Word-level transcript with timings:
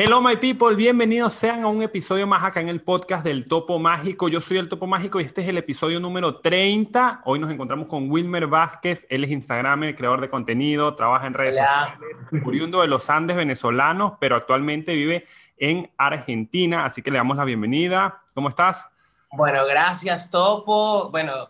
Hello 0.00 0.20
my 0.20 0.36
people, 0.36 0.76
bienvenidos 0.76 1.34
sean 1.34 1.64
a 1.64 1.66
un 1.66 1.82
episodio 1.82 2.24
más 2.24 2.44
acá 2.44 2.60
en 2.60 2.68
el 2.68 2.80
podcast 2.80 3.24
del 3.24 3.48
Topo 3.48 3.80
Mágico. 3.80 4.28
Yo 4.28 4.40
soy 4.40 4.58
el 4.58 4.68
Topo 4.68 4.86
Mágico 4.86 5.18
y 5.18 5.24
este 5.24 5.42
es 5.42 5.48
el 5.48 5.58
episodio 5.58 5.98
número 5.98 6.36
30. 6.36 7.22
Hoy 7.24 7.40
nos 7.40 7.50
encontramos 7.50 7.88
con 7.88 8.08
Wilmer 8.08 8.46
Vázquez, 8.46 9.08
él 9.10 9.24
es 9.24 9.30
Instagramer, 9.30 9.96
creador 9.96 10.20
de 10.20 10.30
contenido, 10.30 10.94
trabaja 10.94 11.26
en 11.26 11.34
redes 11.34 11.56
sociales, 11.56 12.16
oriundo 12.46 12.80
de 12.82 12.86
los 12.86 13.10
Andes 13.10 13.36
venezolanos, 13.36 14.12
pero 14.20 14.36
actualmente 14.36 14.94
vive 14.94 15.26
en 15.56 15.90
Argentina, 15.96 16.84
así 16.84 17.02
que 17.02 17.10
le 17.10 17.16
damos 17.16 17.36
la 17.36 17.44
bienvenida. 17.44 18.22
¿Cómo 18.34 18.50
estás? 18.50 18.88
Bueno, 19.32 19.66
gracias 19.66 20.30
Topo. 20.30 21.10
Bueno, 21.10 21.48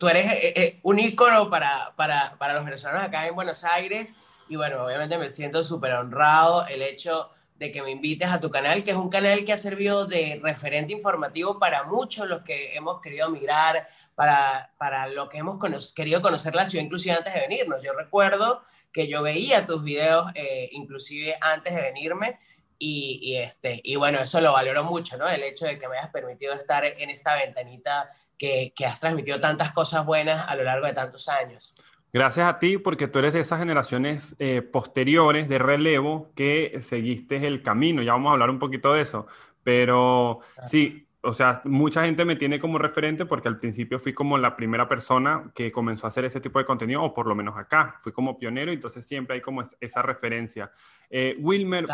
tú 0.00 0.08
eres 0.08 0.32
eh, 0.32 0.52
eh, 0.56 0.80
un 0.82 0.98
ícono 0.98 1.48
para, 1.48 1.92
para, 1.94 2.34
para 2.38 2.54
los 2.54 2.64
venezolanos 2.64 3.04
acá 3.04 3.28
en 3.28 3.36
Buenos 3.36 3.62
Aires 3.62 4.16
y 4.48 4.56
bueno, 4.56 4.84
obviamente 4.84 5.16
me 5.16 5.30
siento 5.30 5.62
súper 5.62 5.92
honrado 5.92 6.66
el 6.66 6.82
hecho 6.82 7.30
de 7.54 7.70
que 7.70 7.82
me 7.82 7.90
invites 7.90 8.28
a 8.28 8.40
tu 8.40 8.50
canal, 8.50 8.82
que 8.82 8.90
es 8.90 8.96
un 8.96 9.08
canal 9.08 9.44
que 9.44 9.52
ha 9.52 9.58
servido 9.58 10.06
de 10.06 10.40
referente 10.42 10.92
informativo 10.92 11.58
para 11.58 11.84
muchos 11.84 12.28
los 12.28 12.42
que 12.42 12.74
hemos 12.74 13.00
querido 13.00 13.30
migrar, 13.30 13.88
para, 14.14 14.72
para 14.76 15.06
lo 15.08 15.28
que 15.28 15.38
hemos 15.38 15.92
querido 15.92 16.20
conocer 16.20 16.54
la 16.54 16.66
ciudad 16.66 16.84
inclusive 16.84 17.14
antes 17.14 17.32
de 17.32 17.40
venirnos. 17.40 17.82
Yo 17.82 17.92
recuerdo 17.92 18.62
que 18.92 19.08
yo 19.08 19.22
veía 19.22 19.66
tus 19.66 19.82
videos 19.82 20.30
eh, 20.34 20.68
inclusive 20.72 21.36
antes 21.40 21.74
de 21.74 21.82
venirme 21.82 22.38
y, 22.78 23.20
y, 23.22 23.36
este, 23.36 23.80
y 23.84 23.96
bueno, 23.96 24.18
eso 24.18 24.40
lo 24.40 24.52
valoro 24.52 24.82
mucho, 24.84 25.16
¿no? 25.16 25.28
El 25.28 25.42
hecho 25.44 25.64
de 25.66 25.78
que 25.78 25.88
me 25.88 25.96
hayas 25.96 26.10
permitido 26.10 26.54
estar 26.54 26.84
en 26.84 27.08
esta 27.08 27.36
ventanita 27.36 28.10
que, 28.36 28.72
que 28.74 28.84
has 28.84 28.98
transmitido 28.98 29.40
tantas 29.40 29.70
cosas 29.70 30.04
buenas 30.04 30.48
a 30.48 30.56
lo 30.56 30.64
largo 30.64 30.86
de 30.86 30.92
tantos 30.92 31.28
años. 31.28 31.74
Gracias 32.14 32.46
a 32.48 32.60
ti, 32.60 32.78
porque 32.78 33.08
tú 33.08 33.18
eres 33.18 33.32
de 33.32 33.40
esas 33.40 33.58
generaciones 33.58 34.36
eh, 34.38 34.62
posteriores 34.62 35.48
de 35.48 35.58
relevo 35.58 36.30
que 36.36 36.78
seguiste 36.80 37.44
el 37.44 37.60
camino. 37.60 38.02
Ya 38.02 38.12
vamos 38.12 38.30
a 38.30 38.32
hablar 38.34 38.50
un 38.50 38.60
poquito 38.60 38.92
de 38.94 39.00
eso. 39.00 39.26
Pero 39.64 40.38
sí, 40.68 41.08
o 41.22 41.32
sea, 41.32 41.60
mucha 41.64 42.04
gente 42.04 42.24
me 42.24 42.36
tiene 42.36 42.60
como 42.60 42.78
referente 42.78 43.26
porque 43.26 43.48
al 43.48 43.58
principio 43.58 43.98
fui 43.98 44.12
como 44.12 44.38
la 44.38 44.54
primera 44.54 44.88
persona 44.88 45.50
que 45.56 45.72
comenzó 45.72 46.06
a 46.06 46.08
hacer 46.08 46.24
ese 46.24 46.40
tipo 46.40 46.60
de 46.60 46.64
contenido, 46.64 47.02
o 47.02 47.12
por 47.12 47.26
lo 47.26 47.34
menos 47.34 47.56
acá. 47.56 47.96
Fui 48.00 48.12
como 48.12 48.38
pionero, 48.38 48.70
y 48.70 48.76
entonces 48.76 49.04
siempre 49.04 49.34
hay 49.34 49.40
como 49.42 49.64
esa 49.80 50.00
referencia. 50.00 50.70
Eh, 51.10 51.36
Wilmer, 51.40 51.88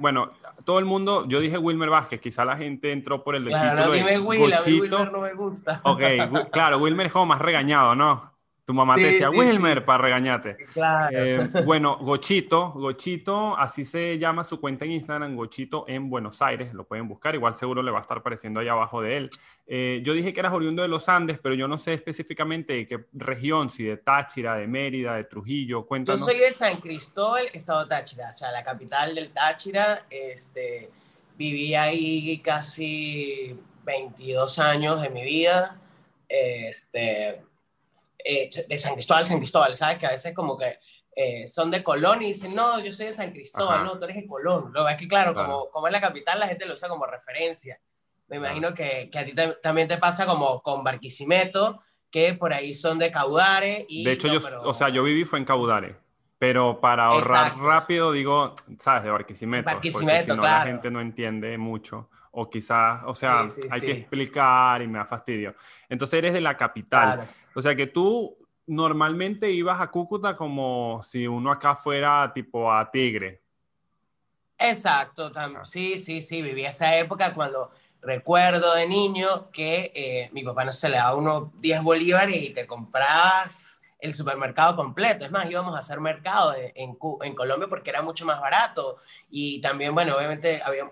bueno, 0.00 0.32
todo 0.66 0.80
el 0.80 0.84
mundo, 0.84 1.26
yo 1.26 1.40
dije 1.40 1.56
Wilmer 1.56 1.88
Vázquez, 1.88 2.20
quizá 2.20 2.44
la 2.44 2.58
gente 2.58 2.92
entró 2.92 3.24
por 3.24 3.36
el 3.36 3.46
claro, 3.46 3.70
título 3.70 3.86
no, 3.86 3.92
dime 3.92 4.18
Will, 4.18 4.54
Wilmer 4.66 5.12
no 5.12 5.20
me 5.22 5.32
gusta. 5.32 5.80
Ok, 5.84 6.02
claro, 6.52 6.76
Wilmer 6.76 7.06
es 7.06 7.12
como 7.14 7.24
más 7.24 7.40
regañado, 7.40 7.94
¿no? 7.94 8.31
Tu 8.64 8.72
mamá 8.72 8.94
te 8.94 9.02
decía 9.02 9.28
Wilmer 9.28 9.84
para 9.84 10.04
regañarte. 10.04 10.56
Claro. 10.72 11.16
Eh, 11.18 11.48
bueno, 11.66 11.98
Gochito, 11.98 12.70
Gochito, 12.70 13.56
así 13.58 13.84
se 13.84 14.18
llama 14.18 14.44
su 14.44 14.60
cuenta 14.60 14.84
en 14.84 14.92
Instagram, 14.92 15.34
Gochito 15.34 15.84
en 15.88 16.08
Buenos 16.08 16.40
Aires, 16.40 16.72
lo 16.72 16.84
pueden 16.84 17.08
buscar, 17.08 17.34
igual 17.34 17.56
seguro 17.56 17.82
le 17.82 17.90
va 17.90 17.98
a 17.98 18.02
estar 18.02 18.18
apareciendo 18.18 18.60
ahí 18.60 18.68
abajo 18.68 19.02
de 19.02 19.16
él. 19.16 19.30
Eh, 19.66 20.00
yo 20.04 20.12
dije 20.12 20.32
que 20.32 20.38
eras 20.38 20.52
oriundo 20.52 20.82
de 20.82 20.86
los 20.86 21.08
Andes, 21.08 21.40
pero 21.42 21.56
yo 21.56 21.66
no 21.66 21.76
sé 21.76 21.94
específicamente 21.94 22.72
de 22.74 22.86
qué 22.86 23.04
región, 23.14 23.68
si 23.68 23.82
de 23.82 23.96
Táchira, 23.96 24.54
de 24.54 24.68
Mérida, 24.68 25.16
de 25.16 25.24
Trujillo, 25.24 25.84
cuéntanos. 25.84 26.20
Yo 26.20 26.26
soy 26.26 26.38
de 26.38 26.52
San 26.52 26.76
Cristóbal, 26.76 27.46
estado 27.52 27.88
Táchira, 27.88 28.30
o 28.30 28.32
sea, 28.32 28.52
la 28.52 28.62
capital 28.62 29.16
del 29.16 29.30
Táchira, 29.30 30.06
este, 30.08 30.88
viví 31.36 31.74
ahí 31.74 32.38
casi 32.38 33.58
22 33.84 34.60
años 34.60 35.02
de 35.02 35.10
mi 35.10 35.24
vida, 35.24 35.80
este 36.28 37.42
eh, 38.24 38.50
de 38.68 38.78
San 38.78 38.94
Cristóbal, 38.94 39.26
San 39.26 39.38
Cristóbal, 39.38 39.76
¿sabes? 39.76 39.98
Que 39.98 40.06
a 40.06 40.10
veces 40.10 40.34
como 40.34 40.56
que 40.56 40.78
eh, 41.14 41.46
son 41.46 41.70
de 41.70 41.82
Colón 41.82 42.22
y 42.22 42.28
dicen, 42.28 42.54
no, 42.54 42.80
yo 42.80 42.92
soy 42.92 43.06
de 43.06 43.12
San 43.12 43.32
Cristóbal, 43.32 43.84
no, 43.84 43.98
tú 43.98 44.04
eres 44.04 44.16
de 44.16 44.26
Colón. 44.26 44.72
Lo 44.72 44.88
es 44.88 44.96
que, 44.96 45.06
claro, 45.06 45.34
Como, 45.34 45.68
como 45.70 45.86
es 45.86 45.92
la 45.92 46.00
capital, 46.00 46.40
la 46.40 46.46
gente 46.46 46.64
lo 46.64 46.74
usa 46.74 46.88
como 46.88 47.06
referencia. 47.06 47.78
Me 48.28 48.36
imagino 48.36 48.72
que, 48.72 49.10
que, 49.10 49.18
a 49.18 49.24
ti 49.26 49.34
también 49.62 49.88
te 49.88 49.98
pasa 49.98 50.24
como 50.24 50.62
con 50.62 50.82
Barquisimeto, 50.82 51.82
que 52.10 52.32
por 52.32 52.54
ahí 52.54 52.74
son 52.74 52.98
de 52.98 53.10
Caudare. 53.10 53.84
Y, 53.88 54.04
de 54.04 54.12
hecho, 54.12 54.28
yo, 54.28 54.40
o 54.62 54.72
sea, 54.72 54.88
yo 54.88 55.02
viví 55.02 55.24
fue 55.24 55.38
en 55.38 55.44
Caudare. 55.44 55.96
Pero 56.38 56.80
para 56.80 57.04
ahorrar 57.04 57.56
rápido, 57.58 58.10
digo, 58.10 58.54
¿sabes? 58.78 59.04
De 59.04 59.10
Barquisimeto. 59.10 59.64
Barquisimeto, 59.64 60.08
porque 60.08 60.32
si 60.32 60.36
no, 60.36 60.42
la 60.42 60.62
gente 60.62 60.90
no 60.90 61.00
entiende 61.00 61.56
mucho. 61.58 62.08
O 62.32 62.48
quizás, 62.48 63.02
o 63.04 63.14
sea, 63.14 63.46
hay 63.70 63.80
que 63.80 63.92
explicar 63.92 64.80
y 64.80 64.88
me 64.88 64.98
da 64.98 65.04
fastidio. 65.04 65.54
Entonces 65.88 66.18
eres 66.18 66.32
de 66.32 66.40
la 66.40 66.56
capital. 66.56 67.14
Claro. 67.14 67.28
O 67.54 67.62
sea 67.62 67.74
que 67.74 67.86
tú 67.86 68.36
normalmente 68.66 69.50
ibas 69.50 69.80
a 69.80 69.90
Cúcuta 69.90 70.34
como 70.34 71.02
si 71.02 71.26
uno 71.26 71.50
acá 71.50 71.74
fuera 71.74 72.30
tipo 72.34 72.72
a 72.72 72.90
Tigre. 72.90 73.42
Exacto, 74.58 75.32
ah. 75.34 75.64
sí, 75.64 75.98
sí, 75.98 76.22
sí, 76.22 76.40
viví 76.40 76.64
esa 76.64 76.96
época 76.96 77.34
cuando 77.34 77.70
recuerdo 78.00 78.74
de 78.74 78.86
niño 78.86 79.50
que 79.50 79.92
eh, 79.94 80.30
mi 80.32 80.44
papá 80.44 80.64
no 80.64 80.72
se 80.72 80.88
le 80.88 80.96
daba 80.96 81.16
unos 81.16 81.60
10 81.60 81.82
bolívares 81.82 82.36
y 82.36 82.50
te 82.50 82.66
comprabas 82.66 83.80
el 83.98 84.14
supermercado 84.14 84.76
completo. 84.76 85.24
Es 85.24 85.30
más, 85.30 85.48
íbamos 85.50 85.76
a 85.76 85.80
hacer 85.80 86.00
mercado 86.00 86.54
en, 86.54 86.72
en, 86.74 87.34
Colombia 87.34 87.68
porque 87.68 87.90
era 87.90 88.02
mucho 88.02 88.24
más 88.24 88.40
barato 88.40 88.96
y 89.30 89.60
también, 89.60 89.94
bueno, 89.94 90.16
obviamente 90.16 90.60
había, 90.64 90.90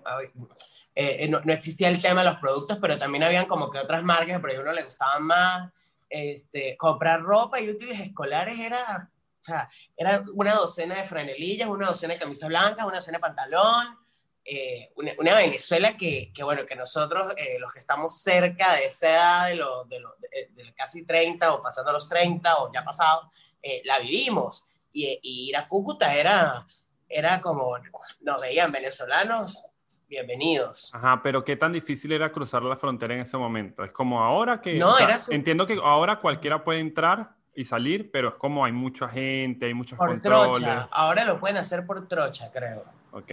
eh, 0.94 1.28
no, 1.28 1.41
no, 1.44 1.53
existía 1.53 1.88
el 1.88 2.00
tema 2.00 2.22
de 2.22 2.31
los 2.31 2.38
productos, 2.38 2.78
pero 2.81 2.98
también 2.98 3.25
habían 3.25 3.47
como 3.47 3.71
que 3.71 3.78
otras 3.78 4.03
marcas 4.03 4.41
ahí 4.44 4.56
a 4.56 4.60
uno 4.60 4.72
le 4.72 4.84
gustaban 4.84 5.25
más 5.25 5.71
este, 6.10 6.76
comprar 6.76 7.22
ropa 7.22 7.60
y 7.60 7.71
útiles 7.71 8.00
escolares 8.00 8.59
era, 8.59 9.09
o 9.41 9.44
sea, 9.44 9.71
era 9.97 10.25
una 10.34 10.54
docena 10.54 10.97
de 10.97 11.04
franelillas, 11.04 11.69
una 11.69 11.87
docena 11.87 12.15
de 12.15 12.21
camisas 12.21 12.48
blancas, 12.48 12.84
una 12.84 12.97
docena 12.97 13.19
de 13.19 13.22
pantalón, 13.22 13.97
eh, 14.44 14.93
una, 14.97 15.37
Venezuela 15.37 15.97
que, 15.97 16.32
que, 16.34 16.43
bueno, 16.43 16.66
que 16.66 16.75
nosotros, 16.75 17.32
eh, 17.37 17.59
los 17.60 17.72
que 17.72 17.78
estamos 17.78 18.21
cerca 18.21 18.75
de 18.75 18.87
esa 18.87 19.09
edad, 19.09 19.48
de, 19.48 19.54
los 19.54 19.88
de, 19.88 20.50
de, 20.50 20.75
casi 20.75 21.04
30 21.04 21.54
o 21.54 21.62
pasando 21.62 21.91
a 21.91 21.94
los 21.94 22.09
30 22.09 22.56
o 22.56 22.72
ya 22.72 22.84
pasado, 22.84 23.31
eh, 23.62 23.82
la 23.84 24.00
vivimos. 24.00 24.66
Y, 24.92 25.06
y, 25.22 25.50
ir 25.50 25.56
a 25.56 25.69
Cúcuta 25.69 26.12
era, 26.15 26.66
era 27.09 27.41
como, 27.41 27.78
nos 28.22 28.41
veían 28.41 28.72
venezolanos 28.72 29.70
bienvenidos. 30.10 30.91
Ajá, 30.93 31.21
pero 31.22 31.44
qué 31.44 31.54
tan 31.54 31.72
difícil 31.72 32.10
era 32.10 32.32
cruzar 32.32 32.62
la 32.65 32.76
frontera 32.76 33.15
en 33.15 33.21
ese 33.21 33.38
momento. 33.38 33.84
Es 33.84 33.93
como 33.93 34.21
ahora 34.21 34.60
que... 34.60 34.76
No, 34.76 34.98
era 34.98 35.16
Entiendo 35.31 35.66
que 35.66 35.78
ahora 35.82 36.19
cualquiera 36.19 36.65
puede 36.65 36.81
entrar 36.81 37.31
y 37.54 37.65
salir, 37.65 38.10
pero 38.10 38.31
es 38.31 38.34
como 38.34 38.65
hay 38.65 38.72
mucha 38.72 39.09
gente, 39.09 39.66
hay 39.66 39.75
muchos 39.75 39.97
por 39.97 40.21
Trocha. 40.21 40.88
Ahora 40.91 41.25
lo 41.25 41.38
pueden 41.38 41.56
hacer 41.56 41.87
por 41.87 42.06
trocha, 42.09 42.50
creo. 42.50 42.84
Ok. 43.12 43.31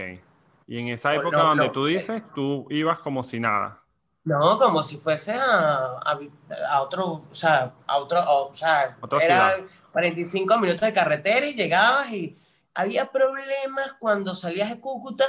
Y 0.68 0.78
en 0.78 0.88
esa 0.88 1.14
época 1.14 1.38
donde 1.38 1.68
tú 1.70 1.86
dices, 1.86 2.22
tú 2.34 2.66
ibas 2.70 3.00
como 3.00 3.24
si 3.24 3.40
nada. 3.40 3.82
No, 4.22 4.58
como 4.58 4.82
si 4.82 4.98
fuese 4.98 5.32
a, 5.32 6.00
a, 6.70 6.82
otro, 6.82 7.24
o 7.30 7.34
sea, 7.34 7.72
a 7.86 7.96
otro, 7.96 8.20
o, 8.20 8.54
sea, 8.54 8.96
era 9.20 9.52
45 9.90 10.58
minutos 10.58 10.82
de 10.82 10.92
carretera 10.92 11.46
y 11.46 11.54
llegabas 11.54 12.12
y 12.12 12.36
había 12.74 13.10
problemas 13.10 13.94
cuando 13.98 14.34
salías 14.34 14.68
de 14.68 14.78
Cúcuta 14.78 15.24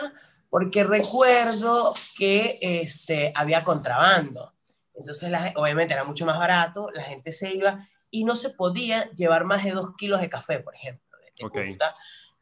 porque 0.50 0.84
recuerdo 0.84 1.94
que 2.18 2.58
este, 2.62 3.32
había 3.36 3.64
contrabando. 3.64 4.54
Entonces, 4.96 5.32
obviamente 5.56 5.94
era 5.94 6.04
mucho 6.04 6.26
más 6.26 6.38
barato, 6.38 6.90
la 6.92 7.04
gente 7.04 7.32
se 7.32 7.54
iba 7.56 7.88
y 8.12 8.24
no 8.24 8.36
se 8.36 8.50
podía 8.50 9.10
llevar 9.12 9.46
más 9.46 9.64
de 9.64 9.72
dos 9.72 9.96
kilos 9.98 10.20
de 10.20 10.30
café, 10.30 10.60
por 10.60 10.76
ejemplo. 10.76 11.18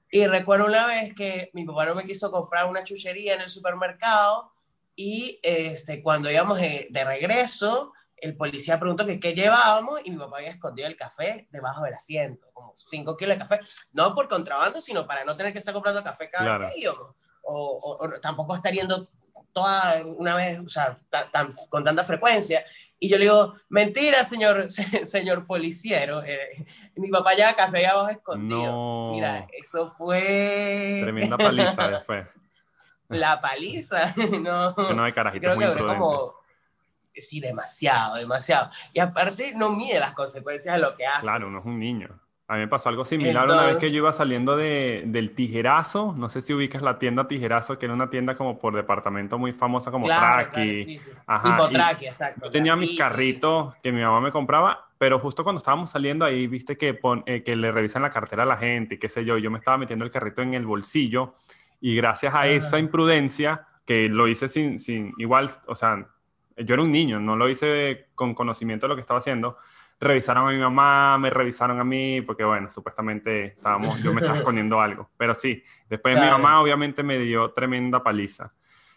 Y 0.09 0.25
recuerdo 0.25 0.65
una 0.65 0.87
vez 0.87 1.13
que 1.13 1.51
mi 1.53 1.65
papá 1.65 1.85
no 1.85 1.95
me 1.95 2.05
quiso 2.05 2.31
comprar 2.31 2.69
una 2.69 2.83
chuchería 2.83 3.33
en 3.33 3.41
el 3.41 3.49
supermercado 3.49 4.51
y 4.95 5.39
este, 5.43 6.01
cuando 6.01 6.31
íbamos 6.31 6.59
de, 6.59 6.87
regreso, 7.05 7.93
el 8.15 8.35
policía 8.35 8.79
preguntó 8.79 9.05
que 9.05 9.19
qué 9.19 9.35
llevábamos 9.35 9.99
y 10.05 10.11
mi 10.11 10.17
papá 10.17 10.37
había 10.37 10.51
escondido 10.51 10.87
el 10.87 10.95
café 10.95 11.47
debajo 11.51 11.83
del 11.83 11.93
asiento, 11.93 12.49
como 12.53 12.73
cinco 12.75 13.17
kilos 13.17 13.35
de 13.35 13.39
café, 13.39 13.59
no 13.91 14.15
por 14.15 14.27
contrabando, 14.29 14.81
sino 14.81 15.05
para 15.05 15.25
no 15.25 15.35
tener 15.35 15.51
que 15.51 15.59
estar 15.59 15.73
comprando 15.73 16.03
café 16.03 16.31
cada 16.31 16.57
vez 16.57 16.73
que 16.73 16.89
íbamos 17.47 17.83
o, 17.83 18.09
tampoco 18.21 18.55
estar 18.55 18.73
yendo 18.73 19.07
toda 19.53 20.05
una 20.05 20.35
vez, 20.35 20.59
o 20.59 20.69
sea, 20.69 20.97
con 21.69 21.83
tanta 21.83 22.03
frecuencia. 22.03 22.63
Y 22.99 23.09
yo 23.09 23.17
le 23.17 23.25
digo, 23.25 23.53
mentira, 23.69 24.23
señor, 24.23 24.69
señor 25.05 25.45
policiero. 25.45 26.23
Eh, 26.23 26.65
mi 26.95 27.09
papá 27.09 27.35
ya 27.35 27.55
café 27.55 27.85
abajo 27.85 28.09
escondido. 28.09 29.11
Mira, 29.13 29.47
eso 29.51 29.89
fue... 29.89 31.01
Tremenda 31.03 31.37
paliza 31.37 31.87
después. 31.89 32.27
La 33.09 33.39
paliza, 33.39 34.13
no. 34.41 34.73
no 34.73 35.03
hay 35.03 35.13
carajito 35.13 35.53
Creo 35.55 35.75
que 35.75 35.83
como... 35.83 36.35
Sí, 37.13 37.39
demasiado, 37.39 38.15
demasiado. 38.17 38.69
Y 38.93 38.99
aparte 38.99 39.53
no 39.55 39.71
mide 39.71 39.99
las 39.99 40.13
consecuencias 40.13 40.75
de 40.75 40.81
lo 40.81 40.95
que 40.95 41.07
hace. 41.07 41.21
Claro, 41.21 41.47
uno 41.47 41.59
es 41.59 41.65
un 41.65 41.79
niño. 41.79 42.19
A 42.49 42.53
mí 42.53 42.59
me 42.61 42.67
pasó 42.69 42.87
algo 42.87 43.03
similar 43.03 43.45
una 43.45 43.65
vez 43.65 43.77
que 43.77 43.91
yo 43.91 43.97
iba 43.97 44.13
saliendo 44.13 44.55
de, 44.55 45.03
del 45.07 45.35
Tijerazo. 45.35 46.15
No 46.17 46.29
sé 46.29 46.41
si 46.41 46.53
ubicas 46.53 46.81
la 46.81 46.97
tienda 46.97 47.27
Tijerazo, 47.27 47.77
que 47.77 47.87
era 47.87 47.93
una 47.93 48.09
tienda 48.09 48.37
como 48.37 48.57
por 48.57 48.73
departamento 48.73 49.37
muy 49.37 49.51
famosa 49.51 49.91
como 49.91 50.05
claro, 50.05 50.49
Traki. 50.51 50.77
sí, 50.77 50.99
sí. 50.99 51.11
Ajá. 51.25 51.69
Traki, 51.69 52.05
exacto. 52.05 52.45
Yo 52.45 52.51
tenía 52.51 52.77
mis 52.77 52.97
carritos 52.97 53.75
que 53.83 53.91
mi 53.91 54.01
mamá 54.01 54.21
me 54.21 54.31
compraba, 54.31 54.87
pero 54.97 55.19
justo 55.19 55.43
cuando 55.43 55.57
estábamos 55.57 55.89
saliendo 55.89 56.23
ahí, 56.23 56.47
viste 56.47 56.77
que, 56.77 56.97
eh, 57.25 57.43
que 57.43 57.55
le 57.57 57.69
revisan 57.69 58.01
la 58.01 58.11
cartera 58.11 58.43
a 58.43 58.45
la 58.45 58.55
gente 58.55 58.95
y 58.95 58.97
qué 58.97 59.09
sé 59.09 59.25
yo. 59.25 59.37
Yo 59.37 59.51
me 59.51 59.59
estaba 59.59 59.77
metiendo 59.77 60.05
el 60.05 60.11
carrito 60.11 60.41
en 60.41 60.53
el 60.53 60.65
bolsillo 60.65 61.35
Y 61.81 61.97
gracias 61.97 62.33
a 62.33 62.47
esa 62.47 62.79
imprudencia, 62.79 63.67
que 63.85 64.07
lo 64.07 64.25
hice 64.25 64.47
sin, 64.47 64.79
sin, 64.79 65.13
igual, 65.17 65.49
o 65.67 65.75
sea, 65.75 66.07
yo 66.55 66.73
era 66.73 66.81
un 66.81 66.91
niño, 66.91 67.19
no 67.19 67.35
lo 67.35 67.49
hice 67.49 68.07
con 68.15 68.33
conocimiento 68.33 68.85
de 68.85 68.89
lo 68.89 68.95
que 68.95 69.01
estaba 69.01 69.19
haciendo, 69.19 69.57
revisaron 69.99 70.47
a 70.47 70.51
mi 70.51 70.59
mamá, 70.59 71.17
me 71.17 71.29
revisaron 71.29 71.79
a 71.79 71.83
mí, 71.83 72.21
porque 72.21 72.43
bueno, 72.43 72.69
supuestamente 72.69 73.45
estábamos, 73.45 74.01
yo 74.01 74.13
me 74.13 74.21
estaba 74.21 74.37
escondiendo 74.37 74.79
algo. 74.79 75.09
Pero 75.17 75.33
sí, 75.33 75.63
después 75.89 76.15
mi 76.15 76.27
mamá 76.27 76.61
obviamente 76.61 77.03
me 77.03 77.17
dio 77.17 77.51
tremenda 77.51 78.03
paliza. 78.03 78.53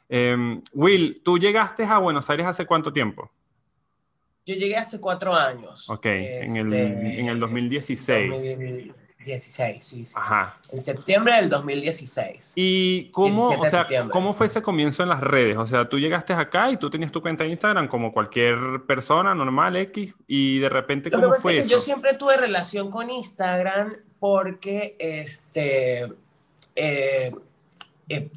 Em, 0.09 0.61
Will, 0.73 1.23
¿tú 1.25 1.39
llegaste 1.39 1.85
a 1.85 1.99
Buenos 1.99 2.29
Aires 2.29 2.47
hace 2.47 2.67
cuánto 2.67 2.93
tiempo? 2.93 3.31
Yo 4.45 4.55
llegué 4.55 4.77
hace 4.77 5.01
cuatro 5.01 5.35
años. 5.35 5.89
Ok, 5.89 6.07
en, 6.07 6.57
el, 6.57 6.73
en 6.75 7.29
el 7.29 7.39
2016. 7.39 8.93
16, 9.25 9.85
sí, 9.85 10.07
sí. 10.07 10.15
Ajá. 10.17 10.59
En 10.73 10.79
septiembre 10.79 11.35
del 11.35 11.49
2016. 11.49 12.55
¿Y 12.57 13.11
cómo, 13.11 13.49
o 13.49 13.67
sea, 13.67 13.87
cómo 14.11 14.33
fue 14.33 14.47
ese 14.47 14.63
comienzo 14.63 15.03
en 15.03 15.11
las 15.11 15.21
redes? 15.21 15.57
O 15.57 15.67
sea, 15.67 15.89
tú 15.89 15.99
llegaste 15.99 16.33
acá 16.33 16.71
y 16.71 16.77
tú 16.77 16.89
tenías 16.89 17.13
tu 17.13 17.21
cuenta 17.21 17.45
de 17.45 17.51
Instagram 17.51 17.89
como 17.89 18.13
cualquier 18.13 18.59
persona 18.87 19.35
normal, 19.35 19.77
X, 19.77 20.15
y 20.27 20.59
de 20.59 20.69
repente, 20.69 21.11
¿cómo 21.11 21.35
fue 21.35 21.59
eso? 21.59 21.69
yo 21.69 21.79
siempre 21.79 22.15
tuve 22.15 22.37
relación 22.37 22.91
con 22.91 23.11
Instagram 23.11 23.95
porque, 24.19 24.97
este, 24.99 26.09
eh, 26.75 27.33
eh, 28.09 28.31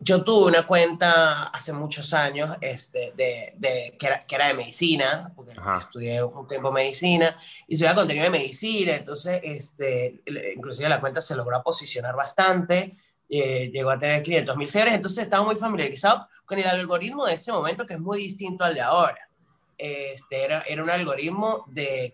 yo 0.00 0.24
tuve 0.24 0.46
una 0.48 0.66
cuenta 0.66 1.44
hace 1.44 1.72
muchos 1.72 2.12
años 2.12 2.56
este, 2.60 3.12
de, 3.16 3.54
de 3.56 3.96
que, 3.98 4.06
era, 4.06 4.26
que, 4.26 4.34
era, 4.34 4.48
de 4.48 4.54
medicina, 4.54 5.32
porque 5.34 5.52
estudié 5.78 6.22
un 6.22 6.46
tiempo 6.48 6.72
medicina 6.72 7.38
y 7.66 7.76
subía 7.76 7.94
contenido 7.94 8.24
de 8.24 8.30
medicina, 8.30 8.94
entonces 8.94 9.40
este, 9.42 10.22
inclusive 10.56 10.88
la 10.88 11.00
cuenta 11.00 11.20
se 11.20 11.36
logró 11.36 11.62
posicionar 11.62 12.14
bastante, 12.16 12.96
eh, 13.28 13.70
llegó 13.72 13.90
a 13.90 13.98
tener 13.98 14.22
500 14.22 14.56
mil 14.56 14.68
seguidores, 14.68 14.94
entonces 14.94 15.22
estaba 15.22 15.44
muy 15.44 15.56
familiarizado 15.56 16.28
con 16.44 16.58
el 16.58 16.66
algoritmo 16.66 17.24
de 17.26 17.34
ese 17.34 17.52
momento 17.52 17.86
que 17.86 17.94
es 17.94 18.00
muy 18.00 18.18
distinto 18.18 18.64
al 18.64 18.74
de 18.74 18.80
ahora. 18.80 19.28
Este, 19.76 20.44
era, 20.44 20.60
era 20.62 20.82
un 20.82 20.90
algoritmo 20.90 21.64
de, 21.68 22.12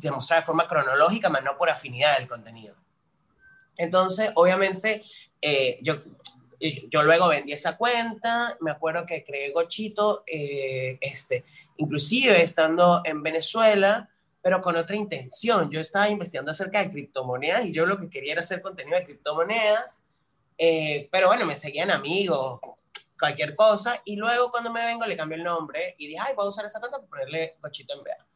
de 0.00 0.10
mostrar 0.10 0.40
de 0.40 0.46
forma 0.46 0.66
cronológica, 0.66 1.28
más 1.28 1.44
no 1.44 1.56
por 1.56 1.70
afinidad 1.70 2.18
del 2.18 2.26
contenido. 2.26 2.74
Entonces, 3.76 4.30
obviamente, 4.34 5.04
eh, 5.40 5.78
yo 5.82 6.02
yo 6.60 7.02
luego 7.02 7.28
vendí 7.28 7.52
esa 7.52 7.76
cuenta, 7.76 8.56
me 8.60 8.70
acuerdo 8.70 9.06
que 9.06 9.24
creé 9.24 9.52
Gochito, 9.52 10.24
eh, 10.26 10.98
este, 11.00 11.44
inclusive 11.76 12.42
estando 12.42 13.02
en 13.04 13.22
Venezuela, 13.22 14.08
pero 14.42 14.60
con 14.60 14.76
otra 14.76 14.96
intención. 14.96 15.70
Yo 15.70 15.80
estaba 15.80 16.08
investigando 16.08 16.52
acerca 16.52 16.82
de 16.82 16.90
criptomonedas 16.90 17.66
y 17.66 17.72
yo 17.72 17.86
lo 17.86 17.98
que 17.98 18.10
quería 18.10 18.32
era 18.32 18.42
hacer 18.42 18.60
contenido 18.60 18.98
de 18.98 19.04
criptomonedas, 19.04 20.02
eh, 20.56 21.08
pero 21.12 21.28
bueno, 21.28 21.46
me 21.46 21.54
seguían 21.54 21.90
amigos, 21.90 22.60
cualquier 23.18 23.54
cosa, 23.54 24.00
y 24.04 24.16
luego 24.16 24.50
cuando 24.50 24.72
me 24.72 24.84
vengo 24.84 25.06
le 25.06 25.16
cambié 25.16 25.38
el 25.38 25.44
nombre 25.44 25.94
y 25.98 26.06
dije, 26.08 26.20
ay, 26.20 26.34
voy 26.34 26.46
a 26.46 26.48
usar 26.48 26.64
esa 26.64 26.80
cuenta 26.80 26.98
para 26.98 27.08
ponerle 27.08 27.56
Gochito 27.60 27.94
en 27.94 28.02
vea. 28.02 28.26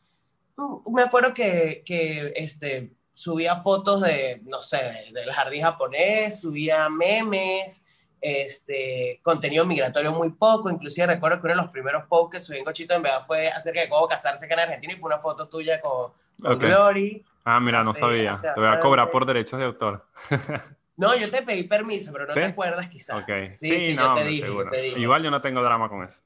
Mm, 0.57 0.95
me 0.95 1.03
acuerdo 1.03 1.33
que, 1.33 1.83
que 1.85 2.33
este, 2.37 2.93
subía 3.13 3.57
fotos 3.57 4.01
de, 4.03 4.41
no 4.45 4.63
sé, 4.63 5.11
del 5.13 5.33
jardín 5.33 5.63
japonés, 5.63 6.41
subía 6.41 6.89
memes, 6.89 7.87
este, 8.23 9.19
contenido 9.21 9.67
migratorio 9.67 10.13
muy 10.13 10.31
poco, 10.31 10.71
inclusive 10.71 11.09
recuerdo 11.09 11.41
que 11.41 11.47
uno 11.49 11.57
de 11.57 11.63
los 11.63 11.73
primeros 11.73 12.07
posts 12.07 12.37
que 12.37 12.41
subí 12.41 12.59
en 12.59 12.65
Cochito 12.65 12.95
en 12.95 13.03
verdad 13.03 13.21
fue 13.21 13.49
acerca 13.49 13.81
de 13.81 13.89
cómo 13.89 14.07
casarse 14.07 14.47
acá 14.47 14.55
en 14.55 14.61
Argentina 14.61 14.95
y 14.95 14.97
fue 14.97 15.09
una 15.09 15.19
foto 15.19 15.49
tuya 15.49 15.81
con, 15.81 16.13
Glory. 16.39 17.25
Ah, 17.45 17.59
mira, 17.59 17.83
no 17.83 17.95
sabía. 17.95 18.39
te 18.41 18.61
voy 18.61 18.69
a 18.69 18.79
cobrar 18.79 19.11
por 19.11 19.27
derechos 19.27 19.59
de 19.59 19.67
autor. 19.67 20.07
no, 20.97 21.17
yo 21.17 21.31
te 21.31 21.43
pedí 21.43 21.65
permiso, 21.65 22.13
pero 22.13 22.27
no 22.27 22.35
te 22.35 22.45
acuerdas 22.45 22.89
quizás. 22.89 23.25
Sí, 23.55 23.81
sí, 23.81 23.95
no, 23.95 24.17
yo 24.17 24.23
te 24.23 24.29
dije, 24.29 25.01
Igual 25.01 25.25
yo 25.25 25.31
no 25.31 25.43
tengo 25.43 25.61
drama 25.61 25.89
con 25.89 26.05
eso. 26.05 26.23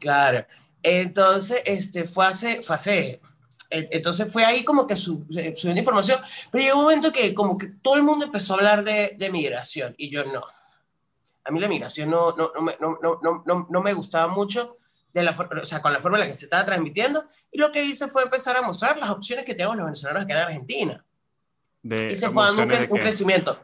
Claro. 0.00 0.44
Entonces, 0.82 1.62
este, 1.64 2.04
fue 2.06 2.26
hace, 2.26 2.62
fue 2.62 2.74
hace 2.74 3.20
entonces 3.70 4.32
fue 4.32 4.44
ahí 4.44 4.64
como 4.64 4.86
que 4.86 4.96
subió 4.96 5.52
una 5.64 5.78
información, 5.78 6.22
pero 6.50 6.64
llegó 6.64 6.78
un 6.78 6.84
momento 6.84 7.12
que 7.12 7.34
como 7.34 7.58
que 7.58 7.66
todo 7.82 7.96
el 7.96 8.02
mundo 8.02 8.24
empezó 8.24 8.54
a 8.54 8.56
hablar 8.56 8.82
de, 8.82 9.14
de 9.18 9.30
migración 9.30 9.94
y 9.98 10.08
yo 10.08 10.24
no 10.24 10.42
a 11.48 11.50
mí 11.50 11.60
la 11.60 11.68
migración 11.68 12.10
no, 12.10 12.36
no, 12.36 12.52
no, 12.54 12.98
no, 13.00 13.20
no, 13.22 13.42
no, 13.46 13.66
no 13.68 13.80
me 13.80 13.94
gustaba 13.94 14.32
mucho 14.32 14.74
de 15.12 15.22
la, 15.22 15.30
o 15.30 15.64
sea, 15.64 15.80
con 15.80 15.92
la 15.92 16.00
forma 16.00 16.18
en 16.18 16.20
la 16.20 16.26
que 16.26 16.34
se 16.34 16.44
estaba 16.44 16.66
transmitiendo, 16.66 17.24
y 17.50 17.58
lo 17.58 17.72
que 17.72 17.82
hice 17.82 18.08
fue 18.08 18.22
empezar 18.22 18.56
a 18.56 18.62
mostrar 18.62 18.98
las 18.98 19.10
opciones 19.10 19.46
que 19.46 19.54
tenemos 19.54 19.76
los 19.76 19.86
venezolanos 19.86 20.22
acá 20.22 20.34
en 20.34 20.38
Argentina. 20.40 21.04
De, 21.82 22.12
y 22.12 22.16
se 22.16 22.28
fue 22.28 22.44
dando 22.44 22.62
un, 22.62 22.98
crecimiento. 22.98 23.58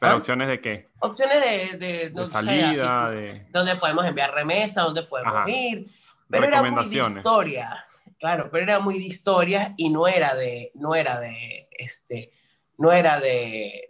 ¿Pero 0.00 0.12
¿Ah? 0.12 0.16
opciones 0.16 0.48
de 0.48 0.58
qué? 0.58 0.88
Opciones 0.98 1.40
de, 1.40 1.78
de, 1.78 2.10
de 2.10 2.26
salida, 2.26 3.10
de... 3.10 3.46
donde 3.50 3.76
podemos 3.76 4.04
enviar 4.04 4.32
remesa, 4.32 4.82
donde 4.82 5.04
podemos 5.04 5.48
ir. 5.48 5.88
Pero 6.28 6.46
era 6.46 6.62
muy 6.62 6.88
de 6.88 6.96
historias, 6.96 8.04
claro, 8.18 8.50
pero 8.50 8.64
era 8.64 8.80
muy 8.80 8.98
de 8.98 9.06
historias 9.06 9.70
y 9.76 9.88
no 9.88 10.06
era 10.06 10.34
de, 10.34 10.72
no 10.74 10.94
era 10.94 11.18
de, 11.18 11.68
este, 11.70 12.32
no 12.76 12.92
era 12.92 13.18
de, 13.18 13.87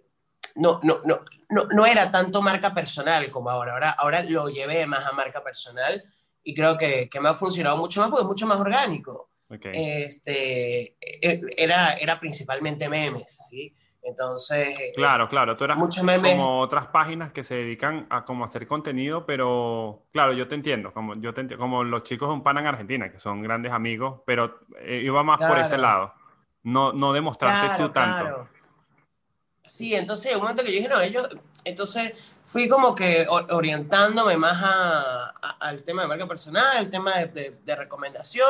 no, 0.59 0.81
no, 0.83 1.01
no, 1.05 1.21
no, 1.49 1.65
no, 1.65 1.87
era 1.87 2.11
tanto 2.11 2.43
marca 2.43 2.75
personal 2.75 3.31
como 3.31 3.51
ahora. 3.51 3.73
ahora. 3.73 3.91
Ahora 3.91 4.23
lo 4.23 4.49
llevé 4.49 4.87
más 4.87 5.07
a 5.07 5.13
marca 5.13 5.43
personal 5.43 6.03
y 6.43 6.55
creo 6.55 6.77
que, 6.77 7.09
que 7.09 7.21
me 7.21 7.29
ha 7.29 7.35
funcionado 7.35 7.77
mucho 7.77 8.01
más 8.01 8.11
porque 8.11 8.23
es 8.23 8.29
mucho 8.29 8.47
más 8.47 8.59
orgánico. 8.59 9.31
Este, 9.51 10.97
e, 11.01 11.41
era, 11.57 11.95
era 11.95 12.21
principalmente 12.21 12.89
memes, 12.89 13.41
¿sí? 13.49 13.75
Entonces... 14.03 14.93
Claro, 14.95 15.29
claro, 15.29 15.57
tú 15.57 15.65
eras 15.65 15.79
como 15.79 16.61
otras 16.61 16.87
páginas 16.87 17.33
que 17.33 17.45
se 17.45 17.57
dedican 17.57 18.07
a 18.11 18.25
como 18.25 18.45
hacer 18.45 18.67
contenido, 18.67 19.27
pero 19.27 20.07
claro, 20.13 20.33
yo 20.33 20.49
te 20.49 20.55
entiendo, 20.55 20.93
como, 20.93 21.15
yo 21.17 21.35
te 21.35 21.57
como 21.57 21.85
los 21.85 22.05
chicos 22.05 22.29
de 22.29 22.35
un 22.35 22.43
pan 22.43 22.59
en 22.59 22.67
Argentina, 22.67 23.11
que 23.11 23.19
son 23.19 23.43
grandes 23.43 23.73
amigos, 23.73 24.21
pero 24.25 24.61
eh, 24.81 25.03
iba 25.05 25.23
más 25.23 25.39
por 25.39 25.59
ese 25.59 25.77
lado, 25.77 26.15
no, 26.63 26.93
no 26.93 27.13
demostrarte 27.13 27.83
tú 27.83 27.91
tanto. 27.91 28.49
Sí, 29.69 29.95
entonces, 29.95 30.35
un 30.35 30.43
momento 30.43 30.65
que 30.65 30.71
yo 30.73 30.77
dije, 30.79 30.89
no, 30.89 31.01
ellos, 31.01 31.29
entonces 31.65 32.15
fui 32.45 32.69
como 32.69 32.95
que 32.95 33.27
orientándome 33.29 34.37
más 34.37 35.35
al 35.61 35.83
tema 35.85 36.03
de 36.03 36.09
marca 36.09 36.27
personal, 36.27 36.79
el 36.79 36.91
tema 36.91 37.13
de, 37.19 37.59
de, 37.63 37.77
recomendación, 37.77 38.49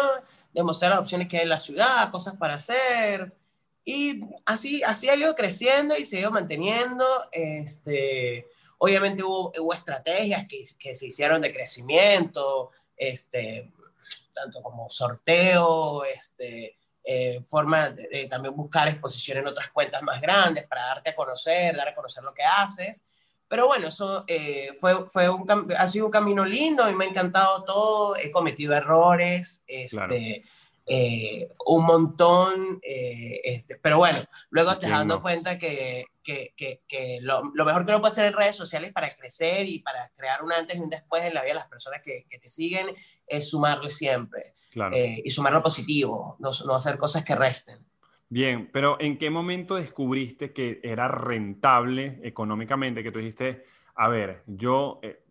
de 0.53 0.63
mostrar 0.63 0.93
las 0.93 1.01
opciones 1.01 1.29
que 1.29 1.39
hay 1.39 1.43
en 1.43 1.49
la 1.49 1.59
ciudad, 1.59 2.11
cosas 2.11 2.37
para 2.37 2.55
hacer. 2.55 3.35
Y 3.85 4.21
así, 4.45 4.83
así 4.83 5.09
ha 5.09 5.17
ido 5.17 5.35
creciendo 5.35 5.97
y 5.97 6.05
se 6.05 6.19
ha 6.19 6.21
ido 6.21 6.31
manteniendo. 6.31 7.05
Este, 7.33 8.47
obviamente 8.79 9.23
hubo, 9.23 9.53
hubo 9.59 9.75
estrategias 9.75 10.47
que, 10.49 10.63
que, 10.79 10.95
se 10.95 11.07
hicieron 11.07 11.43
de 11.43 11.53
crecimiento, 11.53 12.71
este, 12.97 13.73
tanto 14.33 14.63
como 14.63 14.89
sorteo, 14.91 16.05
este, 16.05 16.78
eh, 17.11 17.41
forma 17.43 17.89
de, 17.89 18.27
también 18.27 18.55
buscar 18.55 18.87
exposición 18.87 19.39
en 19.39 19.47
otras 19.47 19.71
cuentas 19.71 20.03
más 20.03 20.21
grandes 20.21 20.67
para 20.67 20.89
darte 20.89 21.09
a 21.09 21.15
conocer, 21.15 21.75
dar 21.75 21.89
a 21.89 21.95
conocer 21.95 22.23
lo 22.23 22.35
que 22.35 22.43
haces. 22.43 23.03
Pero 23.49 23.67
bueno, 23.67 23.89
eso 23.89 24.25
eh, 24.27 24.75
fue, 24.79 25.09
fue 25.09 25.27
un, 25.31 25.47
ha 25.79 25.87
sido 25.87 26.05
un 26.05 26.13
camino 26.13 26.45
lindo 26.45 26.87
y 26.91 26.95
me 26.95 27.07
ha 27.07 27.09
encantado 27.09 27.65
todo. 27.65 28.15
He 28.17 28.31
cometido 28.31 28.75
errores, 28.75 29.65
este, 29.67 30.45
eh, 30.85 31.49
un 31.65 31.87
montón, 31.87 32.79
este, 32.83 33.77
pero 33.77 33.97
bueno, 33.97 34.27
luego 34.51 34.77
te 34.77 34.87
das 34.87 34.99
dando 34.99 35.23
cuenta 35.23 35.59
que, 35.59 36.05
que, 36.57 36.83
que, 36.87 37.19
lo, 37.23 37.51
lo, 37.55 37.65
mejor 37.65 37.87
que 37.87 37.93
uno 37.93 38.01
puede 38.01 38.13
hacer 38.13 38.27
en 38.27 38.35
redes 38.35 38.55
sociales 38.55 38.93
para 38.93 39.15
crecer 39.17 39.67
y 39.67 39.79
para 39.79 40.11
crear 40.15 40.43
un 40.43 40.53
antes 40.53 40.77
y 40.77 40.81
un 40.81 40.91
después 40.91 41.23
en 41.25 41.33
la 41.33 41.41
vida 41.41 41.55
de 41.55 41.61
las 41.61 41.69
personas 41.69 42.03
que, 42.05 42.27
te 42.29 42.51
siguen 42.51 42.95
es 43.27 43.49
sumarle 43.49 43.91
siempre 43.91 44.53
eh, 44.93 45.23
y 45.25 45.31
sumar 45.31 45.53
lo 45.53 45.63
positivo, 45.63 46.37
no, 46.39 46.51
no 46.67 46.75
hacer 46.75 46.99
cosas 46.99 47.25
que 47.25 47.35
resten. 47.35 47.79
Bien, 48.29 48.69
pero 48.71 48.99
¿en 49.01 49.17
qué 49.17 49.31
momento 49.31 49.77
descubriste 49.77 50.53
que 50.53 50.81
era 50.83 51.09
rentable 51.09 52.21
económicamente? 52.23 53.03
Que 53.03 53.11
tú 53.11 53.21
dijiste, 53.21 53.65
a 53.95 54.09
ver, 54.09 54.43
yo, 54.47 55.01
eh, 55.03 55.25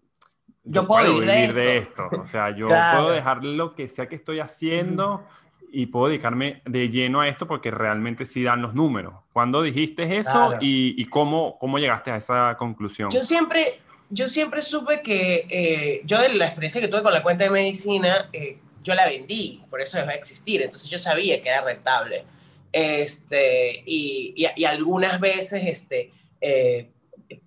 yo, 0.64 0.88
puedo, 0.88 1.14
vivir, 1.14 1.54
de, 1.54 1.78
esto. 1.78 2.10
O 2.20 2.26
sea, 2.26 2.50
yo 2.58 2.68
puedo 2.68 3.12
dejar 3.12 3.44
lo 3.44 3.76
que 3.76 3.88
sea 3.88 4.10
que 4.10 4.16
estoy 4.16 4.40
haciendo 4.40 5.28
y 5.72 5.88
puedo 5.88 6.08
dedicarme 6.08 6.62
de 6.66 6.90
lleno 6.90 7.22
a 7.22 7.28
esto 7.28 7.48
porque 7.48 7.72
realmente 7.72 8.26
sí 8.26 8.44
dan 8.44 8.62
los 8.62 8.74
números. 8.74 9.14
¿Cuándo 9.34 9.62
dijiste 9.62 10.18
eso 10.18 10.54
y, 10.60 10.96
y, 11.02 11.06
cómo, 11.06 11.58
cómo 11.60 11.80
llegaste 11.80 12.12
a 12.12 12.18
esa 12.18 12.56
conclusión? 12.58 13.10
Yo 13.12 13.24
siempre, 13.24 13.80
yo 14.10 14.28
siempre 14.28 14.62
supe 14.62 15.02
que 15.02 15.46
eh, 15.50 16.02
yo 16.06 16.20
de 16.22 16.30
la 16.36 16.46
experiencia 16.46 16.82
que 16.82 16.88
tuve 16.88 17.04
con 17.04 17.14
la 17.14 17.24
cuenta 17.24 17.46
de 17.46 17.52
medicina, 17.52 18.30
eh, 18.34 18.60
yo 18.84 18.96
la 18.96 19.06
vendí, 19.06 19.64
por 19.70 19.82
eso 19.82 19.98
dejó 19.98 20.10
de 20.10 20.16
existir, 20.16 20.62
entonces 20.62 20.90
yo 20.90 20.98
sabía 20.98 21.42
que 21.42 21.50
era 21.50 21.62
rentable. 21.62 22.24
Este, 22.72 23.84
y, 23.86 24.34
y, 24.36 24.66
algunas 24.66 25.20
veces 25.20 25.66
este, 25.66 26.12
eh, 26.42 26.90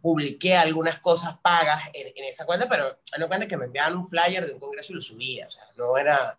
publiqué 0.01 0.57
algunas 0.57 0.99
cosas 0.99 1.37
pagas 1.43 1.85
en, 1.93 2.09
en, 2.17 2.25
esa 2.25 2.45
cuenta, 2.45 2.69
pero 2.69 2.99
no 3.19 3.29
cuenta 3.29 3.47
que 3.47 3.57
me 3.57 3.67
enviaban 3.67 3.97
un 3.97 4.07
flyer 4.07 4.47
de 4.47 4.53
un 4.53 4.59
congreso 4.59 4.93
y 4.93 4.97
lo 4.97 5.03
subía, 5.03 5.47
o 5.47 5.51
sea, 5.51 5.65
no 5.77 5.97
era, 5.97 6.39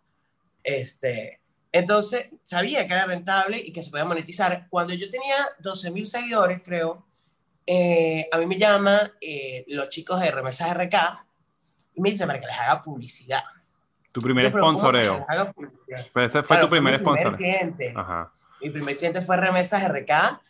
este, 0.62 1.41
entonces, 1.72 2.28
sabía 2.42 2.86
que 2.86 2.92
era 2.92 3.06
rentable 3.06 3.58
y 3.58 3.72
que 3.72 3.82
se 3.82 3.90
podía 3.90 4.04
monetizar. 4.04 4.66
Cuando 4.68 4.92
yo 4.92 5.10
tenía 5.10 5.36
12 5.58 5.90
mil 5.90 6.06
seguidores, 6.06 6.60
creo, 6.62 7.04
eh, 7.66 8.28
a 8.30 8.38
mí 8.38 8.46
me 8.46 8.58
llaman 8.58 9.00
eh, 9.20 9.64
los 9.68 9.88
chicos 9.88 10.20
de 10.20 10.30
Remesas 10.30 10.76
RK 10.76 10.94
y 11.94 12.00
me 12.02 12.10
dicen 12.10 12.26
para 12.26 12.38
que 12.38 12.46
les 12.46 12.58
haga 12.58 12.82
publicidad. 12.82 13.42
Tu 14.12 14.20
primer 14.20 14.50
sponsoreo. 14.50 15.26
Pero 16.12 16.26
ese 16.26 16.42
fue 16.42 16.58
tu 16.58 16.68
primer 16.68 16.98
sponsor. 16.98 17.36
cliente. 17.36 17.94
Mi 18.60 18.68
primer 18.70 18.98
cliente 18.98 19.22
fue 19.22 19.38
Remesas 19.38 19.82
RK 19.88 20.40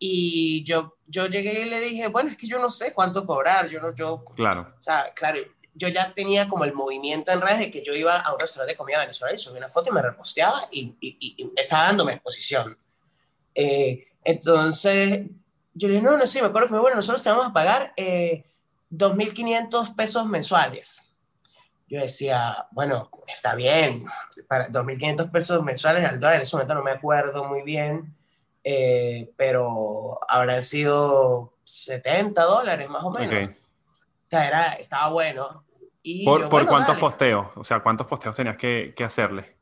y 0.00 0.64
yo, 0.64 0.96
yo 1.06 1.26
llegué 1.26 1.62
y 1.64 1.70
le 1.70 1.78
dije, 1.78 2.08
bueno, 2.08 2.30
es 2.30 2.36
que 2.36 2.48
yo 2.48 2.58
no 2.58 2.70
sé 2.70 2.92
cuánto 2.92 3.24
cobrar. 3.24 3.68
Yo 3.68 3.80
no, 3.80 3.94
yo. 3.94 4.24
Claro. 4.34 4.74
O 4.76 4.82
sea, 4.82 5.12
claro, 5.14 5.38
yo 5.74 5.88
ya 5.88 6.12
tenía 6.12 6.48
como 6.48 6.64
el 6.64 6.74
movimiento 6.74 7.32
en 7.32 7.40
redes 7.40 7.58
de 7.58 7.70
que 7.70 7.82
yo 7.82 7.94
iba 7.94 8.20
a 8.20 8.32
un 8.32 8.40
restaurante 8.40 8.72
de 8.72 8.76
comida 8.76 9.00
venezolana 9.00 9.34
y 9.34 9.38
subí 9.38 9.58
una 9.58 9.68
foto 9.68 9.90
y 9.90 9.92
me 9.92 10.02
reposteaba 10.02 10.68
y, 10.70 10.94
y, 11.00 11.50
estaba 11.56 11.84
dándome 11.84 12.14
exposición. 12.14 12.76
Eh, 13.54 14.06
entonces, 14.24 15.26
yo 15.74 15.88
le 15.88 15.94
dije, 15.94 16.04
no, 16.06 16.16
no 16.16 16.26
sé, 16.26 16.42
me 16.42 16.48
acuerdo 16.48 16.68
que 16.68 16.74
bueno, 16.74 16.96
nosotros 16.96 17.22
te 17.22 17.30
vamos 17.30 17.46
a 17.46 17.52
pagar 17.52 17.92
eh, 17.96 18.44
2.500 18.90 19.94
pesos 19.94 20.26
mensuales. 20.26 21.02
Yo 21.88 22.00
decía, 22.00 22.68
bueno, 22.70 23.10
está 23.26 23.54
bien, 23.54 24.06
para 24.48 24.68
2.500 24.68 25.30
pesos 25.30 25.62
mensuales 25.62 26.08
al 26.08 26.20
dólar, 26.20 26.36
en 26.36 26.42
ese 26.42 26.56
momento 26.56 26.74
no 26.74 26.82
me 26.82 26.92
acuerdo 26.92 27.44
muy 27.44 27.62
bien, 27.62 28.14
eh, 28.64 29.30
pero 29.36 30.20
habrán 30.28 30.62
sido 30.62 31.54
70 31.64 32.42
dólares 32.44 32.88
más 32.88 33.04
o 33.04 33.10
menos. 33.10 33.50
O 33.50 33.61
sea, 34.36 34.46
era, 34.46 34.72
estaba 34.72 35.10
bueno. 35.10 35.64
Y 36.02 36.24
¿Por, 36.24 36.48
¿por 36.48 36.66
cuántos 36.66 36.98
posteos? 36.98 37.48
O 37.54 37.64
sea, 37.64 37.80
¿cuántos 37.80 38.06
posteos 38.06 38.34
tenías 38.34 38.56
que, 38.56 38.92
que 38.96 39.04
hacerle? 39.04 39.56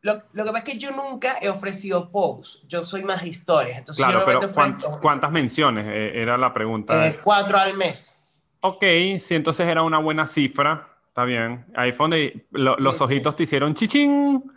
Lo, 0.00 0.22
lo, 0.32 0.44
que 0.44 0.50
pasa 0.50 0.58
es 0.58 0.64
que 0.64 0.78
yo 0.78 0.90
nunca 0.92 1.38
he 1.40 1.48
ofrecido 1.48 2.10
posts, 2.10 2.62
yo 2.68 2.82
soy 2.82 3.02
más 3.02 3.24
historias. 3.24 3.78
Entonces 3.78 4.04
claro, 4.04 4.24
pero 4.24 5.00
¿cuántas 5.00 5.30
menciones? 5.32 5.86
Eh, 5.88 6.22
era 6.22 6.38
la 6.38 6.52
pregunta. 6.52 7.06
Eh, 7.06 7.18
cuatro 7.22 7.58
al 7.58 7.76
mes. 7.76 8.16
Ok, 8.60 8.84
si 9.18 9.34
entonces 9.34 9.66
era 9.66 9.82
una 9.82 9.98
buena 9.98 10.26
cifra, 10.26 10.88
está 11.08 11.24
bien. 11.24 11.66
Ahí 11.74 11.92
fue 11.92 12.04
donde 12.04 12.46
los 12.50 13.00
ojitos 13.00 13.34
te 13.34 13.42
hicieron 13.44 13.74
chichín. 13.74 14.52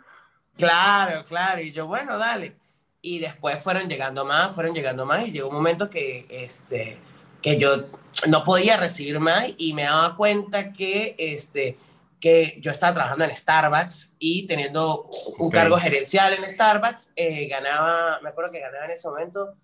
Claro, 0.56 1.24
claro. 1.24 1.60
Y 1.60 1.72
yo, 1.72 1.86
bueno, 1.86 2.18
dale. 2.18 2.56
Y 3.00 3.18
después 3.18 3.60
fueron 3.60 3.88
llegando 3.88 4.24
más, 4.24 4.54
fueron 4.54 4.74
llegando 4.74 5.06
más. 5.06 5.26
Y 5.26 5.32
llegó 5.32 5.48
un 5.48 5.54
momento 5.54 5.90
que, 5.90 6.26
este, 6.30 6.98
que 7.42 7.58
yo 7.58 7.86
no 8.28 8.44
podía 8.44 8.76
recibir 8.76 9.18
más 9.20 9.52
y 9.58 9.72
me 9.72 9.82
daba 9.82 10.16
cuenta 10.16 10.72
que 10.72 11.14
este, 11.18 11.76
que 12.20 12.58
yo 12.60 12.70
estaba 12.70 12.94
trabajando 12.94 13.24
en 13.24 13.36
Starbucks 13.36 14.14
y 14.20 14.46
teniendo 14.46 15.10
un 15.38 15.50
cargo 15.50 15.76
gerencial 15.76 16.32
en 16.34 16.48
Starbucks, 16.48 17.12
eh, 17.16 17.48
ganaba, 17.48 18.20
me 18.22 18.28
acuerdo 18.28 18.52
que 18.52 18.60
ganaba 18.60 18.84
en 18.84 18.92
ese 18.92 19.08
momento 19.08 19.56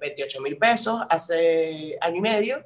28 0.00 0.38
eh, 0.38 0.40
mil 0.40 0.56
pesos 0.56 1.02
hace 1.10 1.96
año 2.00 2.16
y 2.16 2.20
medio, 2.20 2.64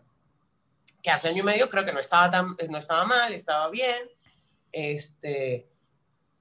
que 1.02 1.10
hace 1.10 1.28
año 1.28 1.40
y 1.40 1.46
medio 1.46 1.68
creo 1.68 1.84
que 1.84 1.92
no 1.92 1.98
estaba, 1.98 2.30
tan, 2.30 2.56
no 2.70 2.78
estaba 2.78 3.04
mal, 3.04 3.32
estaba 3.32 3.68
bien, 3.68 4.08
este, 4.70 5.68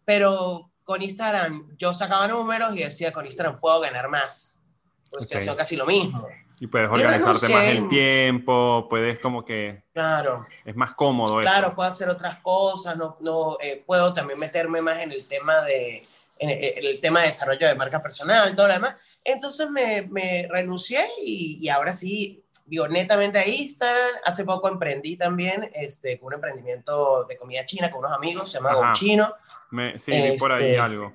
pero 0.05 0.71
con 0.83 1.01
Instagram 1.01 1.75
yo 1.77 1.91
sacaba 1.91 2.27
números 2.27 2.75
y 2.75 2.83
decía, 2.83 3.11
con 3.11 3.25
Instagram 3.25 3.59
puedo 3.59 3.79
ganar 3.79 4.09
más, 4.09 4.59
pues 5.09 5.25
okay. 5.25 5.55
casi 5.55 5.75
lo 5.75 5.87
mismo. 5.87 6.27
Y 6.59 6.67
puedes 6.67 6.89
organizarte 6.89 7.49
más 7.49 7.65
el 7.65 7.87
tiempo, 7.89 8.87
puedes 8.89 9.19
como 9.19 9.43
que... 9.43 9.83
Claro. 9.93 10.45
Es 10.63 10.75
más 10.75 10.93
cómodo. 10.93 11.39
Claro, 11.41 11.75
puedo 11.75 11.89
hacer 11.89 12.09
otras 12.09 12.39
cosas, 12.39 12.95
no, 12.95 13.17
no 13.19 13.57
eh, 13.61 13.83
puedo 13.85 14.13
también 14.13 14.39
meterme 14.39 14.81
más 14.81 14.99
en 14.99 15.11
el 15.11 15.27
tema 15.27 15.61
de... 15.61 16.03
En 16.37 16.49
el, 16.49 16.99
tema 16.99 17.21
de 17.21 17.27
desarrollo 17.27 17.65
de 17.65 17.75
marca 17.75 18.01
personal, 18.01 18.53
todo 18.57 18.67
lo 18.67 18.73
demás. 18.73 18.97
Entonces 19.23 19.69
me, 19.69 20.05
me 20.11 20.45
renuncié 20.51 20.99
y, 21.23 21.59
y, 21.61 21.69
ahora 21.69 21.93
sí, 21.93 22.43
digo, 22.65 22.89
netamente 22.89 23.39
a 23.39 23.47
Instagram. 23.47 24.09
Hace 24.25 24.43
poco 24.43 24.67
emprendí 24.67 25.15
también 25.15 25.69
este, 25.73 26.19
un 26.21 26.33
emprendimiento 26.33 27.23
de 27.23 27.37
comida 27.37 27.63
china 27.63 27.89
con 27.89 27.99
unos 27.99 28.17
amigos, 28.17 28.51
se 28.51 28.57
llama 28.57 28.91
Chino. 28.91 29.33
sí, 29.95 30.35
por 30.37 30.51
ahí 30.51 30.71
este, 30.71 30.79
algo. 30.79 31.13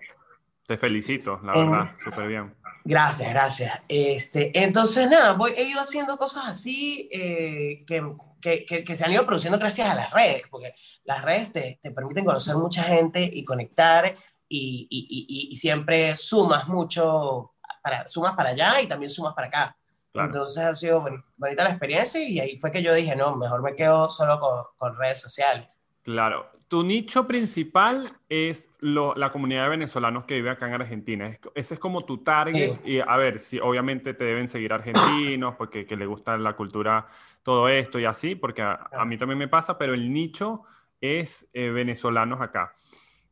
Te 0.67 0.79
felicito, 0.79 1.41
la 1.43 1.53
verdad, 1.53 1.95
súper 2.03 2.29
bien. 2.29 2.55
Gracias, 2.85 3.29
gracias. 3.31 3.81
Este, 3.89 4.51
entonces, 4.59 5.09
nada, 5.09 5.35
voy, 5.35 5.53
he 5.57 5.65
ido 5.65 5.81
haciendo 5.81 6.17
cosas 6.17 6.45
así 6.47 7.09
eh, 7.13 7.85
que, 7.87 8.03
que, 8.41 8.85
que, 8.85 8.97
se 8.97 9.05
han 9.05 9.13
ido 9.13 9.27
produciendo 9.27 9.59
gracias 9.59 9.89
a 9.89 9.95
las 9.95 10.11
redes, 10.11 10.43
porque 10.51 10.75
las 11.05 11.23
redes 11.23 11.53
te, 11.53 11.79
te 11.83 11.91
permiten 11.91 12.25
conocer 12.25 12.57
mucha 12.57 12.83
gente 12.83 13.29
y 13.33 13.45
conectar 13.45 14.17
y, 14.49 14.89
y, 14.91 15.51
y, 15.51 15.57
siempre 15.57 16.17
sumas 16.17 16.67
mucho, 16.67 17.53
para, 17.83 18.07
sumas 18.09 18.35
para 18.35 18.51
allá 18.51 18.81
y 18.81 18.87
también 18.87 19.11
sumas 19.11 19.35
para 19.35 19.47
acá. 19.47 19.77
Entonces 20.13 20.65
ha 20.65 20.75
sido 20.75 21.05
bonita 21.37 21.63
la 21.63 21.71
experiencia 21.71 22.21
y 22.21 22.41
ahí 22.41 22.57
fue 22.59 22.73
que 22.73 22.83
yo 22.83 22.93
dije, 22.93 23.15
no, 23.15 23.37
mejor 23.37 23.63
me 23.63 23.77
quedo 23.77 24.11
solo 24.11 24.41
con, 24.41 24.65
con 24.77 24.97
redes 24.99 25.21
sociales. 25.21 25.81
Claro, 26.03 26.51
tu 26.71 26.85
nicho 26.85 27.27
principal 27.27 28.17
es 28.29 28.71
la 28.81 29.33
comunidad 29.33 29.65
de 29.65 29.71
venezolanos 29.71 30.25
que 30.25 30.37
vive 30.37 30.51
acá 30.51 30.69
en 30.69 30.75
Argentina. 30.75 31.37
ese 31.57 31.75
es 31.75 31.81
como 31.81 32.05
tu 32.05 32.19
target. 32.19 32.75
Y 32.85 33.01
a 33.01 33.17
ver, 33.17 33.41
si 33.41 33.59
obviamente 33.59 34.15
te 34.15 34.25
deben 34.25 34.49
seguir 34.49 34.73
argentinos 34.73 35.57
porque 35.57 35.85
que 35.85 35.97
le 35.97 36.07
gusta 36.07 36.39
la 36.39 36.55
cultura, 36.55 37.09
todo 37.43 37.69
esto 37.69 37.99
y 37.99 38.05
así, 38.05 38.37
porque 38.37 38.63
a, 38.63 39.05
mí 39.05 39.19
también 39.19 39.39
me 39.39 39.49
pasa, 39.49 39.77
pero 39.79 39.95
el 39.95 40.13
nicho 40.13 40.63
es 41.01 41.49
eh, 41.55 41.71
venezolanos 41.71 42.41
acá. 42.41 42.73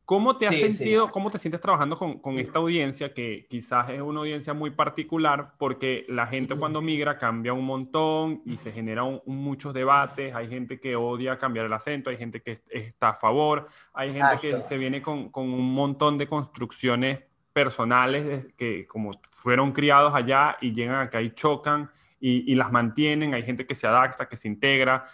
¿Cómo 0.09 0.37
te 0.37 0.47
has 0.47 0.55
sentido, 0.55 1.11
cómo 1.11 1.29
te 1.29 1.37
sientes 1.37 1.61
trabajando 1.61 1.95
con, 1.95 2.17
con, 2.17 2.39
esta 2.39 2.57
audiencia 2.57 3.13
que 3.13 3.45
quizás 3.47 3.91
es 3.91 4.01
una 4.01 4.21
audiencia 4.21 4.55
muy 4.55 4.71
particular 4.71 5.53
porque 5.59 6.07
la 6.09 6.25
gente 6.25 6.55
cuando 6.55 6.81
migra 6.81 7.19
cambia 7.19 7.53
un 7.53 7.63
montón 7.63 8.41
y 8.43 8.57
se 8.57 8.71
generan 8.71 9.21
muchos 9.27 9.71
debates, 9.71 10.33
hay 10.33 10.47
gente 10.47 10.79
que 10.79 10.95
odia 10.95 11.37
cambiar 11.37 11.67
el 11.67 11.73
acento, 11.73 12.09
hay 12.09 12.17
gente 12.17 12.41
que 12.41 12.63
está 12.71 13.09
a 13.09 13.13
favor, 13.13 13.67
hay 13.93 14.09
gente 14.09 14.39
que 14.41 14.59
se 14.61 14.79
viene 14.79 14.99
con, 14.99 15.29
con, 15.29 15.53
un 15.53 15.75
montón 15.75 16.17
de 16.17 16.25
construcciones 16.25 17.19
personales 17.53 18.47
que 18.57 18.87
como 18.87 19.11
fueron 19.35 19.73
criados 19.73 20.15
allá 20.15 20.57
y 20.59 20.73
llegan 20.73 21.01
acá 21.01 21.21
y 21.21 21.35
chocan 21.35 21.91
y, 22.19 22.51
y 22.51 22.55
las 22.55 22.71
mantienen, 22.71 23.35
hay 23.35 23.43
gente 23.43 23.67
que 23.67 23.75
se 23.75 23.85
adapta, 23.85 24.27
que 24.27 24.37
se 24.37 24.47
integra. 24.47 25.05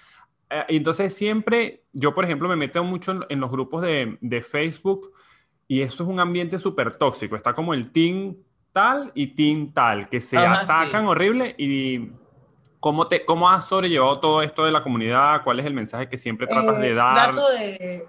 Eh, 0.49 0.65
entonces 0.69 1.13
siempre, 1.13 1.83
yo 1.93 2.13
por 2.13 2.25
ejemplo 2.25 2.47
me 2.47 2.55
meto 2.55 2.83
mucho 2.83 3.19
en, 3.29 3.39
los 3.39 3.49
grupos 3.49 3.81
de, 3.81 4.17
de, 4.21 4.41
Facebook 4.41 5.11
y 5.67 5.81
eso 5.81 6.03
es 6.03 6.09
un 6.09 6.19
ambiente 6.19 6.59
súper 6.59 6.95
tóxico. 6.95 7.35
Está 7.35 7.53
como 7.53 7.73
el 7.73 7.91
team 7.91 8.35
tal 8.71 9.11
y 9.15 9.27
team 9.27 9.71
tal, 9.73 10.09
que 10.09 10.19
se 10.19 10.37
atacan 10.37 11.07
horrible 11.07 11.55
y 11.57 12.09
¿cómo, 12.81 13.07
te, 13.07 13.25
¿cómo 13.25 13.49
has 13.49 13.67
sobrellevado 13.67 14.19
todo 14.19 14.41
esto 14.41 14.65
de 14.65 14.71
la 14.71 14.83
comunidad? 14.83 15.43
¿Cuál 15.43 15.59
es 15.59 15.65
el 15.65 15.73
mensaje 15.73 16.09
que 16.09 16.17
siempre 16.17 16.45
tratas 16.45 16.79
de 16.79 16.89
eh, 16.89 16.93
dar? 16.93 17.33
Trato 17.33 17.51
de, 17.51 18.05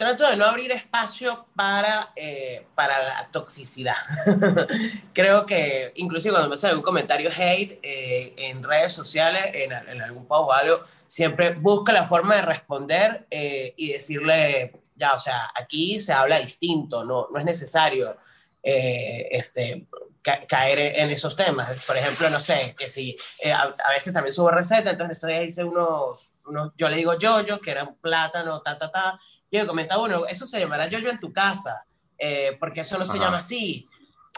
trato 0.00 0.26
de 0.26 0.34
no 0.34 0.46
abrir 0.46 0.72
espacio 0.72 1.44
para, 1.54 2.14
eh, 2.16 2.66
para 2.74 3.02
la 3.02 3.28
toxicidad. 3.30 3.98
Creo 5.12 5.44
que 5.44 5.92
inclusive 5.96 6.32
cuando 6.32 6.48
me 6.48 6.56
sale 6.56 6.70
algún 6.70 6.86
comentario 6.86 7.28
hate 7.30 7.78
eh, 7.82 8.32
en 8.38 8.62
redes 8.62 8.92
sociales, 8.92 9.50
en, 9.52 9.72
en, 9.72 10.00
algún 10.00 10.26
post 10.26 10.48
o 10.48 10.52
algo, 10.54 10.80
siempre 11.06 11.50
busca 11.50 11.92
la 11.92 12.08
forma 12.08 12.36
de 12.36 12.42
responder 12.42 13.26
eh, 13.30 13.74
y 13.76 13.92
decirle, 13.92 14.72
ya, 14.96 15.12
o 15.12 15.18
sea, 15.18 15.50
aquí 15.54 16.00
se 16.00 16.14
habla 16.14 16.40
distinto, 16.40 17.04
no, 17.04 17.28
no 17.30 17.38
es 17.38 17.44
necesario 17.44 18.16
este, 18.62 19.86
caer 20.22 20.78
en 20.78 21.10
esos 21.10 21.36
temas. 21.36 21.84
Por 21.84 21.98
ejemplo, 21.98 22.30
no 22.30 22.40
sé, 22.40 22.74
que 22.78 22.88
si 22.88 23.18
a, 23.52 23.64
a, 23.64 23.90
veces 23.90 24.14
también 24.14 24.32
subo 24.32 24.50
recetas, 24.50 24.94
entonces 24.94 25.18
estoy 25.18 25.34
hice 25.34 25.62
unos, 25.62 26.32
unos, 26.46 26.72
yo 26.78 26.88
le 26.88 26.96
digo 26.96 27.18
yo, 27.18 27.42
yo, 27.42 27.60
que 27.60 27.72
era 27.72 27.84
un 27.84 27.96
plátano, 27.96 28.62
ta, 28.62 28.78
ta, 28.78 28.90
ta, 28.90 29.20
yo 29.50 29.66
comentaba, 29.66 30.00
bueno, 30.00 30.26
eso 30.26 30.46
se 30.46 30.60
llamará 30.60 30.88
yo 30.88 30.98
en 30.98 31.20
tu 31.20 31.32
casa, 31.32 31.84
eh, 32.18 32.56
porque 32.60 32.80
eso 32.80 32.98
no 32.98 33.04
se 33.04 33.18
llama 33.18 33.38
así. 33.38 33.88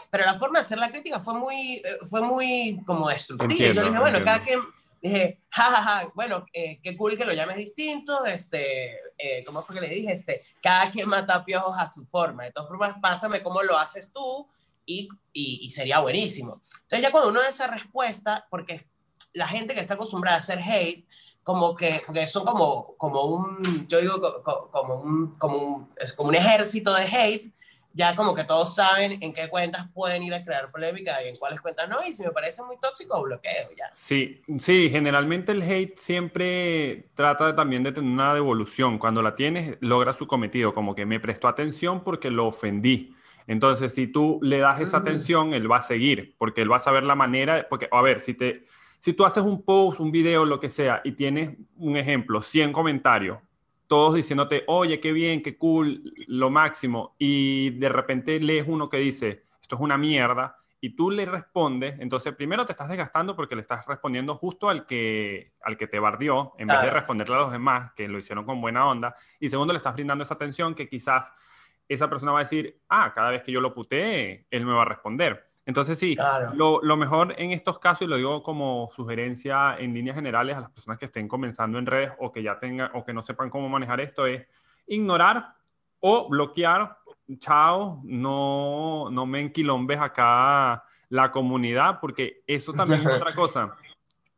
Pero 0.09 0.25
la 0.25 0.39
forma 0.39 0.59
de 0.59 0.65
hacer 0.65 0.77
la 0.77 0.89
crítica 0.89 1.19
fue 1.19 1.33
muy, 1.35 1.75
eh, 1.75 1.83
fue 2.09 2.21
muy 2.21 2.81
como 2.85 3.09
destructiva. 3.09 3.67
yo 3.67 3.73
le 3.73 3.83
dije, 3.83 3.99
bueno, 3.99 4.23
cada 4.23 4.43
quien, 4.43 4.59
dije, 5.01 5.39
jajaja, 5.49 6.11
bueno, 6.15 6.45
eh, 6.53 6.79
qué 6.81 6.95
cool 6.97 7.17
que 7.17 7.25
lo 7.25 7.33
llames 7.33 7.57
distinto, 7.57 8.25
este, 8.25 8.97
¿cómo 9.45 9.63
fue 9.63 9.75
que 9.75 9.81
le 9.81 9.89
dije? 9.89 10.13
Este, 10.13 10.43
cada 10.61 10.91
quien 10.91 11.09
mata 11.09 11.45
piojos 11.45 11.75
a 11.77 11.87
su 11.87 12.05
forma. 12.05 12.43
De 12.43 12.51
todas 12.51 12.69
formas, 12.69 12.95
pásame 13.01 13.43
cómo 13.43 13.61
lo 13.61 13.77
haces 13.77 14.11
tú 14.11 14.47
y, 14.85 15.07
y, 15.31 15.59
y 15.61 15.69
sería 15.69 15.99
buenísimo. 15.99 16.61
Entonces 16.83 17.01
ya 17.01 17.11
cuando 17.11 17.29
uno 17.29 17.41
da 17.41 17.49
esa 17.49 17.67
respuesta, 17.67 18.47
porque 18.49 18.87
la 19.33 19.47
gente 19.47 19.73
que 19.73 19.81
está 19.81 19.95
acostumbrada 19.95 20.37
a 20.37 20.39
hacer 20.39 20.59
hate, 20.59 21.05
como 21.43 21.75
que, 21.75 22.01
porque 22.05 22.25
son 22.25 22.45
como, 22.45 22.95
como 22.97 23.23
un, 23.23 23.87
yo 23.87 24.01
digo, 24.01 24.43
como 24.71 24.95
un, 24.95 25.35
como 25.37 25.57
un, 25.57 25.89
es 25.97 26.13
como 26.13 26.29
un 26.29 26.35
ejército 26.35 26.93
de 26.93 27.03
hate, 27.03 27.51
ya 27.95 28.15
como 28.15 28.33
que 28.33 28.43
todos 28.43 28.73
saben 28.73 29.19
en 29.21 29.33
qué 29.33 29.49
cuentas 29.49 29.87
pueden 29.93 30.23
ir 30.23 30.33
a 30.33 30.43
crear 30.43 30.71
polémica 30.71 31.23
y 31.23 31.29
en 31.29 31.35
cuáles 31.35 31.61
cuentas 31.61 31.87
no, 31.87 31.97
y 32.03 32.13
si 32.13 32.23
me 32.23 32.31
parece 32.31 32.63
muy 32.63 32.77
tóxico, 32.79 33.21
bloqueo 33.21 33.69
ya. 33.77 33.89
Sí, 33.93 34.41
sí, 34.57 34.89
generalmente 34.89 35.51
el 35.51 35.61
hate 35.61 35.97
siempre 35.97 37.09
trata 37.13 37.55
también 37.55 37.83
de 37.83 37.91
tener 37.91 38.09
una 38.09 38.33
devolución. 38.33 38.97
Cuando 38.97 39.21
la 39.21 39.35
tienes, 39.35 39.77
logra 39.79 40.13
su 40.13 40.25
cometido, 40.25 40.73
como 40.73 40.95
que 40.95 41.05
me 41.05 41.19
prestó 41.19 41.47
atención 41.47 42.03
porque 42.03 42.31
lo 42.31 42.47
ofendí. 42.47 43.15
Entonces, 43.45 43.93
si 43.93 44.07
tú 44.07 44.39
le 44.41 44.59
das 44.59 44.79
esa 44.79 44.97
atención, 44.97 45.53
él 45.53 45.69
va 45.69 45.77
a 45.77 45.83
seguir, 45.83 46.35
porque 46.37 46.61
él 46.61 46.71
va 46.71 46.77
a 46.77 46.79
saber 46.79 47.03
la 47.03 47.15
manera, 47.15 47.67
porque, 47.69 47.89
a 47.91 48.01
ver, 48.01 48.21
si 48.21 48.33
te 48.33 48.63
si 49.03 49.11
tú 49.11 49.25
haces 49.25 49.43
un 49.43 49.65
post, 49.65 49.99
un 49.99 50.13
video, 50.13 50.45
lo 50.45 50.61
que 50.61 50.69
sea, 50.69 51.01
y 51.03 51.11
tienes 51.11 51.57
un 51.75 51.97
ejemplo, 51.97 52.41
100 52.41 52.71
comentarios, 52.71 53.37
todos 53.85 54.15
diciéndote, 54.15 54.63
oye, 54.67 55.01
qué 55.01 55.11
bien, 55.11 55.43
qué 55.43 55.57
cool, 55.57 56.13
lo 56.27 56.49
máximo, 56.49 57.13
y 57.19 57.71
de 57.71 57.89
repente 57.89 58.39
lees 58.39 58.63
uno 58.65 58.87
que 58.87 58.95
dice, 58.99 59.43
esto 59.61 59.75
es 59.75 59.81
una 59.81 59.97
mierda, 59.97 60.55
y 60.79 60.95
tú 60.95 61.11
le 61.11 61.25
respondes, 61.25 61.99
entonces 61.99 62.33
primero 62.33 62.63
te 62.63 62.71
estás 62.71 62.87
desgastando 62.87 63.35
porque 63.35 63.57
le 63.57 63.63
estás 63.63 63.85
respondiendo 63.85 64.35
justo 64.35 64.69
al 64.69 64.85
que, 64.85 65.51
al 65.63 65.75
que 65.75 65.87
te 65.87 65.99
bardió, 65.99 66.53
en 66.57 66.69
vez 66.69 66.81
de 66.81 66.89
responderle 66.89 67.35
a 67.35 67.39
los 67.39 67.51
demás, 67.51 67.91
que 67.97 68.07
lo 68.07 68.19
hicieron 68.19 68.45
con 68.45 68.61
buena 68.61 68.87
onda, 68.87 69.17
y 69.37 69.49
segundo 69.49 69.73
le 69.73 69.79
estás 69.79 69.95
brindando 69.95 70.23
esa 70.23 70.35
atención 70.35 70.73
que 70.75 70.87
quizás 70.87 71.29
esa 71.89 72.09
persona 72.09 72.31
va 72.31 72.39
a 72.39 72.43
decir, 72.43 72.79
ah, 72.87 73.11
cada 73.13 73.31
vez 73.31 73.43
que 73.43 73.51
yo 73.51 73.59
lo 73.59 73.73
putee, 73.73 74.47
él 74.49 74.65
me 74.65 74.71
va 74.71 74.83
a 74.83 74.85
responder. 74.85 75.52
Entonces 75.65 75.97
sí, 75.97 76.17
lo, 76.55 76.81
lo, 76.81 76.97
mejor 76.97 77.35
en 77.37 77.51
estos 77.51 77.79
casos, 77.79 78.01
y 78.01 78.07
lo 78.07 78.17
digo 78.17 78.43
como 78.43 78.89
sugerencia 78.93 79.77
en 79.77 79.93
líneas 79.93 80.15
generales 80.15 80.57
a 80.57 80.61
las 80.61 80.71
personas 80.71 80.99
que 80.99 81.05
estén 81.05 81.29
comenzando 81.29 81.79
en 81.79 81.85
redes 81.85 82.11
o 82.19 82.31
que 82.31 82.43
ya 82.43 82.59
tengan 82.59 82.91
o 82.93 83.05
que 83.05 83.13
no 83.13 83.21
sepan 83.21 83.49
cómo 83.49 83.69
manejar 83.69 84.01
esto, 84.01 84.25
es 84.27 84.45
ignorar 84.87 85.55
o 85.99 86.27
bloquear. 86.27 86.97
Chao, 87.37 88.01
no, 88.03 89.09
no 89.09 89.25
me 89.25 89.39
enquilombes 89.39 89.99
acá 89.99 90.83
la 91.07 91.31
comunidad, 91.31 91.99
porque 92.01 92.43
eso 92.45 92.73
también 92.73 93.01
es 93.01 93.15
otra 93.15 93.31
cosa. 93.35 93.73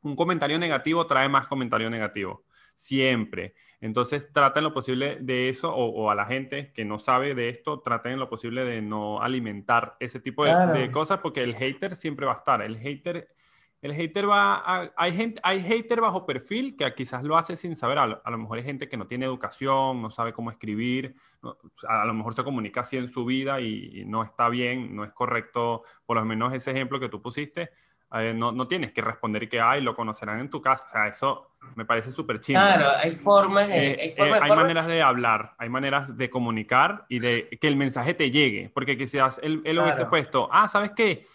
Un 0.03 0.15
comentario 0.15 0.59
negativo 0.59 1.07
trae 1.07 1.27
más 1.27 1.47
comentario 1.47 1.89
negativo, 1.89 2.43
siempre. 2.75 3.55
Entonces, 3.81 4.31
traten 4.31 4.63
lo 4.63 4.73
posible 4.73 5.17
de 5.21 5.49
eso, 5.49 5.73
o, 5.73 6.09
a 6.09 6.15
la 6.15 6.25
gente 6.25 6.71
que 6.73 6.85
no 6.85 6.99
sabe 6.99 7.35
de 7.35 7.49
esto, 7.49 7.81
traten 7.81 8.19
lo 8.19 8.29
posible 8.29 8.63
de 8.65 8.81
no 8.81 9.21
alimentar 9.21 9.95
ese 9.99 10.19
tipo 10.19 10.45
de, 10.45 10.91
cosas, 10.91 11.19
porque 11.19 11.43
el 11.43 11.55
hater 11.55 11.95
siempre 11.95 12.25
va 12.25 12.33
a 12.33 12.37
estar. 12.37 12.61
El 12.61 12.77
hater, 12.77 13.29
el 13.81 13.93
hater 13.93 14.29
va 14.29 14.55
a, 14.55 14.91
hay 14.97 15.13
gente, 15.13 15.39
hay 15.43 15.61
hater 15.61 16.01
bajo 16.01 16.25
perfil 16.25 16.75
que 16.75 16.93
quizás 16.93 17.23
lo 17.23 17.37
hace 17.37 17.55
sin 17.55 17.75
saber. 17.75 17.99
A 17.99 18.07
lo, 18.07 18.37
mejor 18.37 18.57
hay 18.57 18.63
gente 18.63 18.89
que 18.89 18.97
no 18.97 19.07
tiene 19.07 19.25
educación, 19.25 20.01
no 20.01 20.09
sabe 20.11 20.33
cómo 20.33 20.51
escribir, 20.51 21.15
a 21.87 22.05
lo 22.05 22.13
mejor 22.13 22.33
se 22.33 22.43
comunica 22.43 22.81
así 22.81 22.97
en 22.97 23.07
su 23.07 23.25
vida 23.25 23.61
y, 23.61 24.01
y 24.01 24.05
no 24.05 24.23
está 24.23 24.49
bien, 24.49 24.95
no 24.95 25.03
es 25.03 25.11
correcto, 25.11 25.83
por 26.05 26.17
lo 26.17 26.25
menos 26.25 26.53
ese 26.53 26.71
ejemplo 26.71 26.99
que 26.99 27.09
tú 27.09 27.21
pusiste 27.21 27.71
no, 28.11 28.51
no, 28.51 28.67
tienes 28.67 28.91
que 28.93 29.01
responder 29.01 29.49
que 29.49 29.59
hay, 29.59 29.81
lo 29.81 29.95
conocerán 29.95 30.39
en 30.39 30.49
tu 30.49 30.61
casa. 30.61 30.85
O 30.85 30.89
sea, 30.89 31.07
eso 31.07 31.51
me 31.75 31.85
parece 31.85 32.11
súper 32.11 32.39
chido. 32.39 32.61
Claro, 32.61 32.87
hay 32.97 33.11
formas, 33.11 33.69
eh, 33.69 34.13
hay, 34.17 34.29
eh, 34.29 34.39
hay 34.41 34.51
maneras 34.51 34.87
de 34.87 35.01
hablar, 35.01 35.55
hay 35.57 35.69
maneras 35.69 36.15
de 36.15 36.29
comunicar 36.29 37.05
y 37.09 37.19
de 37.19 37.49
que 37.59 37.67
el 37.67 37.75
mensaje 37.75 38.13
te 38.13 38.31
llegue. 38.31 38.69
Porque 38.73 38.97
quizás 38.97 39.39
él, 39.43 39.61
él 39.65 39.79
hubiese 39.79 40.05
puesto, 40.05 40.49
ah, 40.51 40.67
¿sabes 40.67 40.91
qué? 40.95 41.25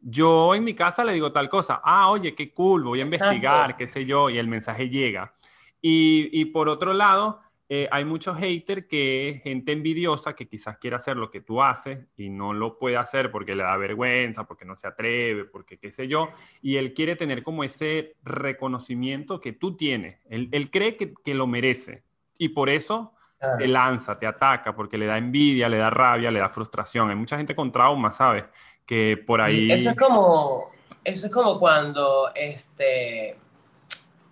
Yo 0.00 0.54
en 0.54 0.64
mi 0.64 0.74
casa 0.74 1.04
le 1.04 1.12
digo 1.12 1.30
tal 1.32 1.48
cosa. 1.50 1.80
Ah, 1.84 2.10
oye, 2.10 2.34
qué 2.34 2.54
cool, 2.54 2.84
voy 2.84 3.00
a 3.00 3.04
investigar, 3.04 3.76
qué 3.76 3.86
sé 3.86 4.06
yo, 4.06 4.30
y 4.30 4.38
el 4.38 4.48
mensaje 4.48 4.88
llega. 4.88 5.34
Y, 5.82 6.30
y 6.32 6.46
por 6.46 6.68
otro 6.68 6.94
lado, 6.94 7.40
eh, 7.72 7.88
hay 7.92 8.04
muchos 8.04 8.36
haters 8.36 8.86
que 8.86 9.28
es 9.28 9.42
gente 9.44 9.70
envidiosa 9.70 10.34
que 10.34 10.48
quizás 10.48 10.76
quiere 10.78 10.96
hacer 10.96 11.16
lo 11.16 11.30
que 11.30 11.40
tú 11.40 11.62
haces 11.62 12.00
y 12.16 12.28
no 12.28 12.52
lo 12.52 12.80
puede 12.80 12.96
hacer 12.96 13.30
porque 13.30 13.54
le 13.54 13.62
da 13.62 13.76
vergüenza, 13.76 14.42
porque 14.42 14.64
no 14.64 14.74
se 14.74 14.88
atreve, 14.88 15.44
porque 15.44 15.78
qué 15.78 15.92
sé 15.92 16.08
yo, 16.08 16.30
y 16.60 16.78
él 16.78 16.94
quiere 16.94 17.14
tener 17.14 17.44
como 17.44 17.62
ese 17.62 18.16
reconocimiento 18.24 19.38
que 19.38 19.52
tú 19.52 19.76
tienes. 19.76 20.18
Él, 20.28 20.68
cree 20.72 20.96
que, 20.96 21.14
lo 21.32 21.46
merece 21.46 22.02
y 22.36 22.48
por 22.48 22.70
eso 22.70 23.14
te 23.56 23.68
lanza, 23.68 24.18
te 24.18 24.26
ataca, 24.26 24.74
porque 24.74 24.98
le 24.98 25.06
da 25.06 25.16
envidia, 25.16 25.68
le 25.68 25.76
da 25.76 25.90
rabia, 25.90 26.32
le 26.32 26.40
da 26.40 26.48
frustración. 26.48 27.08
Hay 27.08 27.14
mucha 27.14 27.36
gente 27.36 27.54
con 27.54 27.70
trauma, 27.70 28.12
¿sabes? 28.12 28.46
Que 28.84 29.16
por 29.16 29.40
ahí... 29.40 29.70
Eso 29.70 29.90
es 29.90 29.96
como, 29.96 30.64
eso 31.04 31.26
es 31.26 31.32
como 31.32 31.56
cuando 31.60 32.32
este 32.34 33.36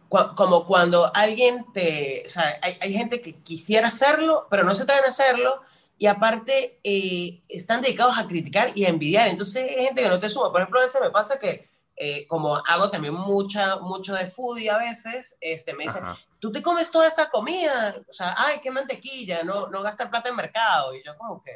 como 0.09 0.67
cuando 0.67 1.11
alguien 1.15 1.67
te, 1.73 2.23
o 2.25 2.29
sea, 2.29 2.59
hay, 2.63 2.79
hay, 2.81 2.93
gente 2.93 3.21
que 3.21 3.37
quisiera 3.43 3.89
hacerlo, 3.89 4.47
pero 4.51 4.65
no 4.65 4.75
se 4.75 4.87
traen 4.87 5.05
a 5.05 5.09
hacerlo, 5.09 5.63
y 5.99 6.07
aparte 6.07 6.79
eh, 6.85 7.43
están 7.49 7.83
dedicados 7.83 8.17
a 8.17 8.29
criticar 8.29 8.71
y 8.77 8.85
a 8.85 8.89
envidiar. 8.89 9.29
Entonces 9.29 9.69
hay 9.69 9.87
gente 9.87 10.03
que 10.03 10.09
no 10.09 10.21
te 10.21 10.31
suma. 10.31 10.53
Por 10.53 10.61
ejemplo, 10.61 10.79
a 10.79 10.85
veces 10.85 11.01
me 11.01 11.11
pasa 11.11 11.39
que, 11.39 11.69
eh, 11.97 12.27
como 12.29 12.57
hago 12.57 12.89
también 12.89 13.15
mucha, 13.15 13.79
mucho 13.81 14.15
de 14.15 14.29
foodie 14.29 14.71
a 14.71 14.79
veces, 14.79 15.37
este, 15.41 15.75
me 15.75 15.85
dicen, 15.85 16.05
tú 16.39 16.53
te 16.53 16.63
comes 16.63 16.93
toda 16.93 17.09
esa 17.09 17.29
comida, 17.29 17.97
o 18.09 18.13
sea, 18.13 18.35
ay, 18.39 18.61
qué 18.63 18.71
mantequilla, 18.71 19.43
no, 19.43 19.67
no 19.67 19.83
gastar 19.83 20.09
plata 20.09 20.29
en 20.29 20.37
mercado. 20.37 20.95
Y 20.95 21.03
yo 21.05 21.19
como 21.19 21.43
que, 21.43 21.51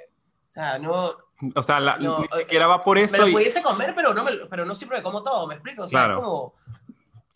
o 0.49 0.51
sea, 0.51 0.79
no... 0.79 1.15
O 1.57 1.63
sea, 1.63 1.81
la, 1.81 1.97
no, 1.97 2.21
ni 2.21 2.39
siquiera 2.39 2.69
va 2.69 2.81
por 2.81 2.99
eso. 2.99 3.13
Me 3.13 3.27
lo 3.27 3.33
pudiese 3.33 3.63
comer, 3.63 3.95
pero 3.97 4.15
no, 4.15 4.23
me, 4.23 4.33
pero 4.49 4.65
no 4.65 4.77
siempre 4.77 4.99
me 4.99 5.03
como 5.03 5.25
todo, 5.25 5.49
¿me 5.49 5.55
explico? 5.55 5.85
O 5.85 5.89
sea, 5.89 6.07
es 6.07 6.15
como 6.15 6.55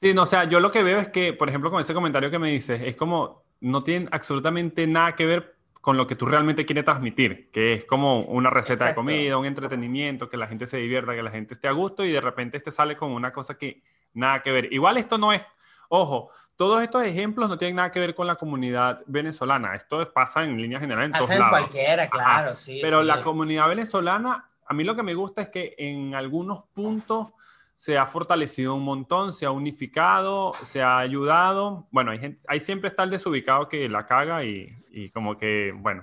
Sí, 0.00 0.12
no, 0.14 0.22
o 0.22 0.26
sea, 0.26 0.44
yo 0.44 0.60
lo 0.60 0.70
que 0.70 0.82
veo 0.82 0.98
es 0.98 1.08
que, 1.08 1.32
por 1.32 1.48
ejemplo, 1.48 1.70
con 1.70 1.80
ese 1.80 1.94
comentario 1.94 2.30
que 2.30 2.38
me 2.38 2.50
dices, 2.50 2.82
es 2.82 2.96
como, 2.96 3.44
no 3.60 3.82
tiene 3.82 4.08
absolutamente 4.12 4.86
nada 4.86 5.14
que 5.14 5.26
ver 5.26 5.56
con 5.80 5.96
lo 5.96 6.06
que 6.08 6.16
tú 6.16 6.26
realmente 6.26 6.66
quieres 6.66 6.84
transmitir, 6.84 7.48
que 7.52 7.72
es 7.72 7.84
como 7.84 8.22
una 8.22 8.50
receta 8.50 8.86
de 8.86 8.94
comida, 8.96 9.38
un 9.38 9.46
entretenimiento, 9.46 10.28
que 10.28 10.36
la 10.36 10.48
gente 10.48 10.66
se 10.66 10.78
divierta, 10.78 11.14
que 11.14 11.22
la 11.22 11.30
gente 11.30 11.54
esté 11.54 11.68
a 11.68 11.72
gusto 11.72 12.04
y 12.04 12.10
de 12.10 12.20
repente 12.20 12.56
este 12.56 12.72
sale 12.72 12.96
con 12.96 13.12
una 13.12 13.32
cosa 13.32 13.56
que 13.56 13.84
nada 14.12 14.42
que 14.42 14.50
ver. 14.50 14.72
Igual 14.72 14.98
esto 14.98 15.16
no 15.16 15.32
es, 15.32 15.42
ojo, 15.88 16.30
todos 16.56 16.82
estos 16.82 17.04
ejemplos 17.04 17.48
no 17.48 17.56
tienen 17.56 17.76
nada 17.76 17.92
que 17.92 18.00
ver 18.00 18.16
con 18.16 18.26
la 18.26 18.34
comunidad 18.34 19.02
venezolana, 19.06 19.76
esto 19.76 20.12
pasa 20.12 20.42
en 20.42 20.60
línea 20.60 20.80
general 20.80 21.04
en 21.04 21.12
todos 21.12 21.30
lados. 21.30 21.50
cualquiera, 21.50 22.10
claro, 22.10 22.56
sí. 22.56 22.80
Pero 22.82 23.04
la 23.04 23.22
comunidad 23.22 23.68
venezolana, 23.68 24.50
a 24.66 24.74
mí 24.74 24.82
lo 24.82 24.96
que 24.96 25.04
me 25.04 25.14
gusta 25.14 25.42
es 25.42 25.50
que 25.50 25.76
en 25.78 26.16
algunos 26.16 26.64
puntos 26.74 27.28
se 27.76 27.98
ha 27.98 28.06
fortalecido 28.06 28.74
un 28.74 28.82
montón, 28.82 29.34
se 29.34 29.44
ha 29.44 29.50
unificado, 29.50 30.54
se 30.62 30.82
ha 30.82 30.98
ayudado. 30.98 31.86
Bueno, 31.92 32.10
hay, 32.10 32.18
gente, 32.18 32.44
hay 32.48 32.58
siempre 32.58 32.88
está 32.88 33.02
el 33.02 33.10
desubicado 33.10 33.68
que 33.68 33.88
la 33.88 34.06
caga 34.06 34.42
y, 34.44 34.74
y 34.90 35.10
como 35.10 35.36
que, 35.36 35.72
bueno, 35.76 36.02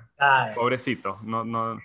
pobrecito. 0.53 1.17
No, 1.23 1.43
no, 1.43 1.79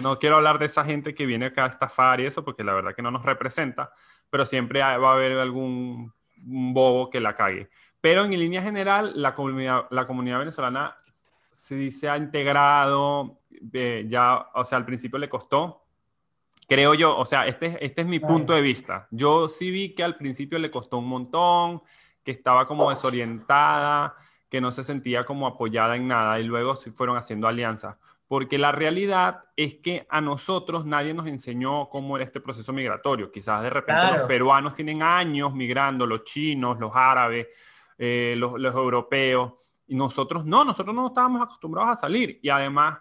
no 0.00 0.18
quiero 0.18 0.36
hablar 0.36 0.58
de 0.58 0.64
esa 0.64 0.82
gente 0.82 1.14
que 1.14 1.26
viene 1.26 1.46
acá 1.46 1.64
a 1.64 1.68
estafar 1.68 2.20
y 2.20 2.26
eso, 2.26 2.42
porque 2.42 2.64
la 2.64 2.72
verdad 2.72 2.94
que 2.94 3.02
no 3.02 3.10
nos 3.10 3.22
representa, 3.22 3.92
pero 4.30 4.46
siempre 4.46 4.80
va 4.80 5.10
a 5.10 5.12
haber 5.12 5.38
algún 5.38 6.14
bobo 6.38 7.10
que 7.10 7.20
la 7.20 7.34
cague. 7.34 7.68
Pero 8.00 8.24
en 8.24 8.30
línea 8.30 8.62
general, 8.62 9.12
la 9.14 9.34
comunidad, 9.34 9.86
la 9.90 10.06
comunidad 10.06 10.38
venezolana 10.38 10.96
sí 11.50 11.92
se 11.92 12.08
ha 12.08 12.16
integrado, 12.16 13.42
eh, 13.74 14.06
ya, 14.08 14.46
o 14.54 14.64
sea, 14.64 14.78
al 14.78 14.86
principio 14.86 15.18
le 15.18 15.28
costó, 15.28 15.81
creo 16.72 16.94
yo, 16.94 17.16
o 17.16 17.26
sea, 17.26 17.46
este, 17.46 17.84
este 17.84 18.00
es 18.00 18.06
mi 18.06 18.18
punto 18.18 18.54
de 18.54 18.62
vista. 18.62 19.06
Yo 19.10 19.46
sí 19.46 19.70
vi 19.70 19.94
que 19.94 20.02
al 20.02 20.16
principio 20.16 20.58
le 20.58 20.70
costó 20.70 20.98
un 20.98 21.08
montón, 21.08 21.82
que 22.24 22.30
estaba 22.30 22.66
como 22.66 22.88
desorientada, 22.88 24.16
que 24.48 24.60
no 24.60 24.70
se 24.70 24.82
sentía 24.82 25.24
como 25.26 25.46
apoyada 25.46 25.96
en 25.96 26.08
nada 26.08 26.40
y 26.40 26.44
luego 26.44 26.74
sí 26.74 26.90
fueron 26.90 27.18
haciendo 27.18 27.46
alianzas. 27.46 27.96
Porque 28.26 28.56
la 28.56 28.72
realidad 28.72 29.44
es 29.54 29.74
que 29.74 30.06
a 30.08 30.22
nosotros 30.22 30.86
nadie 30.86 31.12
nos 31.12 31.26
enseñó 31.26 31.90
cómo 31.90 32.16
era 32.16 32.24
este 32.24 32.40
proceso 32.40 32.72
migratorio. 32.72 33.30
Quizás 33.30 33.62
de 33.62 33.68
repente 33.68 34.12
los 34.14 34.22
peruanos 34.22 34.72
tienen 34.72 35.02
años 35.02 35.52
migrando, 35.52 36.06
los 36.06 36.24
chinos, 36.24 36.80
los 36.80 36.92
árabes, 36.94 37.48
eh, 37.98 38.34
los, 38.38 38.58
los 38.58 38.74
europeos, 38.74 39.52
y 39.86 39.94
nosotros 39.94 40.46
no, 40.46 40.64
nosotros 40.64 40.96
no 40.96 41.08
estábamos 41.08 41.42
acostumbrados 41.42 41.98
a 41.98 42.00
salir. 42.00 42.40
Y 42.42 42.48
además 42.48 42.98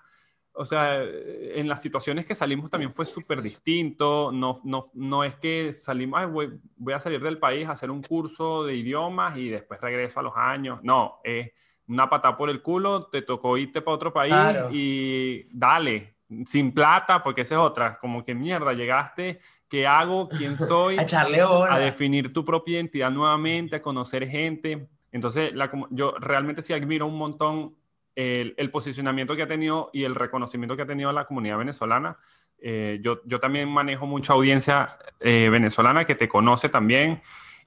o 0.54 0.66
sea, 0.66 1.04
en 1.04 1.68
las 1.68 1.82
situaciones 1.82 2.26
que 2.26 2.36
salimos 2.36 2.70
también 2.70 2.94
fue 2.94 3.06
súper 3.06 3.42
distinto. 3.42 4.32
No, 4.32 4.60
no, 4.64 4.92
no 4.94 5.24
es 5.24 5.36
que 5.36 5.72
salimos, 5.74 6.30
voy, 6.32 6.60
voy, 6.76 6.94
a 6.94 7.00
salir 7.00 7.22
del 7.22 7.38
país 7.38 7.68
a 7.68 7.72
hacer 7.72 7.90
un 7.90 8.02
curso 8.02 8.64
de 8.66 8.76
idiomas 8.76 9.38
y 9.38 9.50
después 9.50 9.80
regreso 9.80 10.20
a 10.20 10.24
los 10.24 10.34
años. 10.36 10.80
No, 10.84 11.20
es 11.24 11.52
una 11.88 12.10
pata 12.10 12.36
por 12.38 12.50
el 12.50 12.62
culo, 12.62 13.08
te 13.08 13.22
tocó 13.22 13.58
irte 13.58 13.82
para 13.82 13.96
otro 13.96 14.14
país 14.14 14.34
y 14.72 15.48
dale, 15.52 16.16
sin 16.46 16.74
plata, 16.74 17.24
porque 17.24 17.42
esa 17.42 17.56
es 17.56 17.62
otra. 17.62 17.98
Como 18.00 18.24
que 18.24 18.36
mierda, 18.36 18.74
llegaste, 18.74 19.40
¿qué 19.68 19.88
hago? 19.88 20.30
¿Quién 20.30 20.58
soy? 20.58 20.98
a 21.00 21.04
echarle 21.04 21.42
A 21.42 21.80
definir 21.80 22.32
tu 22.34 22.46
propia 22.46 22.76
identidad 22.76 23.12
nuevamente, 23.12 23.78
a 23.78 23.82
conocer 23.82 24.28
gente. 24.28 24.88
Entonces, 25.12 25.54
la, 25.54 25.70
yo 25.90 26.14
realmente 26.20 26.62
sí 26.62 26.74
admiro 26.74 27.06
un 27.06 27.18
montón 27.18 27.76
el, 28.16 28.70
posicionamiento 28.72 29.36
que 29.36 29.44
ha 29.44 29.48
tenido 29.48 29.90
y 29.94 30.04
el 30.04 30.16
reconocimiento 30.16 30.76
que 30.76 30.84
ha 30.84 30.88
tenido 30.88 31.12
la 31.12 31.26
comunidad 31.26 31.58
venezolana. 31.58 32.18
Eh, 32.60 33.00
yo, 33.02 33.22
yo, 33.26 33.40
también 33.40 33.70
manejo 33.70 34.06
mucha 34.06 34.34
audiencia 34.34 34.98
eh, 35.20 35.50
venezolana 35.50 36.06
que 36.06 36.16
te 36.16 36.30
conoce 36.30 36.70
también 36.70 37.22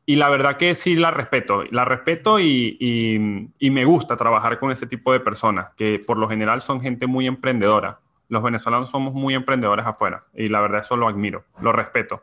y 0.07 0.17
la 0.17 0.29
verdad 0.29 0.57
que 0.57 0.75
sí 0.75 0.97
la 0.97 1.11
respeto, 1.11 1.65
la 1.71 1.85
respeto 1.85 2.39
y, 2.39 2.77
y, 3.59 3.71
me 3.71 3.85
gusta 3.85 4.17
trabajar 4.17 4.59
con 4.59 4.71
ese 4.71 4.87
tipo 4.87 5.13
de 5.13 5.21
personas, 5.21 5.71
que 5.77 5.99
por 5.99 6.19
lo 6.19 6.29
general 6.29 6.61
son 6.61 6.81
gente 6.81 7.07
muy 7.07 7.27
emprendedora. 7.27 8.01
Los 8.29 8.43
venezolanos 8.43 8.91
somos 8.91 9.15
muy 9.15 9.35
emprendedores 9.35 9.87
afuera 9.87 10.23
y 10.35 10.49
la 10.49 10.61
verdad 10.61 10.81
eso 10.81 10.97
lo 10.97 11.09
admiro, 11.09 11.45
lo 11.61 11.73
respeto. 11.73 12.23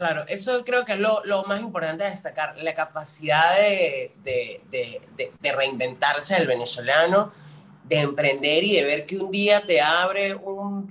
Claro, 0.00 0.24
eso 0.28 0.64
creo 0.64 0.82
que 0.86 0.94
es 0.94 0.98
lo, 0.98 1.44
más 1.46 1.60
importante 1.60 2.04
a 2.04 2.08
destacar, 2.08 2.56
la 2.56 2.72
capacidad 2.72 3.54
de, 3.58 4.14
de, 4.24 4.62
de, 4.70 5.30
de, 5.38 5.52
reinventarse 5.52 6.36
del 6.36 6.46
venezolano, 6.46 7.34
de 7.84 7.98
emprender 7.98 8.64
y 8.64 8.76
de 8.76 8.84
ver 8.84 9.04
que 9.04 9.18
un 9.18 9.30
día 9.30 9.60
te 9.60 9.78
abre 9.78 10.34
un, 10.34 10.90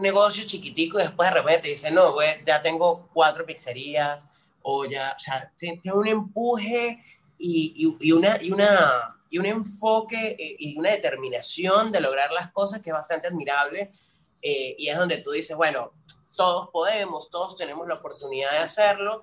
negocio 0.00 0.44
chiquitico 0.46 0.98
y 0.98 1.02
después 1.02 1.28
de 1.28 1.34
repente 1.34 1.60
te 1.60 1.68
dice, 1.68 1.90
no, 1.90 2.14
ya 2.46 2.62
tengo 2.62 3.10
cuatro 3.12 3.44
pizzerías, 3.44 4.30
o 4.62 4.86
ya, 4.86 5.14
o 5.14 5.18
sea, 5.18 5.52
tiene 5.58 5.82
un 5.92 6.08
empuje 6.08 7.02
y, 7.36 7.98
y, 8.00 8.12
una, 8.12 8.38
y, 8.40 8.50
una, 8.50 9.14
y 9.28 9.36
un 9.36 9.44
enfoque 9.44 10.36
eh, 10.38 10.56
y 10.58 10.78
una 10.78 10.92
determinación 10.92 11.92
de 11.92 12.00
lograr 12.00 12.32
las 12.32 12.50
cosas 12.52 12.80
que 12.80 12.88
es 12.88 12.94
bastante 12.94 13.28
admirable. 13.28 13.90
Eh, 14.40 14.74
y 14.78 14.88
es 14.88 14.96
donde 14.96 15.18
tú 15.18 15.32
dices, 15.32 15.54
bueno, 15.54 15.92
todos 16.36 16.68
podemos, 16.70 17.30
todos 17.30 17.56
tenemos 17.56 17.86
la 17.86 17.94
oportunidad 17.94 18.52
de 18.52 18.58
hacerlo. 18.58 19.22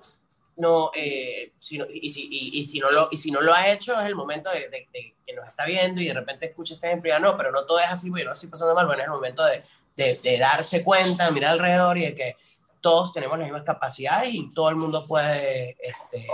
No, 0.56 0.90
eh, 0.94 1.52
si 1.58 1.78
y, 1.92 2.08
si, 2.08 2.28
y, 2.30 2.64
si 2.64 2.80
no 2.80 2.90
lo, 2.90 3.08
y 3.10 3.18
si 3.18 3.30
no 3.30 3.42
lo 3.42 3.52
ha 3.52 3.68
hecho, 3.68 3.98
es 3.98 4.06
el 4.06 4.14
momento 4.14 4.50
de, 4.50 4.88
que 5.26 5.34
nos 5.34 5.46
está 5.46 5.66
viendo 5.66 6.00
y 6.00 6.06
de 6.06 6.14
repente 6.14 6.46
escucha 6.46 6.72
este 6.72 6.86
ejemplo 6.86 7.10
y 7.10 7.12
ya 7.12 7.18
no, 7.18 7.36
pero 7.36 7.52
no 7.52 7.66
todo 7.66 7.78
es 7.78 7.90
así, 7.90 8.08
bueno, 8.08 8.26
no 8.26 8.32
estoy 8.32 8.48
pasando 8.48 8.74
mal, 8.74 8.86
bueno, 8.86 9.02
es 9.02 9.06
el 9.06 9.12
momento 9.12 9.44
de, 9.44 9.62
de, 9.96 10.38
darse 10.38 10.82
cuenta, 10.82 11.30
mirar 11.30 11.52
alrededor 11.52 11.98
y 11.98 12.06
de 12.06 12.14
que 12.14 12.36
todos 12.80 13.12
tenemos 13.12 13.38
las 13.38 13.46
mismas 13.46 13.64
capacidades 13.64 14.32
y 14.32 14.52
todo 14.54 14.70
el 14.70 14.76
mundo 14.76 15.06
puede 15.06 15.76
este, 15.80 16.26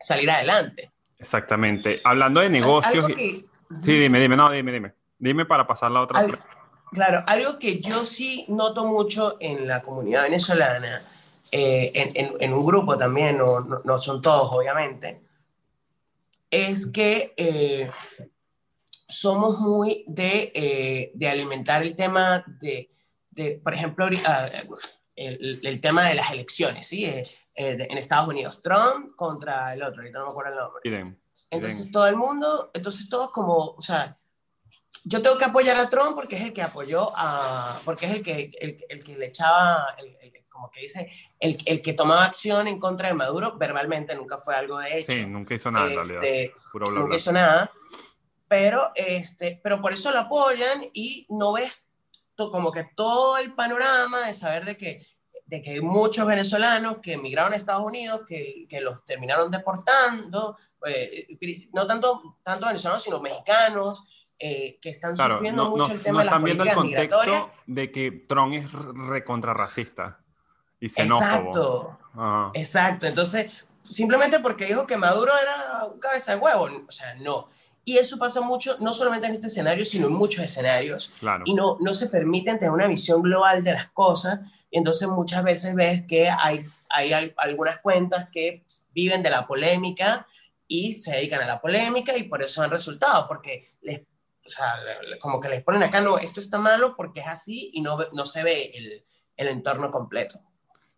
salir 0.00 0.30
adelante. 0.30 0.92
Exactamente. 1.18 1.96
Hablando 2.04 2.40
de 2.40 2.50
negocios. 2.50 3.06
Sí, 3.16 3.98
dime, 3.98 4.20
dime, 4.20 4.36
no, 4.36 4.50
dime, 4.50 4.72
dime. 4.72 4.94
Dime 5.18 5.46
para 5.46 5.66
pasar 5.66 5.90
la 5.90 6.02
otra. 6.02 6.26
Claro, 6.94 7.22
algo 7.26 7.58
que 7.58 7.80
yo 7.80 8.04
sí 8.04 8.46
noto 8.48 8.86
mucho 8.86 9.36
en 9.40 9.66
la 9.66 9.82
comunidad 9.82 10.22
venezolana, 10.22 11.02
eh, 11.52 11.92
en, 11.94 12.36
en, 12.40 12.52
un 12.54 12.64
grupo 12.64 12.96
también, 12.96 13.36
no, 13.36 13.60
no, 13.60 13.98
son 13.98 14.22
todos, 14.22 14.50
obviamente, 14.52 15.20
es 16.50 16.86
que 16.86 17.34
eh, 17.36 17.90
somos 19.08 19.58
muy 19.60 20.04
de, 20.06 20.52
eh, 20.54 21.12
de, 21.14 21.28
alimentar 21.28 21.82
el 21.82 21.94
tema 21.94 22.42
de, 22.46 22.90
de 23.30 23.60
por 23.62 23.74
ejemplo, 23.74 24.08
ah, 24.24 24.48
el, 25.14 25.60
el, 25.62 25.80
tema 25.80 26.08
de 26.08 26.14
las 26.14 26.30
elecciones, 26.32 26.86
¿sí? 26.86 27.04
En 27.54 27.98
Estados 27.98 28.26
Unidos, 28.26 28.62
Trump 28.62 29.14
contra 29.14 29.74
el 29.74 29.82
otro, 29.82 30.00
ahorita 30.00 30.18
no 30.18 30.26
me 30.26 30.30
acuerdo 30.32 30.52
el 30.52 30.58
nombre. 30.58 31.16
Entonces 31.50 31.90
todo 31.90 32.06
el 32.06 32.16
mundo, 32.16 32.70
entonces 32.74 33.08
todos 33.08 33.30
como, 33.30 33.74
o 33.76 33.82
sea, 33.82 34.18
yo 35.04 35.20
tengo 35.20 35.36
que 35.36 35.44
apoyar 35.44 35.78
a 35.78 35.90
Trump 35.90 36.14
porque 36.14 36.36
es 36.36 36.42
el 36.42 36.52
que 36.52 36.62
apoyó 36.62 37.12
a, 37.14 37.80
porque 37.84 38.06
es 38.06 38.12
el 38.12 38.22
que, 38.22 38.50
el, 38.60 38.84
el 38.88 39.04
que 39.04 39.16
le 39.16 39.26
echaba, 39.26 39.94
el, 39.98 40.32
como 40.48 40.70
que 40.70 40.82
dice, 40.82 41.10
el, 41.40 41.58
el, 41.66 41.82
que 41.82 41.92
tomaba 41.92 42.24
acción 42.24 42.68
en 42.68 42.78
contra 42.78 43.08
de 43.08 43.14
Maduro, 43.14 43.56
verbalmente 43.58 44.14
nunca 44.14 44.38
fue 44.38 44.54
algo 44.54 44.78
de 44.78 45.00
hecho. 45.00 45.12
Sí, 45.12 45.26
nunca 45.26 45.54
hizo 45.54 45.70
nada 45.70 45.86
en 45.86 45.96
realidad. 45.96 46.24
Este, 46.24 46.52
nunca 46.90 47.16
hizo 47.16 47.32
nada, 47.32 47.72
pero, 48.48 48.92
este, 48.94 49.60
pero 49.62 49.80
por 49.80 49.92
eso 49.92 50.10
lo 50.12 50.20
apoyan 50.20 50.88
y 50.92 51.26
no 51.28 51.52
ves 51.54 51.90
como 52.36 52.72
que 52.72 52.88
todo 52.96 53.38
el 53.38 53.54
panorama 53.54 54.26
de 54.26 54.34
saber 54.34 54.64
de 54.64 54.76
que 54.76 55.06
de 55.46 55.62
que 55.62 55.72
hay 55.72 55.80
muchos 55.80 56.26
venezolanos 56.26 56.98
que 57.02 57.14
emigraron 57.14 57.52
a 57.52 57.56
Estados 57.56 57.84
Unidos, 57.84 58.22
que, 58.26 58.66
que 58.68 58.80
los 58.80 59.04
terminaron 59.04 59.50
deportando, 59.50 60.56
eh, 60.86 61.26
no 61.72 61.86
tanto, 61.86 62.38
tanto 62.42 62.66
venezolanos, 62.66 63.02
sino 63.02 63.20
mexicanos, 63.20 64.02
eh, 64.38 64.78
que 64.80 64.90
están 64.90 65.16
sufriendo 65.16 65.70
mucho 65.70 65.92
el 65.92 66.02
tema 66.02 66.20
de 66.20 66.24
las 66.26 66.40
políticas 66.40 66.68
el 66.68 66.74
contexto 66.74 67.50
de 67.66 67.92
que 67.92 68.10
Trump 68.10 68.54
es 68.54 68.72
recontrarracista 68.72 70.18
y 70.80 70.88
xenófobo. 70.88 71.98
Exacto, 72.12 72.52
exacto. 72.54 73.06
Entonces, 73.06 73.50
simplemente 73.82 74.40
porque 74.40 74.66
dijo 74.66 74.86
que 74.86 74.96
Maduro 74.96 75.32
era 75.40 75.84
un 75.86 75.98
cabeza 75.98 76.32
de 76.32 76.38
huevo, 76.38 76.68
o 76.86 76.92
sea, 76.92 77.14
no. 77.14 77.48
Y 77.84 77.98
eso 77.98 78.18
pasa 78.18 78.40
mucho, 78.40 78.76
no 78.80 78.94
solamente 78.94 79.26
en 79.26 79.34
este 79.34 79.48
escenario, 79.48 79.84
sino 79.84 80.06
en 80.06 80.14
muchos 80.14 80.42
escenarios. 80.42 81.12
Claro. 81.20 81.44
Y 81.46 81.54
no, 81.54 81.76
no 81.80 81.92
se 81.92 82.08
permiten 82.08 82.58
tener 82.58 82.70
una 82.70 82.86
visión 82.86 83.22
global 83.22 83.62
de 83.62 83.74
las 83.74 83.90
cosas, 83.90 84.40
entonces 84.70 85.06
muchas 85.08 85.44
veces 85.44 85.74
ves 85.74 86.02
que 86.06 86.28
hay, 86.28 86.64
hay 86.88 87.32
algunas 87.36 87.78
cuentas 87.80 88.28
que 88.32 88.64
viven 88.92 89.22
de 89.22 89.30
la 89.30 89.46
polémica 89.46 90.26
y 90.66 90.94
se 90.94 91.12
dedican 91.12 91.42
a 91.42 91.46
la 91.46 91.60
polémica 91.60 92.16
y 92.16 92.24
por 92.24 92.42
eso 92.42 92.62
han 92.62 92.70
resultado, 92.70 93.28
porque 93.28 93.73
o 94.44 94.48
sea, 94.48 94.74
como 95.20 95.40
que 95.40 95.48
les 95.48 95.62
ponen 95.62 95.82
acá, 95.82 96.00
no, 96.00 96.18
esto 96.18 96.40
está 96.40 96.58
malo 96.58 96.94
porque 96.96 97.20
es 97.20 97.26
así 97.26 97.70
y 97.72 97.80
no, 97.80 97.98
no 98.12 98.26
se 98.26 98.42
ve 98.42 98.70
el, 98.74 99.04
el 99.36 99.48
entorno 99.48 99.90
completo. 99.90 100.40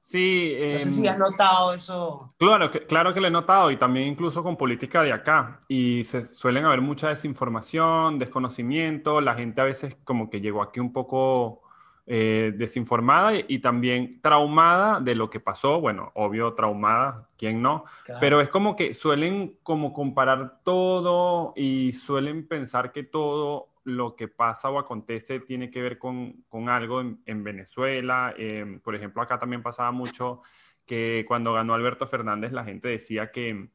Sí. 0.07 0.57
no 0.57 0.79
sé 0.79 0.91
si 0.93 1.05
em, 1.05 1.13
has 1.13 1.19
notado 1.19 1.75
eso. 1.75 2.33
Claro 2.39 2.71
que, 2.71 2.87
claro 2.87 3.13
que 3.13 3.21
lo 3.21 3.27
he 3.27 3.31
notado 3.31 3.73
y 3.73 3.77
también 3.77 4.07
incluso 4.07 4.41
con 4.45 4.57
política 4.57 5.03
de 5.03 5.13
acá. 5.13 5.61
Y 5.67 6.05
se 6.05 6.25
suelen 6.25 6.65
haber 6.65 6.81
mucha 6.81 7.09
desinformación, 7.09 8.21
desconocimiento. 8.21 9.21
La 9.21 9.35
gente 9.35 9.61
a 9.61 9.65
veces 9.65 9.97
como 10.05 10.31
que 10.31 10.41
llegó 10.41 10.63
aquí 10.63 10.79
un 10.79 10.93
poco 10.93 11.63
eh, 12.09 12.53
desinformada 12.55 13.33
y, 13.49 13.59
también 13.59 14.21
traumada 14.21 15.01
de 15.01 15.17
lo 15.17 15.29
que 15.29 15.41
pasó, 15.41 15.81
bueno, 15.81 16.13
obvio 16.15 16.55
traumada, 16.55 17.27
¿quién 17.37 17.61
no? 17.61 17.85
Pero 18.21 18.41
es 18.41 18.49
como 18.49 18.77
que 18.77 18.95
suelen 18.95 19.59
como 19.65 19.93
comparar 19.93 20.61
todo 20.63 21.53
y 21.57 21.93
suelen 21.95 22.47
pensar 22.47 22.93
que 22.93 23.03
todo 23.03 23.71
lo 23.83 24.15
que 24.15 24.29
pasa 24.29 24.71
o 24.71 24.79
acontece 24.79 25.41
tiene 25.41 25.71
que 25.71 25.83
ver 25.83 25.99
con, 25.99 26.45
con 26.49 26.69
algo 26.69 27.01
en, 27.01 27.45
Venezuela. 27.45 28.33
Em, 28.37 28.79
por 28.79 28.95
ejemplo, 28.95 29.21
acá 29.21 29.39
también 29.39 29.63
pasaba 29.63 29.91
mucho 29.91 30.43
que 30.85 31.25
cuando 31.27 31.53
ganó 31.53 31.75
Alberto 31.75 32.07
Fernández 32.07 32.53
la 32.53 32.63
gente 32.63 32.89
decía 32.89 33.33
que 33.33 33.69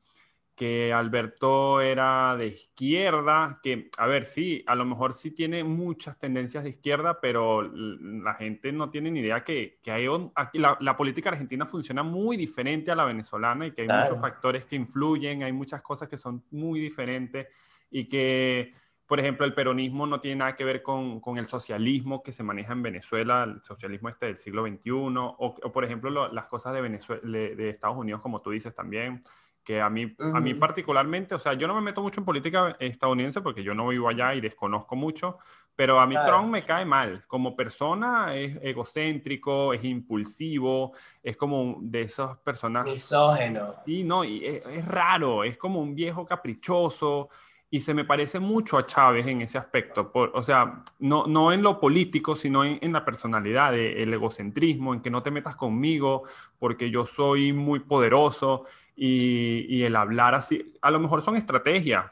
que 0.62 0.94
Alberto 0.94 1.82
era 1.82 2.38
de 2.38 2.46
izquierda, 2.46 3.60
que, 3.64 3.90
a 3.98 4.06
ver, 4.06 4.26
sí, 4.26 4.64
a 4.68 4.76
lo 4.76 4.86
mejor 4.86 5.14
sí 5.14 5.32
tiene 5.32 5.64
muchas 5.64 6.20
tendencias 6.20 6.64
de 6.64 6.70
izquierda, 6.70 7.20
pero 7.20 7.64
la 7.64 8.36
gente 8.36 8.72
no 8.72 8.92
tiene 8.92 9.10
ni 9.10 9.22
idea 9.22 9.44
que, 9.44 9.80
que 9.82 9.92
hay, 9.92 10.06
aquí 10.36 10.60
la, 10.60 10.78
la, 10.80 10.96
política 10.96 11.30
argentina 11.30 11.66
funciona 11.66 12.04
muy 12.04 12.38
diferente 12.38 12.92
a 12.92 12.96
la 12.96 13.06
venezolana 13.06 13.66
y 13.66 13.72
que 13.72 13.82
hay 13.82 13.88
muchos 13.88 14.22
factores 14.22 14.66
que 14.66 14.76
influyen, 14.76 15.42
hay 15.42 15.52
muchas 15.52 15.82
cosas 15.82 16.08
que 16.08 16.18
son 16.18 16.44
muy 16.52 16.80
diferentes 16.80 17.48
y 17.90 18.08
que, 18.08 18.76
por 19.08 19.20
ejemplo, 19.20 19.48
el 19.48 19.56
peronismo 19.56 20.06
no 20.06 20.22
tiene 20.22 20.36
nada 20.36 20.56
que 20.56 20.64
ver 20.64 20.84
con, 20.84 21.22
con 21.22 21.40
el 21.40 21.48
socialismo 21.48 22.22
que 22.22 22.34
se 22.34 22.44
maneja 22.44 22.74
en 22.74 22.84
Venezuela, 22.84 23.46
el 23.46 23.64
socialismo 23.64 24.10
este 24.10 24.28
del 24.28 24.38
siglo 24.38 24.64
XXI, 24.68 24.92
o, 24.92 25.36
o 25.40 25.72
por 25.72 25.84
ejemplo, 25.86 26.32
las 26.32 26.46
cosas 26.46 26.76
de, 26.76 26.82
Venezuela, 26.82 27.24
de 27.24 27.70
Estados 27.72 27.98
Unidos, 27.98 28.22
como 28.22 28.44
tú 28.44 28.52
dices 28.52 28.76
también 28.76 29.24
que 29.64 29.80
a 29.80 29.90
mí, 29.90 30.16
a 30.20 30.40
mí 30.40 30.54
particularmente, 30.56 31.36
o 31.36 31.40
sea, 31.40 31.54
yo 31.54 31.68
no 31.68 31.76
me 31.76 31.82
meto 31.82 32.02
mucho 32.02 32.20
en 32.20 32.26
política 32.26 32.76
estadounidense 32.80 33.42
porque 33.42 33.64
yo 33.64 33.74
no 33.74 33.88
vivo 33.90 34.10
allá 34.10 34.34
y 34.34 34.42
desconozco 34.42 34.96
mucho, 34.96 35.38
pero 35.76 36.00
a 36.00 36.08
mí 36.08 36.16
Trump 36.26 36.50
me 36.50 36.64
cae 36.64 36.86
mal. 36.86 37.24
Como 37.28 37.56
persona 37.56 38.36
es 38.36 38.58
egocéntrico, 38.62 39.74
es 39.74 39.84
impulsivo, 39.84 40.94
es 41.24 41.38
como 41.38 41.78
de 41.82 42.02
esas 42.02 42.38
personas... 42.40 42.86
Misógeno. 42.86 43.76
Sí, 43.86 44.04
no, 44.04 44.24
y 44.24 44.46
es, 44.46 44.86
raro, 44.86 45.44
es 45.44 45.58
como 45.58 45.80
un 45.80 45.96
viejo 45.96 46.26
caprichoso 46.26 47.30
y 47.70 47.80
se 47.80 47.94
me 47.94 48.04
parece 48.04 48.40
mucho 48.40 48.78
a 48.78 48.86
Chávez 48.86 49.26
en 49.28 49.42
ese 49.42 49.58
aspecto. 49.58 50.12
Por, 50.12 50.32
o 50.34 50.44
sea, 50.44 50.84
no, 51.00 51.26
no 51.26 51.54
en 51.54 51.62
lo 51.62 51.80
político, 51.80 52.36
sino 52.36 52.66
en, 52.66 52.80
en 52.82 52.92
la 52.92 53.06
personalidad, 53.06 53.74
el 53.74 54.14
egocentrismo, 54.14 54.94
en 54.94 55.02
que 55.02 55.10
no 55.10 55.24
te 55.24 55.32
metas 55.32 55.56
conmigo 55.56 56.24
porque 56.60 56.90
yo 56.90 57.06
soy 57.06 57.54
muy 57.54 57.80
poderoso 57.80 58.66
y, 58.96 59.84
el 59.84 59.96
hablar 59.96 60.36
así, 60.36 60.74
a 60.82 60.92
lo 60.92 61.00
mejor 61.00 61.22
son 61.22 61.36
estrategias, 61.36 62.06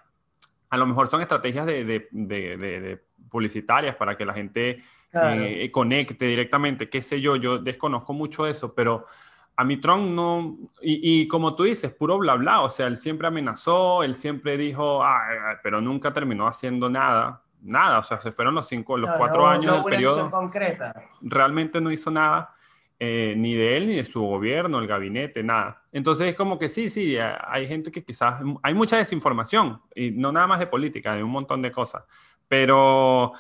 a 0.70 0.78
lo 0.78 0.86
mejor 0.86 1.08
son 1.08 1.22
estrategias 1.22 1.66
de, 1.66 3.02
publicitarias 3.30 3.96
para 3.96 4.18
que 4.18 4.26
la 4.26 4.34
gente 4.34 4.82
eh, 5.14 5.70
conecte 5.72 6.26
directamente, 6.26 6.90
qué 6.90 7.02
sé 7.02 7.22
yo, 7.22 7.36
yo 7.36 7.60
desconozco 7.60 8.14
mucho 8.14 8.48
eso, 8.48 8.74
pero 8.74 9.06
a 9.56 9.64
mi 9.64 9.78
Trump 9.78 10.10
no, 10.12 10.58
y, 10.82 11.28
como 11.28 11.54
tú 11.54 11.64
dices, 11.64 11.92
puro 11.92 12.18
bla 12.18 12.36
bla, 12.36 12.62
o 12.62 12.70
sea, 12.70 12.88
él 12.88 12.98
siempre 12.98 13.28
amenazó, 13.28 14.04
él 14.04 14.16
siempre 14.16 14.58
dijo, 14.58 15.04
pero 15.62 15.82
nunca 15.82 16.14
terminó 16.14 16.48
haciendo 16.48 16.90
nada, 16.90 17.44
nada, 17.62 18.00
o 18.00 18.04
sea, 18.04 18.20
se 18.20 18.32
fueron 18.32 18.56
los 18.56 18.68
cinco, 18.68 18.98
los 18.98 19.12
cuatro 19.12 19.46
años 19.46 19.76
del 19.76 19.84
periodo. 19.84 20.32
Concreta. 20.32 20.96
Realmente 21.22 21.82
no 21.82 21.92
hizo 21.92 22.10
nada. 22.10 22.56
Eh, 23.02 23.34
ni 23.38 23.56
de 23.56 23.78
él, 23.78 23.88
ni 23.88 23.96
de 23.96 24.04
su 24.04 24.22
gobierno, 24.22 24.80
el 24.80 24.88
gabinete, 24.88 25.42
nada. 25.42 25.86
Entonces 25.94 26.28
es 26.28 26.36
como 26.36 26.60
que 26.60 26.68
sí, 26.68 26.90
sí, 26.90 27.16
hay 27.18 27.66
gente 27.66 27.92
que 27.92 28.04
quizás, 28.04 28.42
hay 28.62 28.74
mucha 28.74 28.98
desinformación, 28.98 29.82
y 29.96 30.12
no 30.12 30.34
nada 30.34 30.48
más 30.48 30.60
de 30.60 30.68
política, 30.68 31.16
de 31.16 31.24
un 31.24 31.32
montón 31.32 31.62
de 31.62 31.72
cosas, 31.72 32.04
pero 32.50 33.32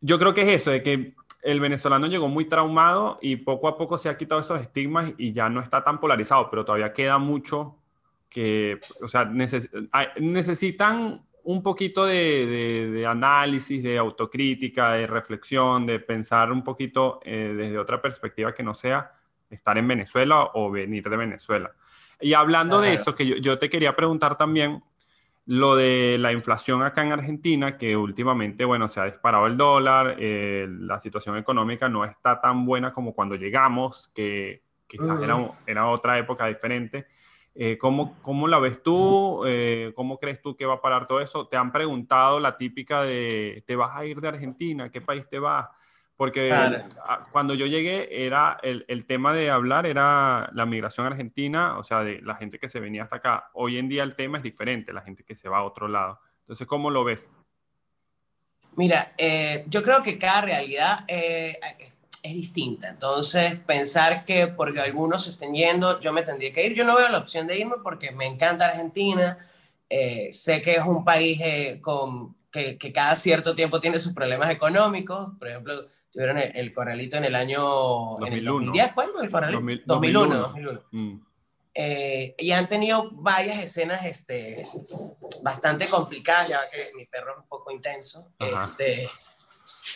yo 0.00 0.18
creo 0.18 0.34
que 0.34 0.42
es 0.42 0.60
eso, 0.60 0.72
de 0.72 0.82
que 0.82 1.14
el 1.42 1.60
venezolano 1.60 2.08
llegó 2.08 2.28
muy 2.28 2.46
traumado 2.46 3.18
y 3.22 3.36
poco 3.36 3.68
a 3.68 3.78
poco 3.78 3.96
se 3.96 4.08
ha 4.08 4.16
quitado 4.16 4.40
esos 4.40 4.60
estigmas 4.60 5.12
y 5.18 5.32
ya 5.32 5.48
no 5.48 5.60
está 5.60 5.84
tan 5.84 6.00
polarizado, 6.00 6.50
pero 6.50 6.64
todavía 6.64 6.92
queda 6.92 7.18
mucho 7.18 7.76
que, 8.28 8.80
o 9.00 9.06
sea, 9.06 9.24
necesitan 9.24 11.24
un 11.44 11.62
poquito 11.62 12.06
de, 12.06 13.04
análisis, 13.06 13.82
de 13.82 13.98
autocrítica, 13.98 14.92
de 14.92 15.06
reflexión, 15.06 15.86
de 15.86 16.00
pensar 16.00 16.50
un 16.50 16.64
poquito 16.64 17.20
eh, 17.22 17.54
desde 17.56 17.78
otra 17.78 18.00
perspectiva 18.00 18.54
que 18.54 18.62
no 18.62 18.74
sea 18.74 19.12
estar 19.50 19.76
en 19.76 19.86
Venezuela 19.86 20.50
o 20.54 20.70
venir 20.70 21.08
de 21.08 21.16
Venezuela. 21.16 21.70
Y 22.20 22.32
hablando 22.32 22.80
de 22.80 22.94
eso, 22.94 23.14
que 23.14 23.40
yo, 23.40 23.58
te 23.58 23.68
quería 23.68 23.94
preguntar 23.94 24.36
también 24.36 24.82
lo 25.46 25.76
de 25.76 26.16
la 26.18 26.32
inflación 26.32 26.82
acá 26.82 27.02
en 27.02 27.12
Argentina, 27.12 27.76
que 27.76 27.94
últimamente, 27.94 28.64
bueno, 28.64 28.88
se 28.88 29.00
ha 29.00 29.04
disparado 29.04 29.46
el 29.46 29.58
dólar, 29.58 30.16
eh, 30.18 30.66
la 30.68 30.98
situación 31.00 31.36
económica 31.36 31.88
no 31.90 32.04
está 32.04 32.40
tan 32.40 32.64
buena 32.64 32.94
como 32.94 33.14
cuando 33.14 33.34
llegamos, 33.34 34.10
que, 34.14 34.62
quizás 34.86 35.20
era, 35.20 35.36
era 35.66 35.88
otra 35.88 36.18
época 36.18 36.46
diferente. 36.46 37.06
Eh, 37.56 37.78
¿cómo, 37.78 38.16
¿cómo, 38.20 38.48
la 38.48 38.58
ves 38.58 38.82
tú? 38.82 39.44
Eh, 39.46 39.92
¿Cómo 39.94 40.18
crees 40.18 40.42
tú 40.42 40.56
que 40.56 40.66
va 40.66 40.74
a 40.74 40.80
parar 40.80 41.06
todo 41.06 41.20
eso? 41.20 41.46
¿Te 41.46 41.56
han 41.56 41.70
preguntado 41.70 42.40
la 42.40 42.56
típica 42.56 43.02
de, 43.02 43.62
¿te 43.66 43.76
vas 43.76 43.94
a 43.94 44.04
ir 44.04 44.20
de 44.20 44.28
Argentina? 44.28 44.90
¿Qué 44.90 45.00
país 45.00 45.28
te 45.28 45.38
vas? 45.38 45.68
Porque 46.16 46.52
cuando 47.32 47.54
yo 47.54 47.66
llegué, 47.66 48.24
era 48.24 48.58
el, 48.62 48.84
el, 48.86 49.04
tema 49.04 49.32
de 49.32 49.50
hablar 49.50 49.84
era 49.84 50.48
la 50.52 50.64
migración 50.64 51.06
argentina, 51.06 51.76
o 51.76 51.82
sea, 51.82 52.04
de 52.04 52.20
la 52.22 52.36
gente 52.36 52.58
que 52.58 52.68
se 52.68 52.78
venía 52.78 53.02
hasta 53.04 53.16
acá. 53.16 53.50
Hoy 53.52 53.78
en 53.78 53.88
día 53.88 54.04
el 54.04 54.14
tema 54.14 54.38
es 54.38 54.44
diferente, 54.44 54.92
la 54.92 55.02
gente 55.02 55.24
que 55.24 55.34
se 55.34 55.48
va 55.48 55.58
a 55.58 55.64
otro 55.64 55.88
lado. 55.88 56.20
Entonces, 56.40 56.68
¿cómo 56.68 56.90
lo 56.90 57.02
ves? 57.02 57.30
Mira, 58.76 59.12
eh, 59.16 59.64
yo 59.68 59.82
creo 59.82 60.02
que 60.02 60.18
cada 60.18 60.42
realidad 60.42 61.04
eh, 61.08 61.58
es 62.24 62.32
distinta. 62.32 62.88
Entonces, 62.88 63.54
pensar 63.66 64.24
que 64.24 64.46
porque 64.48 64.80
algunos 64.80 65.24
se 65.24 65.30
estén 65.30 65.54
yendo, 65.54 66.00
yo 66.00 66.12
me 66.12 66.22
tendría 66.22 66.52
que 66.54 66.66
ir, 66.66 66.74
yo 66.74 66.82
no 66.82 66.96
veo 66.96 67.08
la 67.10 67.18
opción 67.18 67.46
de 67.46 67.58
irme 67.58 67.74
porque 67.82 68.12
me 68.12 68.26
encanta 68.26 68.66
Argentina. 68.66 69.38
Eh, 69.90 70.30
sé 70.32 70.62
que 70.62 70.72
es 70.72 70.84
un 70.84 71.04
país 71.04 71.38
con, 71.82 72.34
que, 72.50 72.78
que, 72.78 72.92
cada 72.92 73.14
cierto 73.14 73.54
tiempo 73.54 73.78
tiene 73.78 73.98
sus 73.98 74.14
problemas 74.14 74.50
económicos. 74.50 75.28
Por 75.38 75.48
ejemplo, 75.48 75.86
tuvieron 76.10 76.38
el, 76.38 76.72
Corralito 76.72 77.18
en 77.18 77.26
el 77.26 77.34
año 77.34 77.60
2001. 77.60 78.26
En 78.26 78.32
el 78.32 78.44
2010 78.46 78.92
fue 78.92 79.04
el 79.22 79.30
Corralito. 79.30 79.82
2001. 79.84 80.38
2001. 80.38 80.80
Mm. 80.92 81.20
Eh, 81.74 82.34
y 82.38 82.52
han 82.52 82.68
tenido 82.68 83.10
varias 83.12 83.62
escenas 83.62 84.06
este, 84.06 84.66
bastante 85.42 85.88
complicadas, 85.88 86.48
ya 86.48 86.70
que 86.70 86.90
mi 86.96 87.04
perro 87.04 87.32
es 87.32 87.38
un 87.38 87.48
poco 87.48 87.70
intenso. 87.70 88.28
Este, 88.38 89.10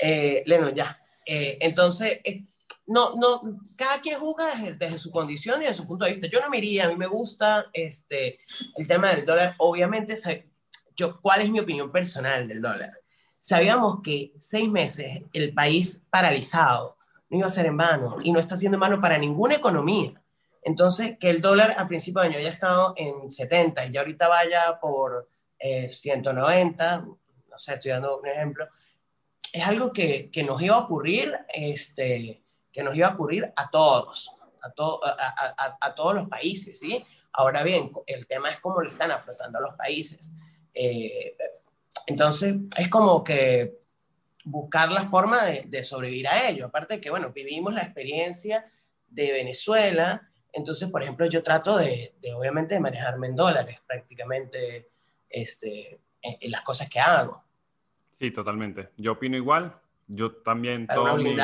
eh, 0.02 0.42
Leno, 0.44 0.68
ya. 0.70 1.00
Eh, 1.30 1.58
entonces, 1.60 2.20
eh, 2.24 2.46
no, 2.86 3.14
no, 3.16 3.60
cada 3.76 4.00
quien 4.00 4.18
juzga 4.18 4.46
desde, 4.46 4.72
desde, 4.76 4.98
su 4.98 5.10
condición 5.10 5.60
y 5.60 5.66
desde 5.66 5.76
su 5.76 5.86
punto 5.86 6.06
de 6.06 6.12
vista. 6.12 6.26
Yo 6.26 6.40
no 6.40 6.48
me 6.48 6.56
iría, 6.56 6.86
a 6.86 6.88
mí 6.88 6.96
me 6.96 7.06
gusta 7.06 7.66
este, 7.74 8.40
el 8.76 8.86
tema 8.86 9.14
del 9.14 9.26
dólar. 9.26 9.54
Obviamente, 9.58 10.14
yo, 10.96 11.20
¿cuál 11.20 11.42
es 11.42 11.50
mi 11.50 11.60
opinión 11.60 11.92
personal 11.92 12.48
del 12.48 12.62
dólar? 12.62 12.98
Sabíamos 13.38 14.00
que 14.02 14.32
seis 14.38 14.70
meses 14.70 15.22
el 15.34 15.52
país 15.52 16.06
paralizado 16.08 16.96
no 17.28 17.36
iba 17.36 17.46
a 17.46 17.50
ser 17.50 17.66
en 17.66 17.76
vano 17.76 18.16
y 18.24 18.32
no 18.32 18.40
está 18.40 18.56
siendo 18.56 18.76
en 18.76 18.80
vano 18.80 18.98
para 18.98 19.18
ninguna 19.18 19.56
economía. 19.56 20.14
Entonces, 20.62 21.18
que 21.20 21.28
el 21.28 21.42
dólar 21.42 21.74
a 21.76 21.86
principio 21.86 22.22
de 22.22 22.28
año 22.28 22.38
haya 22.38 22.48
estado 22.48 22.94
en 22.96 23.30
70 23.30 23.84
y 23.84 23.92
ya 23.92 24.00
ahorita 24.00 24.28
vaya 24.28 24.78
por 24.80 25.28
190, 25.60 26.94
eh, 26.94 27.00
no 27.50 27.58
sé, 27.58 27.74
estoy 27.74 27.90
dando 27.90 28.18
un 28.18 28.26
ejemplo, 28.26 28.66
es 29.53 29.66
algo 29.66 29.92
que, 29.92 30.31
que, 30.31 30.42
nos 30.42 30.61
iba 30.62 30.77
a 30.77 30.81
ocurrir, 30.81 31.35
este, 31.53 32.42
que 32.72 32.83
nos 32.83 32.94
iba 32.94 33.09
a 33.09 33.14
ocurrir 33.14 33.53
a 33.57 33.70
todos, 33.70 34.31
a, 34.62 35.57
a, 35.59 35.79
a, 35.81 35.94
todos 35.94 36.14
los 36.14 36.29
países, 36.29 36.79
¿sí? 36.79 37.05
Ahora 37.33 37.62
bien, 37.62 37.92
el 38.07 38.27
tema 38.27 38.51
es 38.51 38.59
cómo 38.59 38.81
lo 38.81 38.88
están 38.88 39.11
afrontando 39.11 39.61
los 39.61 39.74
países. 39.74 40.33
Eh, 40.74 41.37
entonces, 42.07 42.57
es 42.77 42.88
como 42.88 43.22
que 43.22 43.79
buscar 44.44 44.90
la 44.90 45.03
forma 45.03 45.44
de, 45.44 45.83
sobrevivir 45.83 46.27
a 46.29 46.48
ello. 46.48 46.66
Aparte 46.66 46.94
de 46.94 47.01
que, 47.01 47.11
bueno, 47.11 47.33
vivimos 47.33 47.74
la 47.74 47.83
experiencia 47.83 48.70
de 49.09 49.33
Venezuela. 49.33 50.29
Entonces, 50.53 50.88
por 50.90 51.03
ejemplo, 51.03 51.27
yo 51.27 51.42
trato 51.42 51.77
de, 51.77 52.14
obviamente, 52.37 52.74
de 52.74 52.81
manejarme 52.81 53.29
en 53.29 53.37
dólares 53.37 53.79
prácticamente 53.87 54.90
este, 55.29 56.01
en, 56.22 56.51
las 56.51 56.62
cosas 56.62 56.88
que 56.88 56.98
hago. 56.98 57.44
Sí, 58.18 58.31
totalmente. 58.31 58.90
Yo 58.96 59.12
opino 59.12 59.37
igual. 59.37 59.74
Yo 60.07 60.33
también... 60.33 60.87
Para 60.87 61.00
todo 61.00 61.16
mi, 61.16 61.37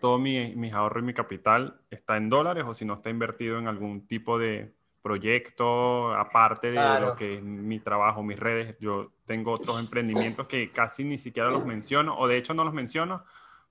todo 0.00 0.18
mi, 0.18 0.54
mis 0.54 0.72
ahorros 0.72 1.02
y 1.02 1.06
mi 1.06 1.14
capital 1.14 1.80
está 1.90 2.16
en 2.16 2.28
dólares 2.28 2.64
o 2.66 2.74
si 2.74 2.84
no 2.84 2.94
está 2.94 3.10
invertido 3.10 3.58
en 3.58 3.68
algún 3.68 4.06
tipo 4.06 4.38
de, 4.38 4.74
proyecto, 5.04 6.14
aparte 6.14 6.70
de 6.70 6.80
lo 6.98 7.14
que 7.14 7.34
es 7.34 7.42
mi 7.42 7.78
trabajo, 7.78 8.22
mis 8.22 8.38
redes, 8.38 8.74
yo 8.80 9.12
tengo 9.26 9.52
otros 9.52 9.78
emprendimientos 9.78 10.46
que 10.46 10.70
casi 10.72 11.04
ni 11.04 11.18
siquiera 11.18 11.50
los 11.50 11.66
menciono, 11.66 12.16
o 12.16 12.26
de 12.26 12.38
hecho 12.38 12.54
no 12.54 12.64
los 12.64 12.72
menciono 12.72 13.22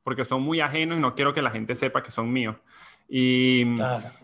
porque 0.04 0.26
son 0.26 0.44
muy 0.44 0.60
ajenos 0.60 1.00
y 1.00 1.02
no 1.02 1.16
quiero 1.16 1.34
que 1.34 1.42
la 1.42 1.50
gente 1.50 1.74
sepa 1.74 2.04
que 2.04 2.12
son 2.12 2.32
míos. 2.32 2.56
Y, 3.08 3.66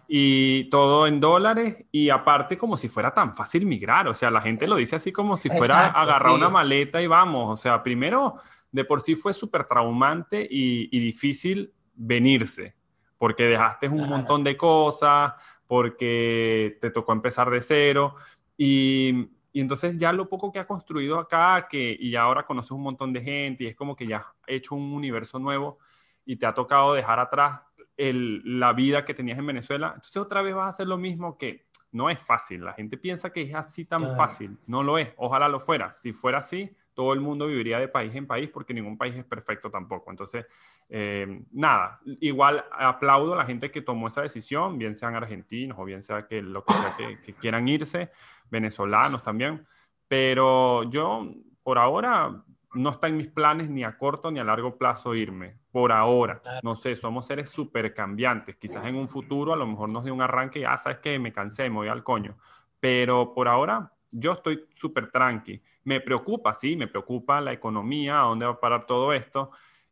y 0.08 0.64
todo 0.72 1.06
en 1.06 1.20
dólares 1.20 1.86
y 1.92 2.10
aparte 2.10 2.58
como 2.58 2.78
si 2.78 2.88
fuera 2.88 3.14
tan 3.14 3.34
fácil 3.34 3.66
migrar, 3.66 4.08
o 4.08 4.14
sea, 4.16 4.32
la 4.32 4.42
gente 4.42 4.68
lo 4.68 4.76
dice 4.78 4.96
así 4.96 5.12
como 5.12 5.38
si 5.38 5.50
fuera 5.50 5.88
agarrar 5.88 6.32
una 6.32 6.50
maleta 6.50 7.00
y 7.00 7.06
vamos, 7.06 7.52
o 7.52 7.56
sea, 7.56 7.84
primero 7.84 8.38
de 8.72 8.86
por 8.86 9.02
sí 9.02 9.16
fue 9.16 9.34
súper 9.34 9.66
traumante 9.66 10.48
y, 10.50 10.90
y, 10.96 11.00
difícil 11.00 11.74
venirse, 11.94 12.76
porque 13.18 13.44
dejaste 13.44 13.88
un 13.90 14.08
montón 14.08 14.44
de 14.44 14.56
cosas, 14.56 15.34
porque 15.68 16.78
te 16.82 16.92
tocó 16.92 17.14
empezar 17.14 17.50
de 17.50 17.62
cero. 17.62 18.16
Y, 18.58 19.30
y, 19.52 19.62
entonces 19.62 19.98
ya 19.98 20.14
lo 20.14 20.30
poco 20.30 20.52
que 20.52 20.60
ha 20.60 20.68
construido 20.68 21.20
acá, 21.20 21.68
que, 21.70 21.96
y 22.00 22.16
ahora 22.16 22.46
conoces 22.46 22.72
un 22.72 22.82
montón 22.82 23.14
de 23.14 23.22
gente 23.22 23.64
y 23.64 23.68
es 23.68 23.76
como 23.76 23.96
que 23.96 24.08
ya 24.08 24.18
has 24.18 24.26
hecho 24.48 24.76
un 24.76 24.94
universo 24.94 25.40
nuevo 25.40 25.80
y 26.26 26.36
te 26.36 26.46
ha 26.46 26.54
tocado 26.54 26.94
dejar 26.94 27.20
atrás 27.20 27.62
el, 28.00 28.60
la 28.60 28.72
vida 28.72 29.04
que 29.04 29.14
tenías 29.14 29.38
en 29.38 29.46
Venezuela. 29.46 29.88
Entonces 29.88 30.18
otra 30.18 30.42
vez 30.42 30.56
vas 30.56 30.66
a 30.68 30.70
hacer 30.70 30.88
lo 30.88 30.98
mismo 30.98 31.38
que 31.38 31.66
no 31.92 32.10
es 32.10 32.22
fácil. 32.22 32.64
La 32.64 32.74
gente 32.74 32.98
piensa 32.98 33.32
que 33.32 33.42
es 33.42 33.54
así 33.54 33.84
tan 33.84 34.16
fácil. 34.16 34.58
No 34.68 34.84
lo 34.84 34.98
es. 34.98 35.10
Ojalá 35.18 35.50
lo 35.50 35.60
fuera. 35.60 35.94
Si 35.98 36.14
fuera 36.14 36.38
así, 36.38 36.74
todo 36.94 37.14
el 37.14 37.20
mundo 37.20 37.48
viviría 37.48 37.80
de 37.80 37.90
país 37.90 38.16
en 38.16 38.26
país 38.26 38.50
porque 38.50 38.74
ningún 38.74 38.98
país 38.98 39.16
es 39.16 39.26
perfecto 39.26 39.70
tampoco. 39.70 40.12
Entonces, 40.12 40.46
eh, 40.88 41.44
nada, 41.52 42.00
igual 42.22 42.64
aplaudo 42.72 43.34
a 43.34 43.38
la 43.38 43.46
gente 43.46 43.70
que 43.70 43.82
tomó 43.82 44.08
esa 44.08 44.22
decisión, 44.22 44.78
bien 44.78 44.96
sean 44.96 45.16
argentinos 45.16 45.78
o 45.78 45.84
bien 45.84 46.02
sea 46.02 46.26
que 46.26 46.42
lo 46.42 46.64
que 46.64 46.74
sea 46.74 46.96
que, 46.98 47.34
quieran 47.34 47.68
irse, 47.68 48.12
venezolanos 48.50 49.24
también, 49.24 49.66
pero 50.08 50.84
yo 50.90 51.32
por 51.64 51.78
ahora 51.78 52.44
no 52.74 52.92
está 52.92 53.08
en 53.08 53.18
mis 53.18 53.28
planes 53.28 53.70
ni 53.70 53.84
a 53.84 53.98
corto 53.98 54.32
ni 54.32 54.40
a 54.40 54.44
largo 54.44 54.78
plazo 54.78 55.16
irme, 55.16 55.56
por 55.72 55.92
ahora. 55.92 56.42
No 56.64 56.76
sé, 56.76 56.96
somos 56.96 57.26
seres 57.26 57.50
súper 57.50 57.94
cambiantes. 57.94 58.58
Quizás 58.58 58.86
en 58.86 58.96
un 58.96 59.10
futuro 59.10 59.54
a 59.54 59.58
lo 59.58 59.66
mejor 59.66 59.90
nos 59.90 60.04
dé 60.04 60.12
un 60.12 60.22
arranque 60.22 60.60
y, 60.60 60.64
ah, 60.64 60.78
sabes 60.78 61.00
que 61.00 61.18
me 61.20 61.34
cansé, 61.34 61.70
me 61.70 61.78
voy 61.78 61.88
al 61.88 62.04
coño. 62.04 62.38
Pero 62.80 63.34
por 63.34 63.48
ahora 63.48 63.92
yo 64.12 64.34
estoy 64.34 64.66
súper 64.74 65.12
tranqui. 65.12 65.62
Me 65.84 66.02
preocupa, 66.02 66.54
sí, 66.54 66.76
me 66.76 66.88
preocupa 66.88 67.42
la 67.42 67.54
economía, 67.54 68.22
a 68.22 68.26
dónde 68.26 68.46
va 68.46 68.54
a 68.54 68.60
parar 68.60 68.86
todo 68.86 69.14
esto 69.14 69.52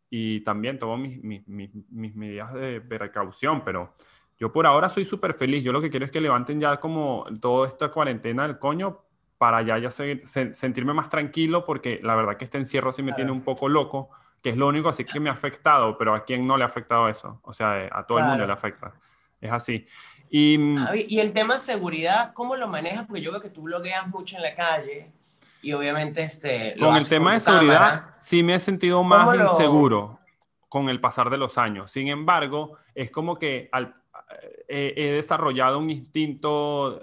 y 0.10 0.42
también 0.42 0.80
tomo 0.80 0.98
mis, 0.98 1.22
mis, 1.24 1.48
mis, 1.48 2.16
medidas 2.16 2.54
de, 2.54 2.80
precaución, 2.82 3.64
pero 3.64 3.94
yo 4.38 4.52
por 4.52 4.66
ahora 4.66 4.88
soy 4.88 5.04
súper 5.04 5.34
feliz. 5.34 5.64
Yo 5.64 5.74
lo 5.74 5.82
que 5.82 5.90
quiero 5.90 6.06
es 6.06 6.12
que 6.12 6.22
levanten 6.22 6.60
ya 6.60 6.80
como 6.80 7.26
toda 7.42 7.68
esta 7.68 7.90
cuarentena 7.90 8.44
del 8.48 8.60
coño 8.60 9.07
para 9.38 9.62
ya, 9.62 9.78
ya 9.78 9.92
seguir, 9.92 10.24
sentirme 10.26 10.94
más 10.94 11.10
tranquilo 11.10 11.64
porque 11.64 12.00
la 12.02 12.16
verdad 12.16 12.38
que 12.38 12.46
este 12.46 12.58
encierro 12.58 12.92
sí 12.92 13.04
me 13.04 13.14
tiene 13.14 13.32
un 13.32 13.42
poco 13.42 13.70
loco, 13.70 14.10
que 14.42 14.50
es 14.50 14.58
lo 14.58 14.68
único 14.68 14.90
así 14.90 15.06
que 15.06 15.20
me 15.20 15.30
ha 15.30 15.34
afectado, 15.34 15.98
pero 15.98 16.16
a 16.16 16.22
quién 16.26 16.48
no 16.48 16.58
le 16.58 16.64
ha 16.64 16.68
afectado 16.68 17.08
eso. 17.08 17.40
O 17.44 17.54
sea, 17.54 17.88
a 17.92 18.06
todo 18.06 18.20
el 18.20 18.26
mundo 18.26 18.46
le 18.46 18.54
afecta. 18.54 18.94
Es 19.40 19.52
así. 19.52 19.86
Y, 20.30 20.58
mm, 20.58 20.88
y 21.08 21.20
el 21.20 21.34
tema 21.34 21.56
de 21.56 21.60
seguridad, 21.60 22.34
¿cómo 22.34 22.56
lo 22.56 22.68
manejas? 22.68 23.06
Porque 23.06 23.22
yo 23.22 23.32
veo 23.32 23.42
que 23.42 23.50
tú 23.50 23.64
bloqueas 23.64 24.08
mucho 24.08 24.36
en 24.38 24.42
la 24.42 24.56
calle 24.56 25.12
y 25.62 25.74
obviamente 25.74 26.22
este... 26.24 26.76
con 26.78 26.96
el 26.96 27.08
tema 27.08 27.34
de 27.34 27.40
seguridad 27.40 28.16
sí 28.20 28.44
me 28.44 28.56
he 28.56 28.60
sentido 28.60 29.04
más 29.04 29.36
inseguro 29.36 30.20
con 30.68 30.90
el 30.90 31.00
pasar 31.00 31.30
de 31.30 31.38
los 31.38 31.58
años. 31.58 31.92
Sin 31.92 32.08
embargo, 32.08 32.78
es 32.94 33.10
como 33.12 33.38
que 33.38 33.70
al, 33.72 33.96
he, 34.68 34.94
he 34.98 35.12
desarrollado 35.14 35.80
un 35.80 35.90
instinto 35.90 37.00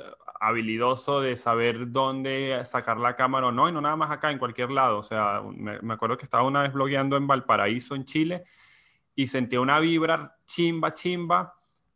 habilidoso 0.48 1.20
de 1.20 1.36
saber 1.36 1.90
dónde 1.90 2.60
sacar 2.64 2.98
la 2.98 3.16
cámara 3.16 3.48
o 3.48 3.52
no, 3.52 3.68
y 3.68 3.72
no 3.72 3.80
nada 3.80 3.96
más 3.96 4.10
acá, 4.10 4.30
en 4.30 4.38
cualquier 4.38 4.70
lado. 4.70 4.98
O 4.98 5.02
sea, 5.02 5.42
me, 5.42 5.80
me, 5.80 5.94
acuerdo 5.94 6.16
que 6.16 6.24
estaba 6.24 6.42
una 6.42 6.62
vez 6.62 6.72
blogueando 6.72 7.16
en 7.16 7.26
Valparaíso, 7.26 7.94
en 7.94 8.04
Chile, 8.04 8.44
y 9.14 9.26
sentía 9.28 9.60
una 9.60 9.78
vibra 9.80 10.36
chimba, 10.44 10.92
chimba, 10.92 11.54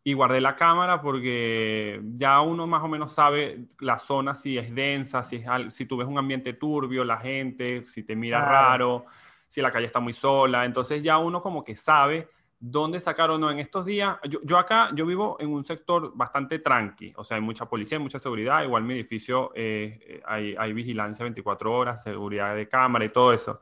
y 0.08 0.14
guardé 0.14 0.40
la 0.40 0.56
cámara 0.56 1.02
porque 1.02 2.00
ya 2.14 2.40
uno 2.40 2.66
más 2.66 2.82
o 2.82 2.88
menos 2.88 3.12
sabe 3.12 3.66
la 3.80 3.98
zona 3.98 4.34
si 4.34 4.56
es 4.56 4.74
densa, 4.74 5.22
si, 5.22 5.36
es, 5.36 5.74
si 5.74 5.84
tú 5.84 5.98
ves 5.98 6.08
un 6.08 6.16
ambiente 6.16 6.54
turbio, 6.54 7.04
la 7.04 7.18
gente, 7.18 7.84
si 7.86 8.04
te 8.04 8.16
mira 8.16 8.42
raro, 8.42 9.04
si 9.46 9.60
la 9.60 9.70
calle 9.70 9.84
está 9.84 10.00
muy 10.00 10.14
sola. 10.14 10.64
Entonces 10.64 11.02
ya 11.02 11.18
uno 11.18 11.42
como 11.42 11.62
que 11.62 11.76
sabe 11.76 12.30
dónde 12.60 13.00
sacar 13.00 13.30
o 13.30 13.38
no. 13.38 13.50
En 13.50 13.58
estos 13.58 13.84
días, 13.84 14.16
yo, 14.28 14.40
yo, 14.42 14.58
acá, 14.58 14.90
yo 14.94 15.06
vivo 15.06 15.36
en 15.40 15.50
un 15.50 15.64
sector 15.64 16.12
bastante 16.14 16.58
tranqui, 16.58 17.12
o 17.16 17.24
sea, 17.24 17.36
hay 17.36 17.42
mucha 17.42 17.66
policía, 17.66 17.98
hay 17.98 18.02
mucha 18.02 18.18
seguridad. 18.18 18.62
Igual 18.64 18.82
mi 18.82 18.94
edificio 18.94 19.52
eh, 19.54 20.22
hay, 20.26 20.54
hay 20.58 20.72
vigilancia 20.72 21.24
24 21.24 21.72
horas, 21.72 22.02
seguridad 22.02 22.54
de 22.54 22.68
cámara 22.68 23.04
y 23.04 23.08
todo 23.08 23.32
eso. 23.32 23.60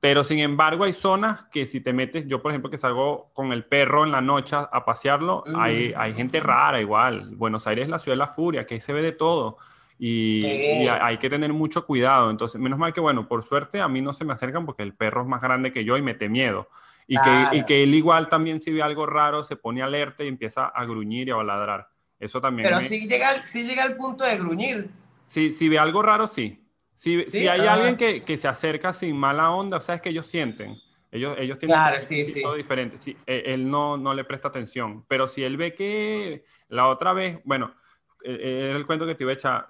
Pero 0.00 0.24
sin 0.24 0.38
embargo 0.38 0.84
hay 0.84 0.94
zonas 0.94 1.44
que 1.52 1.66
si 1.66 1.82
te 1.82 1.92
metes, 1.92 2.26
yo 2.26 2.40
por 2.40 2.50
ejemplo 2.52 2.70
que 2.70 2.78
salgo 2.78 3.30
con 3.34 3.52
el 3.52 3.66
perro 3.66 4.04
en 4.04 4.10
la 4.10 4.22
noche 4.22 4.56
a 4.56 4.84
pasearlo, 4.86 5.44
hay, 5.54 5.92
hay 5.94 6.14
gente 6.14 6.40
rara 6.40 6.80
igual. 6.80 7.34
Buenos 7.36 7.66
Aires 7.66 7.84
es 7.84 7.90
la 7.90 7.98
ciudad 7.98 8.14
de 8.14 8.20
la 8.20 8.26
furia, 8.26 8.66
que 8.66 8.74
ahí 8.74 8.80
se 8.80 8.94
ve 8.94 9.02
de 9.02 9.12
todo. 9.12 9.58
Y, 9.98 10.42
hay 10.88 11.18
que 11.18 11.28
tener 11.28 11.52
mucho 11.52 11.84
cuidado. 11.84 12.30
Entonces, 12.30 12.58
menos 12.58 12.78
mal 12.78 12.94
que 12.94 13.00
bueno, 13.00 13.28
por 13.28 13.42
suerte 13.42 13.82
a 13.82 13.88
mí 13.88 14.00
no 14.00 14.14
se 14.14 14.24
me 14.24 14.32
acercan 14.32 14.64
porque 14.64 14.82
el 14.82 14.94
perro 14.94 15.20
es 15.20 15.28
más 15.28 15.42
grande 15.42 15.70
que 15.70 15.84
yo 15.84 15.98
y 15.98 16.02
mete 16.02 16.30
miedo. 16.30 16.68
Y, 17.12 17.20
que, 17.20 17.64
que 17.66 17.82
él 17.82 17.92
igual 17.92 18.28
también 18.28 18.60
si 18.60 18.70
ve 18.70 18.82
algo 18.82 19.04
raro 19.04 19.42
se 19.42 19.56
pone 19.56 19.82
alerta 19.82 20.22
y 20.22 20.28
empieza 20.28 20.66
a 20.66 20.84
gruñir 20.84 21.26
y 21.26 21.32
a 21.32 21.42
ladrar. 21.42 21.88
Eso 22.20 22.40
también. 22.40 22.68
Pero 22.68 22.80
si, 22.80 23.08
llega, 23.08 23.48
si 23.48 23.66
llega 23.66 23.82
al 23.82 23.96
punto 23.96 24.22
de 24.22 24.38
gruñir. 24.38 24.90
Si, 25.26 25.50
si 25.50 25.68
ve 25.68 25.80
algo 25.80 26.02
raro, 26.02 26.28
sí. 26.28 26.64
Si, 26.94 27.28
si 27.28 27.48
hay 27.48 27.66
alguien 27.66 27.96
que, 27.96 28.22
que, 28.22 28.38
se 28.38 28.46
acerca 28.46 28.92
sin 28.92 29.16
mala 29.16 29.50
onda, 29.50 29.78
o 29.78 29.80
sea, 29.80 29.96
es 29.96 30.02
que 30.02 30.10
ellos 30.10 30.26
sienten. 30.26 30.76
Ellos, 31.10 31.34
ellos 31.36 31.58
tienen 31.58 31.74
claro, 31.74 32.00
sí, 32.00 32.24
sí. 32.24 32.42
todo 32.42 32.54
diferente. 32.54 32.96
Sí, 32.96 33.16
e, 33.26 33.42
él 33.46 33.68
no, 33.68 33.96
no 33.96 34.14
le 34.14 34.22
presta 34.22 34.46
atención. 34.46 35.04
Pero 35.08 35.26
si 35.26 35.42
él 35.42 35.56
ve 35.56 35.74
que 35.74 36.44
la 36.68 36.86
otra 36.86 37.12
vez, 37.12 37.40
bueno, 37.44 37.74
e, 38.22 38.30
e, 38.30 38.68
era 38.68 38.78
el 38.78 38.86
cuento 38.86 39.04
que 39.04 39.16
te 39.16 39.24
iba 39.24 39.32
a 39.32 39.34
echar, 39.34 39.66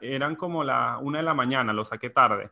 eran 0.00 0.36
como 0.36 0.62
la 0.62 0.98
una 0.98 1.18
de 1.18 1.24
la 1.24 1.34
mañana, 1.34 1.72
lo 1.72 1.84
saqué 1.84 2.10
tarde. 2.10 2.50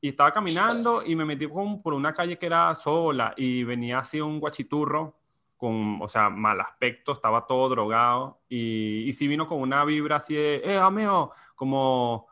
Y 0.00 0.08
estaba 0.08 0.32
caminando 0.32 1.02
y 1.04 1.16
me 1.16 1.24
metí 1.24 1.46
por 1.46 1.94
una 1.94 2.12
calle 2.12 2.38
que 2.38 2.46
era 2.46 2.74
sola 2.74 3.34
y 3.36 3.64
venía 3.64 3.98
así 3.98 4.20
un 4.20 4.38
guachiturro 4.38 5.16
con, 5.56 5.98
o 6.00 6.08
sea, 6.08 6.30
mal 6.30 6.60
aspecto, 6.60 7.12
estaba 7.12 7.46
todo 7.46 7.68
drogado 7.68 8.40
y, 8.48 9.02
y 9.08 9.12
sí 9.12 9.26
vino 9.26 9.46
con 9.46 9.60
una 9.60 9.84
vibra 9.84 10.16
así 10.16 10.34
de, 10.34 10.62
eh, 10.64 10.78
amigo, 10.78 11.32
como 11.56 12.28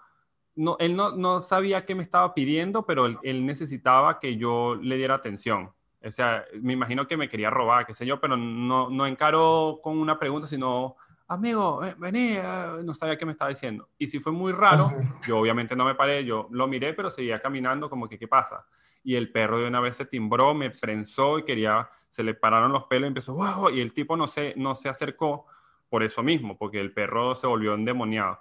no, 0.56 0.76
él 0.80 0.96
no, 0.96 1.14
no, 1.14 1.40
sabía 1.40 1.84
qué 1.84 1.94
me 1.94 2.02
estaba 2.02 2.34
pidiendo, 2.34 2.86
pero 2.86 3.06
él, 3.22 3.46
necesitaba 3.46 4.18
que 4.18 4.36
yo 4.36 4.76
le 4.76 4.96
diera 4.96 5.14
atención. 5.14 5.72
O 6.02 6.10
sea, 6.10 6.44
me 6.60 6.72
imagino 6.72 7.06
que 7.06 7.16
me 7.16 7.28
quería 7.28 7.50
robar, 7.50 7.86
qué 7.86 7.94
sé 7.94 8.06
yo, 8.06 8.20
pero 8.20 8.36
no, 8.36 8.88
no 8.88 9.06
encaró 9.06 9.80
con 9.82 9.98
una 9.98 10.18
pregunta, 10.18 10.46
sino, 10.46 10.96
amigo, 11.28 11.80
vení, 11.98 12.32
eh", 12.32 12.78
no 12.84 12.94
sabía 12.94 13.16
qué 13.16 13.26
me 13.26 13.32
estaba 13.32 13.50
diciendo. 13.50 13.88
Y 13.98 14.06
si 14.06 14.18
fue 14.18 14.32
muy 14.32 14.52
raro, 14.52 14.90
yo 15.26 15.38
obviamente 15.38 15.74
no 15.74 15.84
me 15.84 15.94
paré, 15.94 16.24
yo 16.24 16.48
lo 16.50 16.66
miré, 16.66 16.94
pero 16.94 17.10
seguía 17.10 17.40
caminando 17.40 17.90
como 17.90 18.08
que, 18.08 18.18
¿qué 18.18 18.28
pasa? 18.28 18.66
Y 19.02 19.14
el 19.14 19.30
perro 19.30 19.58
de 19.58 19.68
una 19.68 19.80
vez 19.80 19.96
se 19.96 20.06
timbró, 20.06 20.54
me 20.54 20.70
prensó 20.70 21.38
y 21.38 21.44
quería, 21.44 21.88
se 22.08 22.22
le 22.22 22.34
pararon 22.34 22.72
los 22.72 22.84
pelos 22.84 23.06
y 23.06 23.08
empezó, 23.08 23.34
wow, 23.34 23.70
y 23.70 23.80
el 23.80 23.92
tipo 23.92 24.16
no 24.16 24.26
se, 24.26 24.54
no 24.56 24.74
se 24.74 24.88
acercó 24.88 25.46
por 25.88 26.02
eso 26.02 26.22
mismo, 26.22 26.56
porque 26.56 26.80
el 26.80 26.92
perro 26.92 27.34
se 27.34 27.46
volvió 27.46 27.74
endemoniado. 27.74 28.40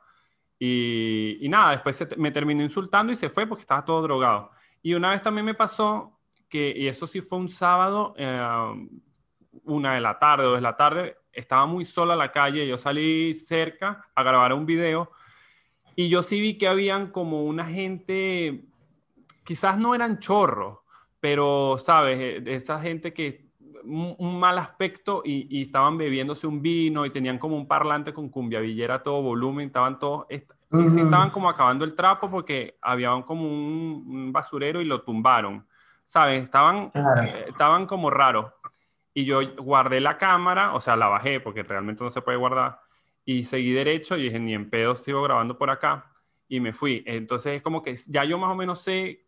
Y, 0.58 1.46
nada, 1.50 1.72
después 1.72 2.08
me 2.18 2.32
terminó 2.32 2.64
insultando 2.64 3.12
y 3.12 3.16
se 3.16 3.30
fue 3.30 3.46
porque 3.46 3.62
estaba 3.62 3.84
todo 3.84 4.02
drogado. 4.02 4.52
Y 4.82 4.94
una 4.94 5.10
vez 5.10 5.22
también 5.22 5.46
me 5.46 5.54
pasó 5.54 6.20
que, 6.48 6.74
y 6.76 6.88
eso 6.88 7.08
sí 7.08 7.22
fue 7.22 7.40
un 7.40 7.50
sábado, 7.50 8.14
eh, 8.18 8.88
una 9.64 9.96
de 9.96 10.02
la 10.02 10.18
tarde, 10.18 10.46
dos 10.46 10.56
de 10.56 10.62
la 10.62 10.76
tarde, 10.76 11.18
estaba 11.36 11.66
muy 11.66 11.86
sola 11.86 12.16
la 12.16 12.32
calle, 12.32 12.68
yo 12.68 12.78
salí 12.78 13.34
cerca 13.34 14.06
a 14.16 14.24
grabar 14.24 14.54
un 14.54 14.66
video 14.66 15.12
y 15.96 16.10
yo 16.10 16.24
sí 16.24 16.42
vi 16.42 16.58
que 16.58 16.68
habían 16.68 17.12
como 17.12 17.44
una 17.46 17.66
gente, 17.66 18.66
quizás 19.44 19.78
no 19.78 19.96
eran 19.96 20.20
chorros, 20.20 20.80
pero, 21.20 21.78
¿sabes? 21.80 22.20
Eh, 22.20 22.44
esa 22.48 22.80
gente 22.80 23.14
que 23.14 23.46
un, 23.86 24.40
mal 24.40 24.58
aspecto 24.58 25.22
y, 25.24 25.62
estaban 25.62 25.98
bebiéndose 25.98 26.48
un 26.48 26.62
vino 26.62 27.06
y 27.06 27.10
tenían 27.10 27.38
como 27.38 27.56
un 27.56 27.68
parlante 27.68 28.14
con 28.14 28.30
cumbia 28.30 28.60
villera 28.60 29.02
todo 29.02 29.22
volumen, 29.22 29.68
estaban 29.68 30.00
todos, 30.00 30.26
estaban 30.30 31.30
como 31.30 31.50
acabando 31.50 31.86
el 31.86 31.96
trapo 31.96 32.30
porque 32.30 32.78
había 32.82 33.10
como 33.26 33.48
un, 33.48 34.32
basurero 34.34 34.82
y 34.82 34.86
lo 34.86 35.02
tumbaron, 35.02 35.66
¿sabes? 36.06 36.44
Estaban, 36.44 36.92
eh, 36.94 37.46
estaban 37.48 37.86
como 37.86 38.10
raros. 38.10 38.52
Y 39.18 39.24
yo 39.24 39.40
guardé 39.56 40.02
la 40.02 40.18
cámara, 40.18 40.76
o 40.76 40.82
sea, 40.82 40.98
la 40.98 41.08
bajé 41.08 41.40
porque 41.40 41.64
realmente 41.64 42.04
no 42.04 42.12
se 42.12 42.22
puede 42.22 42.38
guardar, 42.38 42.82
y 43.24 43.46
seguí 43.46 43.72
derecho 43.72 44.18
y 44.18 44.24
dije, 44.24 44.40
ni 44.40 44.54
en 44.54 44.70
pedo 44.70 44.94
sigo 44.94 45.24
grabando 45.24 45.58
por 45.58 45.70
acá, 45.70 46.12
y 46.50 46.60
me 46.60 46.74
fui. 46.74 47.02
Entonces 47.08 47.54
es 47.54 47.62
como 47.62 47.82
que 47.82 47.96
ya 48.08 48.26
yo 48.26 48.38
más 48.38 48.52
o 48.52 48.56
menos 48.56 48.82
sé 48.82 49.26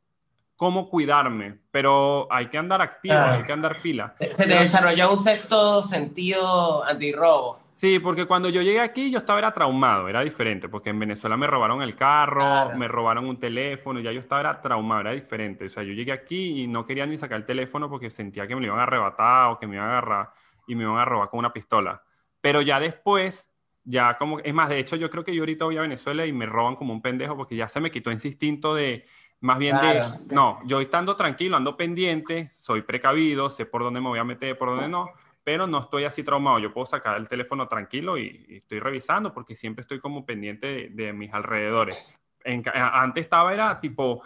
cómo 0.57 0.89
cuidarme, 0.89 1.59
pero 1.71 2.27
hay 2.29 2.47
que 2.47 2.57
andar 2.57 2.81
activo, 2.81 3.15
hay 3.15 3.43
que 3.43 3.53
andar 3.53 3.81
pila. 3.81 4.13
Se 4.31 4.45
te 4.45 4.59
desarrolló 4.59 5.09
un 5.09 5.17
sexto 5.17 5.81
sentido 5.81 6.83
antirrobo. 6.83 7.66
Sí, 7.77 7.99
porque 7.99 8.25
cuando 8.25 8.49
yo 8.49 8.63
llegué 8.63 8.79
aquí 8.79 9.11
yo 9.11 9.19
estaba 9.19 9.37
era 9.37 9.53
traumado, 9.53 10.07
era 10.07 10.21
diferente, 10.21 10.67
porque 10.67 10.89
en 10.89 10.97
Venezuela 10.97 11.37
me 11.37 11.45
robaron 11.45 11.83
el 11.83 11.95
carro, 11.95 12.73
me 12.75 12.87
robaron 12.87 13.27
un 13.27 13.39
teléfono, 13.39 13.99
ya 13.99 14.11
yo 14.11 14.19
estaba 14.19 14.41
era 14.41 14.59
traumado, 14.59 15.01
era 15.01 15.11
diferente. 15.11 15.65
O 15.65 15.69
sea, 15.69 15.83
yo 15.83 15.93
llegué 15.93 16.11
aquí 16.11 16.63
y 16.63 16.67
no 16.67 16.87
quería 16.87 17.05
ni 17.05 17.19
sacar 17.19 17.37
el 17.37 17.45
teléfono 17.45 17.87
porque 17.87 18.09
sentía 18.09 18.47
que 18.47 18.55
me 18.55 18.61
lo 18.61 18.67
iban 18.67 18.79
a 18.79 18.83
arrebatar 18.83 19.51
o 19.51 19.59
que 19.59 19.67
me 19.67 19.75
iban 19.75 19.89
a 19.89 19.91
agarrar 19.91 20.31
y 20.65 20.73
me 20.73 20.85
iban 20.85 20.97
a 20.97 21.05
robar 21.05 21.29
con 21.29 21.37
una 21.37 21.53
pistola. 21.53 22.01
Pero 22.41 22.63
ya 22.63 22.79
después, 22.79 23.47
ya 23.83 24.17
como, 24.17 24.39
es 24.39 24.53
más, 24.55 24.69
de 24.69 24.79
hecho 24.79 24.95
yo 24.95 25.11
creo 25.11 25.23
que 25.23 25.35
yo 25.35 25.43
ahorita 25.43 25.65
voy 25.65 25.77
a 25.77 25.81
Venezuela 25.81 26.25
y 26.25 26.33
me 26.33 26.47
roban 26.47 26.77
como 26.77 26.93
un 26.93 27.03
pendejo 27.03 27.37
porque 27.37 27.55
ya 27.55 27.69
se 27.69 27.79
me 27.79 27.91
quitó 27.91 28.09
ese 28.09 28.29
instinto 28.29 28.73
de 28.73 29.05
más 29.39 29.59
bien 29.59 29.75
de, 29.75 29.99
no, 30.31 30.59
yo 30.65 30.81
estando 30.81 31.15
tranquilo, 31.15 31.57
ando 31.57 31.77
pendiente, 31.77 32.49
soy 32.51 32.81
precavido, 32.81 33.51
sé 33.51 33.67
por 33.67 33.83
dónde 33.83 34.01
me 34.01 34.07
voy 34.07 34.17
a 34.17 34.23
meter, 34.23 34.57
por 34.57 34.69
dónde 34.69 34.87
no, 34.87 35.11
pero 35.47 35.65
no 35.65 35.77
estoy 35.77 36.03
así 36.03 36.23
traumado. 36.23 36.59
Yo 36.59 36.73
puedo 36.73 36.85
sacar 36.85 37.15
el 37.15 37.29
teléfono 37.29 37.69
tranquilo 37.69 38.17
y, 38.17 38.45
estoy 38.49 38.81
revisando 38.81 39.33
porque 39.33 39.55
siempre 39.55 39.83
estoy 39.83 40.01
como 40.01 40.25
pendiente 40.25 40.89
de, 40.91 41.13
mis 41.13 41.33
alrededores. 41.33 42.13
antes 42.43 43.23
estaba, 43.23 43.53
era 43.53 43.79
tipo, 43.79 44.21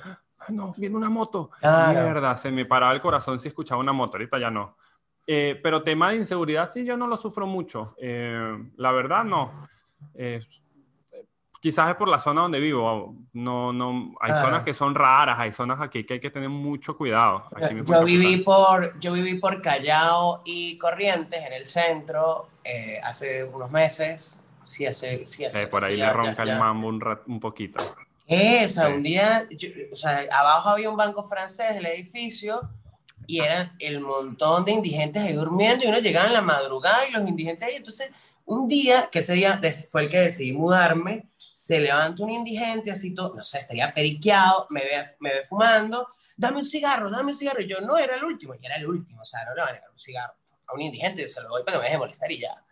no, 0.50 0.74
viene 0.76 0.96
una 0.96 1.12
moto. 1.12 1.52
Mierda, 1.62 2.36
se 2.38 2.50
me 2.50 2.66
paraba 2.66 2.92
el 2.94 3.02
corazón 3.02 3.40
si 3.40 3.50
escuchaba 3.50 3.80
una 3.80 3.94
moto, 3.94 4.18
ahorita 4.18 4.40
ya 4.40 4.50
no. 4.50 4.76
Eh, 5.28 5.60
pero 5.62 5.84
tema 5.84 6.10
de 6.10 6.16
inseguridad, 6.16 6.68
sí, 6.72 6.84
yo 6.84 6.98
no 6.98 7.06
lo 7.06 7.16
sufro 7.16 7.46
mucho. 7.46 7.94
Eh, 8.00 8.58
la 8.78 8.92
verdad, 8.92 9.24
no. 9.24 9.68
Eh, 10.16 10.40
quizás 11.62 11.91
es 11.91 11.95
por 11.95 12.10
la 12.10 12.19
zona 12.19 12.41
donde 12.41 12.60
vivo. 12.60 13.15
No, 13.34 13.71
no, 13.71 14.13
hay 14.19 14.34
zonas 14.34 14.65
que 14.65 14.74
son 14.74 14.93
raras, 14.95 15.39
hay 15.39 15.54
zonas 15.54 15.80
aquí 15.80 16.04
que 16.04 16.15
hay 16.15 16.19
que 16.19 16.32
tener 16.32 16.50
mucho 16.50 16.97
cuidado. 16.97 17.45
yo, 17.86 18.04
viví 18.04 18.38
por, 18.38 19.00
yo 19.00 19.13
viví 19.13 19.36
por 19.36 19.62
Callao 19.62 20.41
y 20.43 20.78
Corrientes, 20.78 21.45
en 21.45 21.54
el 21.54 21.67
centro, 21.67 22.50
eh, 22.63 23.00
hace 23.04 23.45
unos 23.45 23.71
meses. 23.71 24.39
Sí, 24.65 24.86
hace, 24.86 25.28
sí, 25.28 25.45
hace, 25.45 25.67
por 25.67 25.84
ahí 25.84 25.97
le 25.97 26.12
ronca 26.12 26.43
el 26.43 26.58
mambo 26.58 26.88
un, 26.88 27.04
un 27.28 27.39
poquito. 27.39 27.84
Esa, 28.26 28.88
un 28.88 29.04
día, 29.04 29.45
o 29.91 29.95
sea, 29.95 30.24
abajo 30.32 30.69
había 30.69 30.89
un 30.89 30.95
banco 30.95 31.24
francés, 31.24 31.76
el 31.76 31.86
edificio, 31.86 32.62
y 33.28 33.39
eran 33.39 33.74
el 33.80 34.00
montón 34.00 34.63
de 34.63 34.71
indigentes 34.71 35.21
ahí 35.24 35.34
durmiendo, 35.34 35.86
y 35.86 35.89
uno 35.89 36.00
llegaba 36.00 36.28
en 36.28 36.34
la 36.34 36.41
madrugada 36.41 37.06
y 37.06 37.12
los 37.12 37.28
indigentes 37.28 37.67
ahí, 37.67 37.76
entonces 37.76 38.10
un 38.54 38.68
día, 38.68 39.10
que 39.12 39.20
ese 39.20 39.34
día 39.34 39.60
fue 39.92 40.04
el 40.04 40.10
que 40.10 40.20
decidí 40.20 40.54
mudarme, 40.54 41.30
se 41.38 41.80
levanta 41.80 42.24
un 42.24 42.32
indigente 42.32 42.92
así 42.92 43.14
todo, 43.14 43.36
no 43.36 43.44
sé, 43.44 43.58
estaría 43.58 43.94
periqueado, 43.94 44.68
me 44.70 44.82
ve, 44.82 45.06
me 45.20 45.34
ve 45.34 45.46
fumando, 45.46 46.10
dame 46.36 46.58
un 46.58 46.64
cigarro, 46.64 47.10
dame 47.10 47.32
un 47.32 47.38
cigarro. 47.38 47.62
Y 47.62 47.68
yo 47.68 47.82
no 47.82 47.98
era 47.98 48.16
el 48.16 48.24
último, 48.24 48.56
y 48.56 48.66
era 48.66 48.76
el 48.76 48.88
último, 48.88 49.22
o 49.22 49.26
sea, 49.26 49.46
no 49.46 49.56
le 49.56 49.62
van 49.62 49.70
a 49.70 49.74
negar 49.74 49.90
un 49.90 49.98
cigarro 49.98 50.34
a 50.68 50.74
un 50.74 50.82
indigente, 50.82 51.28
se 51.28 51.42
lo 51.42 51.50
doy 51.50 51.64
para 51.64 51.78
que 51.78 51.82
me 51.82 51.86
deje 51.88 51.98
molestar 51.98 52.32
y 52.32 52.40
ya. 52.40 52.64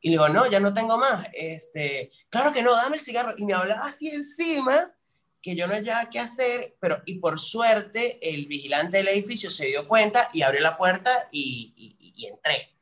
Y 0.00 0.08
le 0.08 0.12
digo, 0.12 0.28
no, 0.28 0.48
ya 0.48 0.60
no 0.60 0.72
tengo 0.72 0.96
más. 0.96 1.28
Este, 1.32 2.12
claro 2.30 2.52
que 2.52 2.62
no, 2.62 2.72
dame 2.72 2.96
el 2.96 3.02
cigarro. 3.02 3.34
Y 3.36 3.44
me 3.44 3.54
hablaba 3.54 3.86
así 3.86 4.08
encima, 4.08 4.92
que 5.42 5.56
yo 5.56 5.66
no 5.66 5.74
hallaba 5.74 6.08
qué 6.10 6.20
hacer, 6.20 6.76
pero, 6.80 7.02
y 7.06 7.18
por 7.18 7.38
suerte, 7.38 8.18
el 8.22 8.46
vigilante 8.46 8.98
del 8.98 9.08
edificio 9.08 9.50
se 9.50 9.66
dio 9.66 9.86
cuenta 9.86 10.30
y 10.32 10.42
abrió 10.42 10.60
la 10.60 10.76
puerta 10.76 11.28
y, 11.32 12.26
entré. 12.28 12.77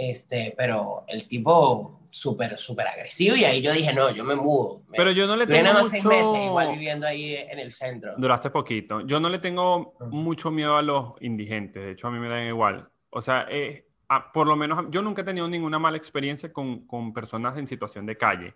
Este, 0.00 0.54
pero 0.56 1.04
el 1.08 1.26
tipo 1.26 2.02
súper, 2.08 2.56
súper 2.56 2.86
agresivo 2.86 3.34
y 3.34 3.42
ahí 3.42 3.60
yo 3.60 3.72
dije, 3.72 3.92
no, 3.92 4.10
yo 4.10 4.22
me 4.22 4.36
mudo. 4.36 4.82
Pero 4.92 5.10
yo 5.10 5.26
no 5.26 5.34
le 5.34 5.44
tengo 5.44 5.72
mucho... 5.72 5.88
seis 5.88 6.04
meses 6.04 6.38
igual 6.44 6.70
viviendo 6.70 7.04
ahí 7.04 7.34
en 7.34 7.58
el 7.58 7.72
centro. 7.72 8.14
Duraste 8.16 8.50
poquito. 8.50 9.00
Yo 9.00 9.18
no 9.18 9.28
le 9.28 9.40
tengo 9.40 9.96
mucho 10.08 10.52
miedo 10.52 10.76
a 10.76 10.82
los 10.82 11.14
indigentes, 11.20 11.82
de 11.82 11.90
hecho 11.90 12.06
a 12.06 12.12
mí 12.12 12.20
me 12.20 12.28
dan 12.28 12.46
igual. 12.46 12.88
O 13.10 13.20
sea, 13.20 13.48
eh, 13.50 13.88
por 14.32 14.46
lo 14.46 14.54
menos 14.54 14.84
yo 14.88 15.02
nunca 15.02 15.22
he 15.22 15.24
tenido 15.24 15.48
ninguna 15.48 15.80
mala 15.80 15.96
experiencia 15.96 16.52
con, 16.52 16.86
con 16.86 17.12
personas 17.12 17.58
en 17.58 17.66
situación 17.66 18.06
de 18.06 18.16
calle. 18.16 18.54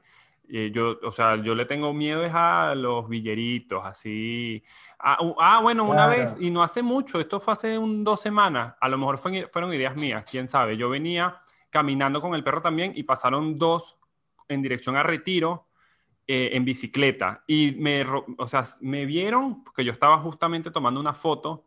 Eh, 0.55 0.71
yo, 0.71 0.99
o 1.03 1.11
sea, 1.11 1.37
yo 1.37 1.55
le 1.55 1.65
tengo 1.65 1.95
miedo 1.95 2.23
es 2.23 2.33
a 2.35 2.75
los 2.75 3.09
villeritos, 3.09 3.81
así. 3.83 4.63
Ah, 4.99 5.17
ah 5.39 5.61
bueno, 5.63 5.85
una 5.85 6.07
vez, 6.07 6.37
y 6.39 6.51
no 6.51 6.63
hace 6.63 6.83
mucho, 6.83 7.19
esto 7.19 7.41
fue 7.41 7.55
hace 7.55 7.79
un, 7.79 8.05
dos 8.05 8.21
semanas, 8.21 8.75
a 8.79 8.89
lo 8.91 8.99
mejor 8.99 9.17
fueron 9.17 9.73
ideas 9.73 9.97
mías, 9.97 10.27
quién 10.31 10.49
sabe. 10.49 10.77
Yo 10.77 10.91
venía 10.91 11.41
caminando 11.71 12.21
con 12.21 12.35
el 12.35 12.45
perro 12.45 12.61
también 12.61 12.93
y 12.95 13.05
pasaron 13.05 13.57
dos 13.59 13.97
en 14.47 14.61
dirección 14.61 14.95
a 14.97 15.03
Retiro 15.03 15.69
eh, 16.27 16.51
en 16.53 16.67
bicicleta. 16.67 17.45
Y 17.47 17.73
me, 17.79 18.05
o 18.37 18.47
sea, 18.47 18.65
me 18.83 19.07
vieron, 19.07 19.65
porque 19.65 19.87
yo 19.87 19.93
estaba 19.93 20.19
justamente 20.19 20.71
tomando 20.71 21.01
una 21.01 21.15
foto 21.15 21.65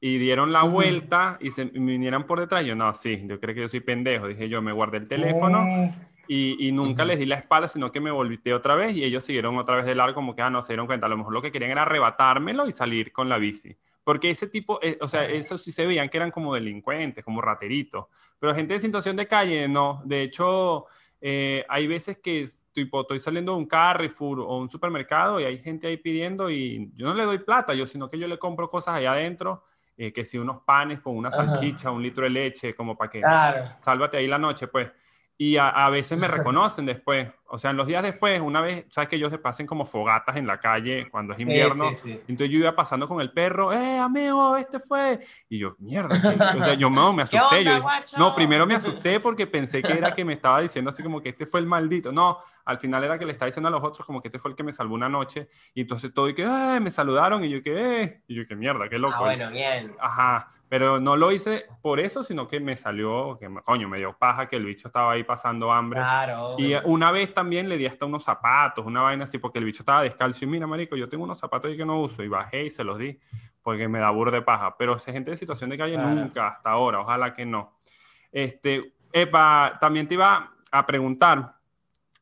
y 0.00 0.18
dieron 0.18 0.52
la 0.52 0.62
vuelta 0.62 1.36
y 1.40 1.50
se 1.50 1.64
me 1.64 1.92
vinieran 1.92 2.28
por 2.28 2.38
detrás. 2.38 2.64
Yo, 2.64 2.76
no, 2.76 2.94
sí, 2.94 3.24
yo 3.26 3.40
creo 3.40 3.56
que 3.56 3.62
yo 3.62 3.68
soy 3.68 3.80
pendejo. 3.80 4.28
Dije 4.28 4.48
yo, 4.48 4.62
me 4.62 4.70
guardé 4.70 4.98
el 4.98 5.08
teléfono. 5.08 5.64
Oh 5.66 6.09
y, 6.32 6.70
nunca 6.70 7.04
les 7.04 7.18
di 7.18 7.26
la 7.26 7.34
espalda, 7.34 7.66
sino 7.66 7.90
que 7.90 7.98
me 7.98 8.12
volviste 8.12 8.54
otra 8.54 8.76
vez 8.76 8.96
y 8.96 9.02
ellos 9.02 9.24
siguieron 9.24 9.58
otra 9.58 9.74
vez 9.74 9.84
de 9.84 9.96
largo 9.96 10.14
como 10.14 10.36
que, 10.36 10.42
ah, 10.42 10.50
no, 10.50 10.62
se 10.62 10.74
dieron 10.74 10.86
cuenta, 10.86 11.06
a 11.06 11.08
lo 11.08 11.16
mejor 11.16 11.32
lo 11.32 11.42
que 11.42 11.50
querían 11.50 11.72
era 11.72 11.82
arrebatármelo 11.82 12.68
y 12.68 12.72
salir 12.72 13.12
con 13.12 13.28
la 13.28 13.36
bici. 13.36 13.76
Porque 14.04 14.30
ese 14.30 14.46
tipo, 14.46 14.78
eh, 14.80 14.96
o 15.00 15.08
sea, 15.08 15.24
eso 15.24 15.58
sí 15.58 15.72
se 15.72 15.84
veían 15.84 16.08
que 16.08 16.18
eran 16.18 16.30
como 16.30 16.54
delincuentes, 16.54 17.24
como 17.24 17.40
rateritos, 17.40 18.06
pero 18.38 18.54
gente 18.54 18.74
de 18.74 18.80
situación 18.80 19.16
de 19.16 19.26
calle, 19.26 19.66
no. 19.66 20.02
De 20.04 20.22
hecho, 20.22 20.86
eh, 21.20 21.64
hay 21.68 21.88
veces 21.88 22.18
que 22.18 22.48
tipo, 22.72 23.00
estoy 23.00 23.18
saliendo 23.18 23.52
de 23.52 23.58
un 23.58 23.66
Carrefour 23.66 24.38
o 24.38 24.56
un 24.56 24.70
supermercado 24.70 25.40
y 25.40 25.44
hay 25.44 25.58
gente 25.58 25.88
ahí 25.88 25.96
pidiendo 25.96 26.48
y 26.48 26.92
yo 26.94 27.08
no 27.08 27.14
le 27.14 27.24
doy 27.24 27.38
plata, 27.38 27.74
yo, 27.74 27.88
sino 27.88 28.08
que 28.08 28.20
yo 28.20 28.28
le 28.28 28.38
compro 28.38 28.70
cosas 28.70 28.94
ahí 28.94 29.06
adentro 29.06 29.64
eh, 29.96 30.12
que 30.12 30.24
si 30.24 30.38
unos 30.38 30.62
panes 30.62 31.00
con 31.00 31.16
una 31.16 31.32
salchicha, 31.32 31.90
un 31.90 32.00
litro 32.00 32.22
de 32.22 32.30
leche, 32.30 32.72
como 32.72 32.96
para 32.96 33.10
que 33.10 33.20
sálvate 33.80 34.16
ahí 34.18 34.28
la 34.28 34.38
noche, 34.38 34.68
pues. 34.68 34.88
Y 35.42 35.56
a, 35.56 35.88
veces 35.88 36.18
me 36.18 36.28
reconocen 36.28 36.84
después. 36.84 37.26
O 37.52 37.58
sea, 37.58 37.72
en 37.72 37.76
los 37.76 37.86
días 37.86 38.02
después, 38.02 38.40
una 38.40 38.60
vez, 38.60 38.86
sabes 38.90 39.08
que 39.08 39.16
ellos 39.16 39.30
se 39.30 39.38
pasen 39.38 39.66
como 39.66 39.84
fogatas 39.84 40.36
en 40.36 40.46
la 40.46 40.60
calle 40.60 41.08
cuando 41.10 41.34
es 41.34 41.40
invierno. 41.40 41.88
Entonces 41.88 42.48
yo 42.48 42.58
iba 42.58 42.76
pasando 42.76 43.08
con 43.08 43.20
el 43.20 43.32
perro, 43.32 43.72
¡eh, 43.72 43.98
amigo, 43.98 44.56
este 44.56 44.78
fue! 44.78 45.18
Y 45.48 45.58
yo, 45.58 45.74
mierda. 45.80 46.14
O 46.14 46.62
sea, 46.62 46.74
yo 46.74 46.88
no, 46.90 47.12
me 47.12 47.22
asusté. 47.24 47.64
yo, 47.64 47.84
no, 48.18 48.34
primero 48.36 48.66
me 48.66 48.76
asusté 48.76 49.18
porque 49.18 49.48
pensé 49.48 49.82
que 49.82 49.92
era 49.92 50.14
que 50.14 50.24
me 50.24 50.32
estaba 50.32 50.60
diciendo 50.60 50.90
así 50.90 51.02
como 51.02 51.20
que 51.20 51.30
este 51.30 51.44
fue 51.44 51.58
el 51.58 51.66
maldito. 51.66 52.12
No, 52.12 52.38
al 52.64 52.78
final 52.78 53.02
era 53.02 53.18
que 53.18 53.26
le 53.26 53.32
estaba 53.32 53.46
diciendo 53.46 53.68
a 53.68 53.72
los 53.72 53.82
otros 53.82 54.06
como 54.06 54.22
que 54.22 54.28
este 54.28 54.38
fue 54.38 54.52
el 54.52 54.56
que 54.56 54.62
me 54.62 54.72
salvó 54.72 54.94
una 54.94 55.08
noche. 55.08 55.48
Y 55.74 55.80
entonces 55.80 56.14
todo 56.14 56.28
y 56.28 56.34
que, 56.34 56.44
¡eh! 56.44 56.78
Me 56.80 56.92
saludaron 56.92 57.44
y 57.44 57.50
yo 57.50 57.62
que, 57.64 58.02
¡eh! 58.02 58.22
Y 58.28 58.36
yo 58.36 58.46
que, 58.46 58.54
mierda, 58.54 58.88
qué 58.88 58.98
loco. 58.98 59.14
Ah, 59.16 59.22
bueno, 59.22 59.50
bien. 59.50 59.96
Ajá. 60.00 60.48
Pero 60.70 61.00
no 61.00 61.16
lo 61.16 61.32
hice 61.32 61.66
por 61.82 61.98
eso, 61.98 62.22
sino 62.22 62.46
que 62.46 62.60
me 62.60 62.76
salió, 62.76 63.36
que 63.40 63.48
coño, 63.64 63.88
me 63.88 63.98
dio 63.98 64.16
paja 64.16 64.46
que 64.46 64.54
el 64.54 64.64
bicho 64.64 64.86
estaba 64.86 65.12
ahí 65.12 65.24
pasando 65.24 65.72
hambre. 65.72 65.98
Claro. 65.98 66.54
Y 66.58 66.74
una 66.84 67.10
vez 67.10 67.34
también 67.40 67.70
le 67.70 67.78
di 67.78 67.86
hasta 67.86 68.04
unos 68.04 68.22
zapatos, 68.22 68.84
una 68.84 69.00
vaina 69.00 69.24
así, 69.24 69.38
porque 69.38 69.58
el 69.58 69.64
bicho 69.64 69.80
estaba 69.80 70.02
descalzo 70.02 70.44
y 70.44 70.46
mira, 70.46 70.66
marico, 70.66 70.94
yo 70.94 71.08
tengo 71.08 71.24
unos 71.24 71.38
zapatos 71.38 71.70
ahí 71.70 71.76
que 71.78 71.86
no 71.86 71.98
uso 71.98 72.22
y 72.22 72.28
bajé 72.28 72.66
y 72.66 72.70
se 72.70 72.84
los 72.84 72.98
di 72.98 73.18
porque 73.62 73.88
me 73.88 73.98
da 73.98 74.10
burro 74.10 74.30
de 74.30 74.42
paja. 74.42 74.76
Pero 74.76 74.96
esa 74.96 75.10
gente 75.10 75.30
de 75.30 75.38
situación 75.38 75.70
de 75.70 75.78
calle 75.78 75.96
nunca, 75.96 76.48
hasta 76.48 76.68
ahora, 76.68 77.00
ojalá 77.00 77.32
que 77.32 77.46
no. 77.46 77.78
Este, 78.30 78.92
Epa, 79.10 79.78
también 79.80 80.06
te 80.06 80.14
iba 80.14 80.52
a 80.70 80.86
preguntar 80.86 81.56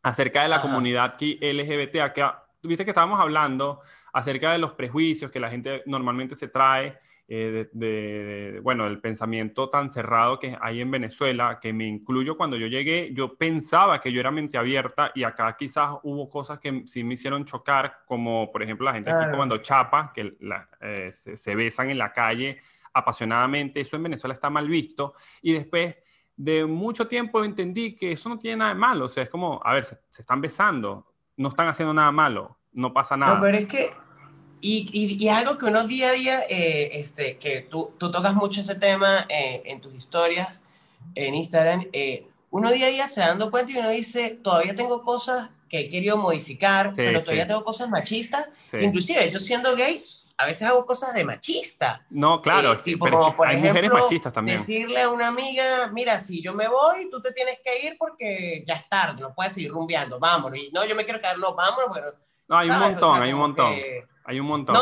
acerca 0.04 0.44
de 0.44 0.48
la 0.48 0.60
comunidad 0.60 1.14
LGBT, 1.20 2.12
que 2.14 2.24
viste 2.62 2.84
que 2.84 2.92
estábamos 2.92 3.18
hablando 3.18 3.80
acerca 4.12 4.52
de 4.52 4.58
los 4.58 4.72
prejuicios 4.74 5.32
que 5.32 5.40
la 5.40 5.50
gente 5.50 5.82
normalmente 5.86 6.36
se 6.36 6.46
trae 6.46 6.96
eh, 7.30 7.68
de, 7.72 8.58
bueno, 8.62 8.86
el 8.86 9.02
pensamiento 9.02 9.68
tan 9.68 9.90
cerrado 9.90 10.38
que 10.38 10.56
hay 10.62 10.80
en 10.80 10.90
Venezuela, 10.90 11.58
que 11.60 11.74
me 11.74 11.84
incluyo 11.86 12.38
cuando 12.38 12.56
yo 12.56 12.68
llegué, 12.68 13.10
yo 13.12 13.36
pensaba 13.36 14.00
que 14.00 14.10
yo 14.10 14.18
era 14.18 14.30
mente 14.30 14.56
abierta 14.56 15.12
y 15.14 15.24
acá 15.24 15.54
quizás 15.54 15.96
hubo 16.04 16.30
cosas 16.30 16.58
que 16.58 16.84
sí 16.86 17.04
me 17.04 17.14
hicieron 17.14 17.44
chocar, 17.44 17.98
como 18.06 18.50
por 18.50 18.62
ejemplo 18.62 18.86
la 18.86 18.94
gente 18.94 19.10
aquí 19.10 19.36
cuando 19.36 19.58
chapa, 19.58 20.10
que 20.14 20.38
eh, 20.80 21.10
se, 21.12 21.54
besan 21.54 21.90
en 21.90 21.98
la 21.98 22.14
calle 22.14 22.60
apasionadamente, 22.94 23.82
eso 23.82 23.96
en 23.96 24.04
Venezuela 24.04 24.32
está 24.32 24.48
mal 24.48 24.66
visto, 24.66 25.12
y 25.42 25.52
después 25.52 25.96
de 26.34 26.64
mucho 26.64 27.08
tiempo 27.08 27.44
entendí 27.44 27.94
que 27.94 28.12
eso 28.12 28.30
no 28.30 28.38
tiene 28.38 28.56
nada 28.56 28.72
de 28.72 28.80
malo, 28.80 29.04
o 29.04 29.08
sea, 29.08 29.24
es 29.24 29.28
como, 29.28 29.60
a 29.62 29.74
ver, 29.74 29.84
se, 29.84 29.98
se 30.08 30.22
están 30.22 30.40
besando, 30.40 31.12
no 31.36 31.50
están 31.50 31.68
haciendo 31.68 31.92
nada 31.92 32.10
malo, 32.10 32.58
no 32.72 32.90
pasa 32.94 33.18
nada. 33.18 33.34
No, 33.34 33.40
pero 33.42 33.58
es 33.58 33.68
que 33.68 33.90
y, 34.60 35.16
y, 35.20 35.28
algo 35.28 35.58
que 35.58 35.66
uno 35.66 35.86
día 35.86 36.08
a 36.08 36.12
día, 36.12 36.40
eh, 36.48 36.90
este, 36.94 37.36
que 37.38 37.62
tú, 37.62 37.92
tú, 37.98 38.10
tocas 38.10 38.34
mucho 38.34 38.60
ese 38.60 38.74
tema 38.74 39.26
eh, 39.28 39.62
en 39.66 39.80
tus 39.80 39.94
historias 39.94 40.62
en 41.14 41.34
Instagram, 41.34 41.86
eh, 41.92 42.26
uno 42.50 42.70
día 42.70 42.86
a 42.86 42.90
día 42.90 43.08
se 43.08 43.20
dando 43.20 43.50
cuenta 43.50 43.72
y 43.72 43.78
uno 43.78 43.90
dice, 43.90 44.38
todavía 44.42 44.74
tengo 44.74 45.02
cosas 45.02 45.50
que 45.68 45.80
he 45.80 45.88
querido 45.88 46.16
modificar, 46.16 46.92
pero 46.96 47.20
todavía 47.20 47.46
tengo 47.46 47.62
cosas 47.62 47.88
machistas. 47.90 48.48
Inclusive 48.72 49.30
yo 49.30 49.38
siendo 49.38 49.76
gay, 49.76 49.98
a 50.38 50.46
veces 50.46 50.66
hago 50.66 50.86
cosas 50.86 51.12
de 51.14 51.24
machista. 51.24 52.06
No, 52.08 52.40
claro, 52.40 52.80
pero 52.84 53.36
por 53.36 53.46
hay 53.46 53.58
mujeres 53.58 53.90
machistas 53.90 54.32
también. 54.32 54.58
Decirle 54.58 55.02
a 55.02 55.10
una 55.10 55.28
amiga, 55.28 55.90
mira, 55.92 56.18
si 56.20 56.40
yo 56.40 56.54
me 56.54 56.68
voy, 56.68 57.10
tú 57.10 57.20
te 57.20 57.32
tienes 57.32 57.58
que 57.62 57.86
ir 57.86 57.96
porque 57.98 58.64
ya 58.66 58.74
es 58.74 58.88
tarde, 58.88 59.20
no 59.20 59.34
puedes 59.34 59.52
seguir 59.52 59.72
rumbeando, 59.72 60.18
vámonos. 60.18 60.58
Y 60.58 60.70
no, 60.72 60.86
yo 60.86 60.94
me 60.96 61.04
quiero 61.04 61.20
quedar, 61.20 61.38
no, 61.38 61.54
vámonos, 61.54 61.90
pero... 61.92 62.14
No, 62.48 62.56
hay 62.56 62.70
un 62.70 62.78
montón, 62.78 63.22
hay 63.22 63.32
un 63.32 63.38
montón. 63.38 63.74
Hay 64.28 64.40
un 64.40 64.46
montón. 64.46 64.76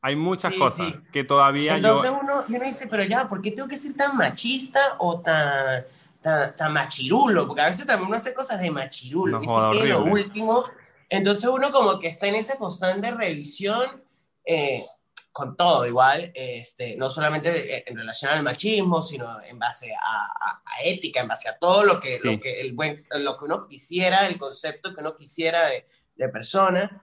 Hay 0.00 0.16
muchas 0.16 0.52
cosas 0.54 0.92
que 1.12 1.22
todavía 1.22 1.76
Entonces 1.76 2.10
uno, 2.10 2.44
uno 2.46 2.64
dice, 2.64 2.88
pero 2.88 3.04
ya, 3.04 3.28
¿por 3.28 3.40
qué 3.40 3.52
tengo 3.52 3.68
que 3.68 3.76
ser 3.76 3.94
tan 3.94 4.16
machista 4.16 4.96
o 4.98 5.20
tan, 5.20 5.86
tan, 6.20 6.72
machirulo? 6.72 7.46
Porque 7.46 7.62
a 7.62 7.68
veces 7.68 7.86
también 7.86 8.08
uno 8.08 8.16
hace 8.16 8.34
cosas 8.34 8.60
de 8.60 8.72
machirulo. 8.72 9.40
y 9.40 9.78
que 9.78 9.86
lo 9.86 10.04
último. 10.04 10.64
Entonces 11.08 11.48
uno 11.48 11.70
como 11.70 12.00
que 12.00 12.08
está 12.08 12.26
en 12.26 12.34
esa 12.34 12.58
constante 12.58 13.12
revisión 13.12 14.02
eh, 14.44 14.84
con 15.30 15.56
todo 15.56 15.86
igual, 15.86 16.32
este, 16.34 16.96
no 16.96 17.08
solamente 17.08 17.88
en 17.88 17.96
relación 17.96 18.32
al 18.32 18.42
machismo, 18.42 19.00
sino 19.00 19.40
en 19.42 19.60
base 19.60 19.94
a, 19.94 20.82
ética, 20.84 21.20
en 21.20 21.28
base 21.28 21.48
a 21.48 21.56
todo 21.56 21.84
lo 21.84 22.00
que, 22.00 22.18
lo, 22.22 22.38
que 22.40 22.60
el 22.60 22.72
buen, 22.72 23.06
lo 23.10 23.38
que 23.38 23.44
uno 23.44 23.68
quisiera, 23.68 24.26
el 24.26 24.38
concepto 24.38 24.92
que 24.92 25.00
uno 25.00 25.16
quisiera 25.16 25.66
de, 25.66 25.86
de 26.16 26.28
persona 26.28 27.00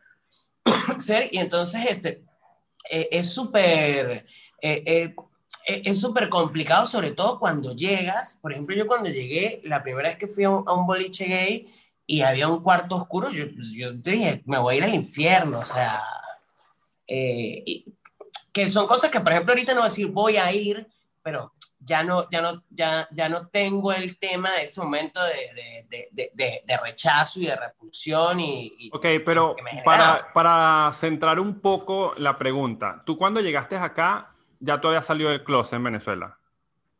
ser, 1.00 1.30
y 1.32 1.38
entonces 1.38 1.86
este, 1.90 2.24
eh, 2.90 3.10
es 3.12 3.32
súper... 3.32 4.26
Eh, 4.62 4.84
eh, 4.86 5.16
es 5.64 6.02
súper 6.02 6.28
complicado, 6.28 6.88
sobre 6.88 7.12
todo 7.12 7.40
cuando 7.40 7.76
llegas. 7.76 8.40
Por 8.42 8.52
ejemplo, 8.52 8.76
yo 8.76 8.88
cuando 8.88 9.10
llegué, 9.10 9.62
la 9.64 9.84
primera 9.84 10.10
vez 10.10 10.18
que 10.18 10.28
fui 10.28 10.44
a 10.44 10.50
un, 10.50 10.88
boliche 10.88 11.26
gay 11.26 11.72
y 12.08 12.22
había 12.22 12.48
un 12.48 12.64
cuarto 12.64 12.96
oscuro, 12.96 13.30
yo, 13.30 13.46
yo 13.72 13.94
dije, 13.94 14.42
me 14.46 14.58
voy 14.58 14.74
a 14.74 14.78
ir 14.80 14.84
al 14.84 14.96
infierno, 14.96 15.60
o 15.60 15.66
sea, 15.66 16.02
que 17.06 18.70
son 18.70 18.88
cosas 18.88 19.12
que, 19.12 19.20
por 19.20 19.32
ejemplo, 19.32 19.54
ahorita 19.54 19.74
no 19.74 19.82
voy 19.82 19.86
a 19.86 19.90
decir 19.90 20.08
voy 20.08 20.38
a 20.38 20.52
ir, 20.52 20.88
pero 21.22 21.54
ya 21.84 22.04
no, 22.04 22.30
ya 22.30 22.42
no, 22.42 22.64
ya, 22.70 23.08
ya 23.12 23.28
no 23.28 23.48
tengo 23.48 23.92
el 23.92 24.18
tema 24.18 24.52
de 24.52 24.64
ese 24.64 24.80
momento 24.82 25.20
de, 25.24 25.86
de, 25.90 26.32
de, 26.34 26.64
de 26.66 26.78
rechazo 26.78 27.40
y 27.40 27.48
de 27.48 27.56
repulsión. 27.56 28.40
Y, 28.40 28.90
ok, 28.94 29.06
pero 29.26 29.56
para, 29.84 30.32
para 30.34 30.92
centrar 30.94 31.40
un 31.40 31.60
poco 31.60 32.14
la 32.18 32.38
pregunta, 32.38 33.02
tú 33.06 33.18
cuando 33.18 33.42
llegaste 33.42 33.76
acá, 33.78 34.32
ya 34.60 34.80
tú 34.80 34.88
habías 34.88 35.06
salido 35.06 35.32
del 35.32 35.44
closet 35.44 35.74
en 35.74 35.84
Venezuela. 35.84 36.38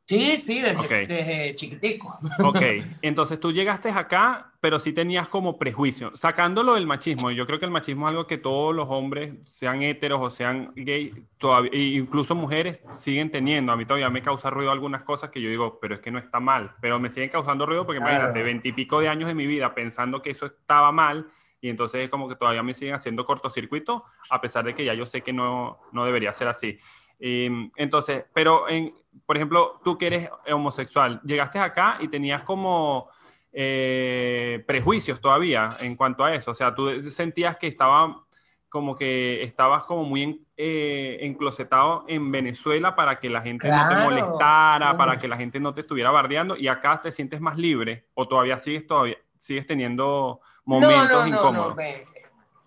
Sí, 0.06 0.38
sí, 0.38 0.62
desde, 0.62 1.56
chiquitico. 1.56 2.20
Ok, 2.44 2.62
entonces 3.02 3.40
tú 3.40 3.52
llegaste 3.52 3.90
acá, 3.90 4.52
pero 4.60 4.80
sí 4.80 4.94
tenías 4.94 5.30
como 5.30 5.58
prejuicio, 5.58 6.16
sacándolo 6.16 6.74
del 6.74 6.86
machismo. 6.86 7.32
Yo 7.32 7.46
creo 7.46 7.60
que 7.60 7.66
el 7.66 7.72
machismo 7.72 8.08
es 8.08 8.10
algo 8.10 8.26
que 8.26 8.38
todos 8.38 8.76
los 8.76 8.88
hombres, 8.90 9.36
sean 9.46 9.82
heteros 9.82 10.20
o 10.22 10.30
sean 10.30 10.74
gay, 10.76 11.14
todavía, 11.38 11.72
incluso 11.74 12.36
mujeres, 12.36 12.80
siguen 13.00 13.32
teniendo. 13.32 13.72
A 13.72 13.78
mí 13.78 13.86
todavía 13.86 14.10
me 14.10 14.22
causa 14.22 14.50
ruido 14.50 14.72
algunas 14.72 15.04
cosas 15.04 15.30
que 15.30 15.42
yo 15.42 15.50
digo, 15.50 15.80
pero 15.80 15.96
es 15.96 16.02
que 16.02 16.12
no 16.12 16.20
está 16.20 16.40
mal. 16.40 16.76
Pero 16.82 17.00
me 17.00 17.10
siguen 17.10 17.30
causando 17.30 17.66
ruido 17.66 17.86
porque 17.86 18.02
imagínate, 18.02 18.44
veintipico 18.44 19.00
de 19.00 19.08
años 19.08 19.28
de 19.28 19.36
mi 19.36 19.48
vida 19.48 19.74
pensando 19.74 20.22
que 20.22 20.32
eso 20.32 20.46
estaba 20.48 20.92
mal 20.92 21.28
y 21.62 21.70
entonces 21.70 22.04
es 22.04 22.10
como 22.10 22.28
que 22.28 22.36
todavía 22.36 22.64
me 22.64 22.74
siguen 22.74 22.96
haciendo 22.96 23.26
cortocircuito, 23.26 24.04
a 24.30 24.42
pesar 24.42 24.66
de 24.66 24.74
que 24.74 24.84
ya 24.84 24.96
yo 24.96 25.06
sé 25.06 25.22
que 25.22 25.32
no, 25.32 25.80
no 25.92 26.04
debería 26.04 26.34
ser 26.34 26.48
así. 26.48 26.80
Em, 27.20 27.72
entonces, 27.76 28.26
pero, 28.34 28.68
en, 28.68 28.96
por 29.26 29.38
ejemplo, 29.38 29.80
tú 29.84 29.98
que 29.98 30.08
eres 30.08 30.30
homosexual, 30.52 31.22
llegaste 31.24 31.60
acá 31.60 31.98
y 32.00 32.08
tenías 32.08 32.44
como 32.44 33.10
eh, 33.54 34.64
prejuicios 34.66 35.20
todavía 35.20 35.78
en 35.82 35.96
cuanto 35.96 36.24
a 36.24 36.34
eso. 36.34 36.52
O 36.52 36.54
sea, 36.54 36.74
tú 36.74 37.10
sentías 37.10 37.58
que 37.58 37.68
estaba 37.68 38.24
como 38.70 38.96
que 38.96 39.44
estabas 39.44 39.84
como 39.84 40.06
muy 40.06 40.46
eh, 40.56 41.18
enclosetado 41.22 42.06
en 42.08 42.32
Venezuela 42.32 42.96
para 42.96 43.20
que 43.20 43.30
la 43.30 43.42
gente 43.42 43.70
no 43.70 43.90
te 43.90 43.96
molestara, 43.96 44.96
para 44.96 45.20
que 45.20 45.28
la 45.28 45.36
gente 45.36 45.60
no 45.60 45.74
te 45.74 45.82
estuviera 45.82 46.10
bardeando 46.10 46.56
y 46.56 46.70
acá 46.70 47.02
te 47.02 47.12
sientes 47.12 47.42
más 47.42 47.58
libre 47.58 48.08
o 48.14 48.30
todavía 48.30 48.58
sigues 48.58 48.88
todavía 48.88 49.18
sigues 49.38 49.68
teniendo 49.68 50.40
momentos 50.64 51.10
no, 51.10 51.22
no, 51.22 51.28
incómodos. 51.28 51.76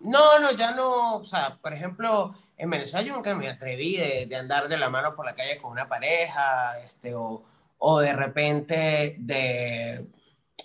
No, 0.05 0.39
no, 0.39 0.51
ya 0.51 0.71
no, 0.73 1.15
o 1.17 1.25
sea, 1.25 1.57
por 1.59 1.73
ejemplo, 1.73 2.35
en 2.57 2.69
Venezuela 2.69 3.05
yo 3.05 3.13
nunca 3.13 3.33
me 3.33 3.49
atreví 3.49 3.97
de, 3.97 4.35
andar 4.35 4.67
de 4.69 4.77
la 4.77 4.89
mano 4.89 5.15
por 5.15 5.25
la 5.25 5.35
calle 5.35 5.57
con 5.59 5.71
una 5.71 5.89
pareja, 5.89 6.79
este, 6.79 7.15
o, 7.15 7.43
o 7.79 7.99
de 7.99 8.13
repente 8.13 9.15
de... 9.17 10.05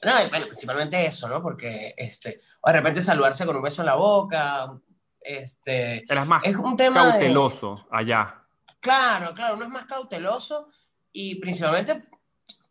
No, 0.05 0.13
bueno, 0.29 0.47
principalmente 0.47 1.07
eso, 1.07 1.29
¿no? 1.29 1.43
Porque, 1.43 1.95
este, 1.97 2.41
o 2.61 2.69
de 2.69 2.77
repente 2.77 3.01
saludarse 3.01 3.47
con 3.47 3.57
un 3.57 3.63
beso 3.63 3.83
en 3.83 3.87
la 3.87 3.95
boca, 3.95 4.79
este... 5.21 6.05
Eras 6.11 6.27
más 6.27 6.45
es 6.45 6.57
un 6.57 6.77
tema 6.77 7.11
cauteloso 7.11 7.87
allá. 7.91 8.43
Claro, 8.81 9.35
claro, 9.35 9.55
uno 9.55 9.65
es 9.65 9.71
más 9.71 9.87
cauteloso 9.87 10.69
y 11.13 11.37
principalmente 11.37 12.05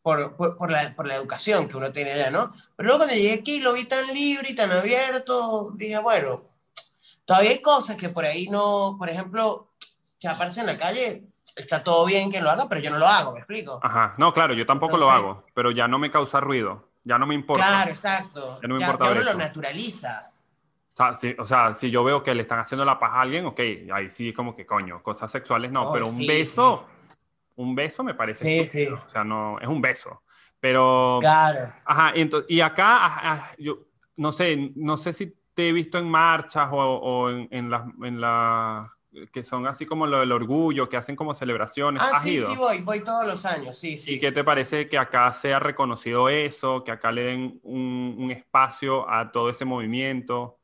por, 0.02 0.36
por, 0.36 0.56
por, 0.56 0.72
la, 0.72 0.96
por, 0.96 1.08
la, 1.08 1.16
educación 1.16 1.68
que 1.68 1.78
uno 1.78 1.92
tiene 1.92 2.14
allá, 2.14 2.30
¿no? 2.30 2.54
Pero 2.76 2.88
luego 2.88 3.00
cuando 3.00 3.16
llegué 3.16 3.34
aquí 3.34 3.60
lo 3.60 3.74
vi 3.74 3.86
tan 3.86 4.08
libre 4.14 4.52
y 4.52 4.56
tan 4.56 4.72
abierto, 4.72 5.72
dije, 5.76 5.98
bueno, 6.00 6.49
Todavía 7.30 7.52
hay 7.52 7.62
cosas 7.62 7.96
que 7.96 8.10
por 8.10 8.26
ahí 8.26 8.48
no, 8.48 8.96
por 8.98 9.08
ejemplo, 9.08 9.70
si 10.18 10.26
aparece 10.26 10.62
en 10.62 10.66
la 10.66 10.80
calle, 10.80 11.28
está 11.56 11.84
todo 11.84 12.04
bien 12.08 12.32
que 12.32 12.42
lo 12.42 12.50
haga, 12.50 12.68
pero 12.68 12.82
yo 12.82 12.90
no 12.90 12.98
lo 12.98 13.06
hago, 13.06 13.34
¿me 13.34 13.38
explico? 13.38 13.80
Ajá, 13.84 14.16
no, 14.18 14.34
claro, 14.34 14.56
yo 14.56 14.66
tampoco 14.66 14.98
lo 14.98 15.12
hago, 15.12 15.46
pero 15.54 15.70
ya 15.70 15.88
no 15.88 16.00
me 16.00 16.10
causa 16.10 16.40
ruido, 16.40 16.90
ya 17.04 17.20
no 17.20 17.28
me 17.28 17.36
importa. 17.36 17.68
Claro, 17.68 17.92
exacto. 17.92 18.60
Ya 18.64 18.68
no 18.68 18.78
me 18.78 18.82
importa. 18.82 19.06
Ya 19.06 19.12
uno 19.12 19.22
lo 19.22 19.34
naturaliza. 19.36 20.32
O 21.38 21.46
sea, 21.46 21.72
si, 21.74 21.92
yo 21.92 22.04
veo 22.04 22.24
que 22.24 22.34
le 22.34 22.42
están 22.42 22.62
haciendo 22.62 22.84
la 22.84 22.98
paja 22.98 23.18
a 23.18 23.22
alguien, 23.22 23.46
ok, 23.46 23.60
ahí 23.94 24.10
sí 24.10 24.34
como 24.34 24.56
que 24.56 24.66
coño, 24.66 25.04
cosas 25.04 25.32
sexuales 25.32 25.72
no, 25.72 25.94
pero 25.94 26.08
un 26.08 26.26
beso, 26.26 26.88
un 27.58 27.76
beso 27.76 28.04
me 28.04 28.16
parece. 28.16 28.44
Sí, 28.44 28.68
sí. 28.68 28.88
O 28.88 29.08
sea, 29.08 29.24
no, 29.24 29.60
es 29.60 29.68
un 29.68 29.80
beso. 29.80 30.24
Pero. 30.60 31.20
Claro. 31.22 31.72
Ajá, 31.86 32.12
y, 32.16 32.22
entonces, 32.22 32.50
y 32.50 32.60
acá, 32.60 33.54
yo 33.60 33.86
no 34.16 34.32
sé, 34.32 34.72
no 34.76 34.98
sé 34.98 35.14
si 35.14 35.39
he 35.68 35.74
visto 35.74 35.98
en 35.98 36.10
marchas 36.10 36.70
o, 36.72 37.30
en, 37.30 37.48
en, 37.52 37.70
las, 38.22 38.90
que 39.34 39.44
son 39.44 39.68
así 39.68 39.86
como 39.86 40.08
lo 40.08 40.20
del 40.20 40.32
orgullo, 40.32 40.88
que 40.88 40.98
hacen 40.98 41.16
como 41.16 41.34
celebraciones. 41.34 42.02
Ah, 42.02 42.22
sí, 42.22 42.40
sí, 42.40 42.56
voy, 42.56 42.80
voy 42.82 43.04
todos 43.04 43.26
los 43.26 43.46
años, 43.46 43.78
sí, 43.78 43.98
sí. 43.98 44.14
¿Y 44.14 44.20
qué 44.20 44.32
te 44.32 44.44
parece 44.44 44.88
que 44.88 44.98
acá 44.98 45.32
sea 45.34 45.60
reconocido 45.60 46.30
eso, 46.30 46.84
que 46.84 46.92
acá 46.92 47.12
le 47.12 47.24
den 47.24 47.60
un, 47.64 48.16
un 48.18 48.32
espacio 48.32 49.10
a 49.10 49.32
todo 49.32 49.50
ese 49.50 49.66
movimiento? 49.66 50.58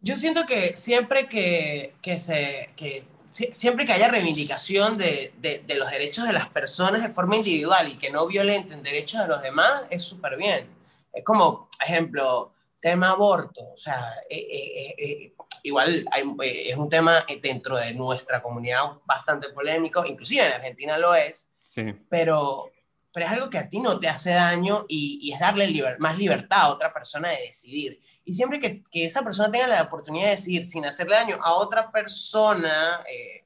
Yo 0.00 0.16
siento 0.16 0.46
que 0.46 0.76
siempre 0.76 1.28
que, 1.28 1.94
que 2.02 2.18
se, 2.18 2.70
que, 2.76 3.04
siempre 3.52 3.86
que 3.86 3.92
haya 3.92 4.08
reivindicación 4.08 4.98
de, 4.98 5.32
de, 5.38 5.62
de, 5.66 5.74
los 5.76 5.90
derechos 5.90 6.26
de 6.26 6.32
las 6.32 6.48
personas 6.48 7.02
de 7.02 7.08
forma 7.08 7.36
individual 7.36 7.92
y 7.92 7.98
que 7.98 8.10
no 8.10 8.26
violenten 8.26 8.82
derechos 8.82 9.20
de 9.22 9.28
los 9.28 9.42
demás, 9.42 9.84
es 9.90 10.02
súper 10.02 10.36
bien. 10.36 10.66
Es 11.12 11.24
como, 11.24 11.68
ejemplo, 11.84 12.52
tema 12.82 13.10
aborto, 13.10 13.74
o 13.74 13.78
sea, 13.78 14.12
eh, 14.28 14.36
eh, 14.36 14.94
eh, 14.98 15.34
igual 15.62 16.04
hay, 16.10 16.24
es 16.68 16.76
un 16.76 16.88
tema 16.88 17.24
dentro 17.40 17.76
de 17.76 17.94
nuestra 17.94 18.42
comunidad 18.42 18.82
bastante 19.04 19.50
polémico, 19.50 20.04
inclusive 20.04 20.44
en 20.44 20.52
Argentina 20.54 20.98
lo 20.98 21.14
es, 21.14 21.52
sí. 21.62 21.94
pero, 22.10 22.72
pero 23.12 23.26
es 23.26 23.32
algo 23.32 23.48
que 23.48 23.58
a 23.58 23.68
ti 23.68 23.78
no 23.78 24.00
te 24.00 24.08
hace 24.08 24.32
daño 24.32 24.84
y, 24.88 25.20
y 25.22 25.32
es 25.32 25.38
darle 25.38 25.68
liber, 25.68 26.00
más 26.00 26.18
libertad 26.18 26.62
a 26.62 26.72
otra 26.72 26.92
persona 26.92 27.28
de 27.28 27.46
decidir. 27.46 28.00
Y 28.24 28.32
siempre 28.32 28.58
que, 28.58 28.82
que, 28.90 29.04
esa 29.04 29.22
persona 29.22 29.50
tenga 29.50 29.68
la 29.68 29.82
oportunidad 29.82 30.26
de 30.26 30.32
decidir 30.32 30.66
sin 30.66 30.84
hacerle 30.84 31.14
daño 31.14 31.36
a 31.40 31.54
otra 31.54 31.90
persona, 31.90 33.00
eh, 33.08 33.44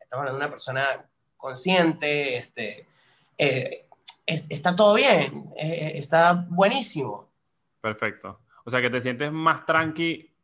estamos 0.00 0.20
hablando 0.22 0.38
de 0.38 0.44
una 0.44 0.50
persona 0.50 1.04
consciente, 1.36 2.36
este, 2.36 2.86
eh, 3.38 3.86
es, 4.24 4.46
está 4.48 4.76
todo 4.76 4.94
bien, 4.94 5.50
eh, 5.56 5.92
está 5.96 6.46
buenísimo. 6.48 7.25
Perfecto. 7.86 8.40
O 8.64 8.70
sea, 8.70 8.80
que 8.80 8.90
te 8.90 9.00
sientes 9.00 9.30
más 9.30 9.64
tranqui 9.64 10.34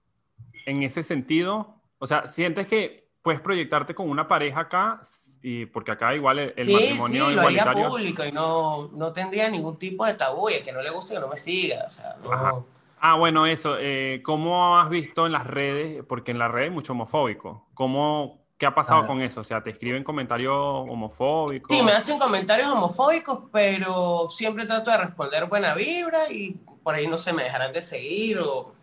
en 0.64 0.84
ese 0.84 1.02
sentido. 1.02 1.74
O 1.98 2.06
sea, 2.06 2.28
sientes 2.28 2.68
que 2.68 3.08
puedes 3.20 3.40
proyectarte 3.40 3.96
con 3.96 4.08
una 4.08 4.28
pareja 4.28 4.60
acá, 4.60 5.02
y 5.42 5.66
porque 5.66 5.90
acá 5.90 6.14
igual 6.14 6.38
el, 6.38 6.54
el 6.56 6.66
sí, 6.68 6.74
matrimonio 6.74 7.26
sí, 7.26 7.32
igualitario. 7.32 7.72
Lo 7.72 7.78
haría 7.78 7.88
público 7.88 8.24
y 8.24 8.30
no, 8.30 8.90
no 8.92 9.12
tendría 9.12 9.50
ningún 9.50 9.76
tipo 9.76 10.06
de 10.06 10.14
tabú, 10.14 10.50
y 10.50 10.54
el 10.54 10.62
que 10.62 10.70
no 10.70 10.82
le 10.82 10.90
guste 10.90 11.14
que 11.14 11.20
no 11.20 11.26
me 11.26 11.36
siga. 11.36 11.84
O 11.84 11.90
sea, 11.90 12.16
no... 12.22 12.32
Ajá. 12.32 12.54
Ah, 13.00 13.16
bueno, 13.16 13.46
eso. 13.46 13.76
Eh, 13.80 14.20
¿Cómo 14.24 14.78
has 14.78 14.88
visto 14.88 15.26
en 15.26 15.32
las 15.32 15.44
redes? 15.44 16.04
Porque 16.08 16.30
en 16.30 16.38
las 16.38 16.52
redes 16.52 16.68
es 16.68 16.74
mucho 16.74 16.92
homofóbico. 16.92 17.66
¿Cómo, 17.74 18.44
¿Qué 18.56 18.66
ha 18.66 18.76
pasado 18.76 19.00
ah. 19.00 19.06
con 19.08 19.20
eso? 19.20 19.40
O 19.40 19.44
sea, 19.44 19.60
¿te 19.60 19.70
escriben 19.70 20.04
comentarios 20.04 20.54
homofóbicos? 20.54 21.76
Sí, 21.76 21.84
me 21.84 21.90
hacen 21.90 22.20
comentarios 22.20 22.68
homofóbicos, 22.68 23.40
pero 23.50 24.28
siempre 24.28 24.66
trato 24.66 24.92
de 24.92 24.98
responder 24.98 25.46
buena 25.46 25.74
vibra 25.74 26.30
y 26.30 26.60
por 26.82 26.94
ahí 26.94 27.06
no 27.06 27.18
se 27.18 27.32
me 27.32 27.44
dejarán 27.44 27.72
de 27.72 27.82
seguir. 27.82 28.38
O... 28.40 28.74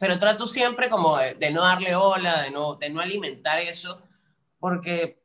Pero 0.00 0.18
trato 0.18 0.46
siempre 0.46 0.88
como 0.88 1.16
de, 1.16 1.34
de 1.34 1.50
no 1.50 1.62
darle 1.62 1.94
ola, 1.94 2.42
de 2.42 2.50
no, 2.50 2.74
de 2.74 2.90
no 2.90 3.00
alimentar 3.00 3.58
eso, 3.60 4.00
porque 4.60 5.18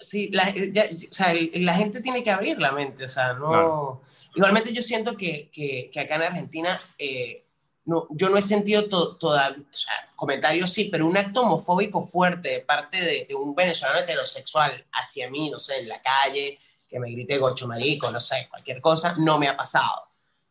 sí, 0.00 0.30
la, 0.32 0.50
ya, 0.50 0.84
o 0.84 1.14
sea, 1.14 1.34
la 1.54 1.74
gente 1.74 2.00
tiene 2.00 2.22
que 2.22 2.30
abrir 2.30 2.58
la 2.58 2.72
mente, 2.72 3.04
o 3.04 3.08
sea, 3.08 3.34
no... 3.34 3.48
Claro. 3.48 4.02
Igualmente 4.34 4.72
yo 4.72 4.82
siento 4.82 5.16
que, 5.16 5.50
que, 5.52 5.90
que 5.92 6.00
acá 6.00 6.14
en 6.14 6.22
Argentina 6.22 6.78
eh, 6.98 7.44
no, 7.84 8.06
yo 8.10 8.28
no 8.28 8.36
he 8.36 8.42
sentido 8.42 8.88
todavía, 8.88 9.58
o 9.58 9.76
sea, 9.76 9.92
comentarios 10.14 10.72
sí, 10.72 10.84
pero 10.84 11.06
un 11.06 11.16
acto 11.16 11.42
homofóbico 11.42 12.00
fuerte 12.00 12.50
de 12.50 12.60
parte 12.60 13.00
de, 13.00 13.26
de, 13.28 13.34
un 13.34 13.54
venezolano 13.54 13.98
heterosexual 13.98 14.86
hacia 14.92 15.28
mí, 15.28 15.50
no 15.50 15.58
sé, 15.58 15.80
en 15.80 15.88
la 15.88 16.00
calle, 16.00 16.58
que 16.88 17.00
me 17.00 17.10
grite 17.10 17.38
gocho 17.38 17.66
marico, 17.66 18.10
no 18.10 18.20
sé, 18.20 18.46
cualquier 18.48 18.80
cosa, 18.80 19.14
no 19.18 19.38
me 19.38 19.48
ha 19.48 19.56
pasado. 19.56 20.09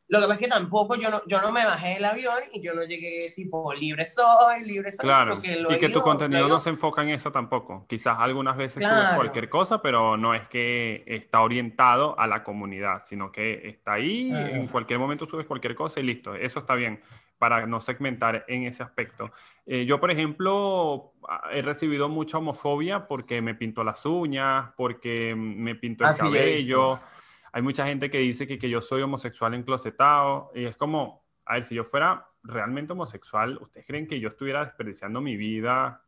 Lo 0.10 0.20
que 0.20 0.24
pasa 0.26 0.34
es 0.34 0.39
que 0.39 0.47
tampoco 0.47 0.95
yo 0.95 1.12
no, 1.12 1.22
yo 1.28 1.39
no 1.39 1.51
me 1.51 1.64
bajé 1.64 1.89
del 1.89 2.05
avión 2.05 2.39
y 2.51 2.62
yo 2.62 2.74
no 2.74 2.84
llegué 2.84 3.32
tipo 3.36 3.72
libre 3.74 4.03
soy, 4.05 4.66
libre 4.66 4.91
soy. 4.91 5.03
Claro, 5.03 5.39
que 5.39 5.51
y 5.51 5.80
que 5.80 5.86
ido, 5.86 5.99
tu 5.99 6.01
contenido 6.01 6.47
no 6.47 6.60
se 6.60 6.72
enfoca 6.72 7.03
en 7.03 7.10
eso 7.10 7.32
tampoco. 7.32 7.86
Quizás 7.88 8.18
algunas 8.20 8.57
veces 8.57 8.80
claro. 8.80 9.01
subes 9.01 9.14
cualquier 9.14 9.49
cosa, 9.49 9.84
pero 9.84 10.18
no 10.18 10.34
es 10.34 10.49
que 10.49 11.03
está 11.05 11.41
orientado 11.41 12.20
a 12.20 12.26
la 12.26 12.43
comunidad, 12.43 13.03
sino 13.05 13.32
que 13.32 13.68
está 13.70 13.93
ahí, 13.93 14.30
claro. 14.30 14.55
en 14.55 14.68
cualquier 14.68 14.97
momento 14.97 15.28
subes 15.28 15.45
cualquier 15.45 15.76
cosa 15.76 15.99
y 15.99 16.03
listo. 16.03 16.34
Eso 16.34 16.57
está 16.57 16.74
bien 16.74 17.01
para 17.38 17.68
no 17.68 17.80
segmentar 17.80 18.45
en 18.47 18.64
ese 18.64 18.82
aspecto. 18.82 19.32
Eh, 19.68 19.86
yo, 19.86 19.99
por 19.99 20.10
ejemplo, 20.10 21.14
he 21.51 21.62
recibido 21.62 22.10
mucha 22.10 22.39
homofobia 22.39 23.07
porque 23.07 23.43
me 23.43 23.53
pinto 23.53 23.84
las 23.84 24.05
uñas, 24.07 24.72
porque 24.76 25.36
me 25.36 25.76
pinto 25.76 26.03
el 26.03 26.10
Así 26.10 26.22
cabello. 26.22 26.95
Es 26.95 27.18
hay 27.52 27.62
mucha 27.62 27.86
gente 27.86 28.10
que 28.10 28.20
dice 28.20 28.47
que, 28.47 28.58
que 28.58 28.70
yo 28.70 28.82
soy 28.82 29.02
homosexual 29.02 29.54
enclosetado 29.54 30.52
y 30.54 30.66
es 30.66 30.76
como, 30.76 31.26
a 31.45 31.56
ver, 31.56 31.64
si 31.64 31.76
yo 31.76 31.84
fuera 31.84 32.28
realmente 32.43 32.93
homosexual, 32.93 33.58
¿ustedes 33.62 33.86
creen 33.86 34.08
que 34.08 34.20
yo 34.20 34.30
estuviera 34.30 34.64
desperdiciando 34.64 35.22
mi 35.22 35.36
vida? 35.36 36.04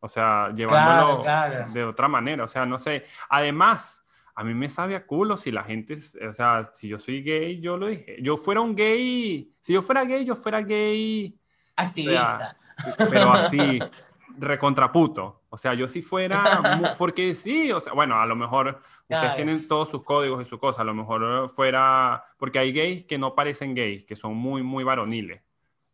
O 0.00 0.08
sea, 0.08 0.52
llevándolo 0.54 1.22
claro, 1.22 1.52
claro. 1.52 1.72
de 1.72 1.84
otra 1.84 2.08
manera, 2.08 2.44
o 2.44 2.48
sea, 2.48 2.64
no 2.64 2.78
sé. 2.78 3.04
Además, 3.28 4.02
a 4.34 4.44
mí 4.44 4.54
me 4.54 4.70
sabe 4.70 4.96
a 4.96 5.06
culo 5.06 5.36
si 5.36 5.50
la 5.50 5.62
gente, 5.62 5.98
o 6.26 6.32
sea, 6.32 6.62
si 6.72 6.88
yo 6.88 6.98
soy 6.98 7.22
gay, 7.22 7.60
yo 7.60 7.76
lo 7.76 7.88
dije. 7.88 8.16
Yo 8.22 8.36
fuera 8.38 8.60
un 8.62 8.74
gay, 8.74 9.54
si 9.60 9.74
yo 9.74 9.82
fuera 9.82 10.04
gay, 10.04 10.24
yo 10.24 10.34
fuera 10.34 10.62
gay. 10.62 11.38
Activista. 11.76 12.56
O 12.78 12.92
sea, 12.92 13.08
pero 13.10 13.32
así, 13.32 13.78
recontraputo. 14.38 15.42
O 15.50 15.56
sea, 15.56 15.74
yo 15.74 15.88
si 15.88 16.02
fuera, 16.02 16.42
porque 16.98 17.34
sí, 17.34 17.72
o 17.72 17.80
sea, 17.80 17.92
bueno, 17.92 18.20
a 18.20 18.26
lo 18.26 18.36
mejor 18.36 18.80
ustedes 19.08 19.34
tienen 19.34 19.68
todos 19.68 19.88
sus 19.90 20.04
códigos 20.04 20.42
y 20.42 20.48
su 20.48 20.58
cosa, 20.58 20.82
a 20.82 20.84
lo 20.84 20.94
mejor 20.94 21.50
fuera, 21.50 22.24
porque 22.38 22.58
hay 22.58 22.72
gays 22.72 23.04
que 23.04 23.18
no 23.18 23.34
parecen 23.34 23.74
gays, 23.74 24.04
que 24.04 24.16
son 24.16 24.36
muy, 24.36 24.62
muy 24.62 24.84
varoniles. 24.84 25.42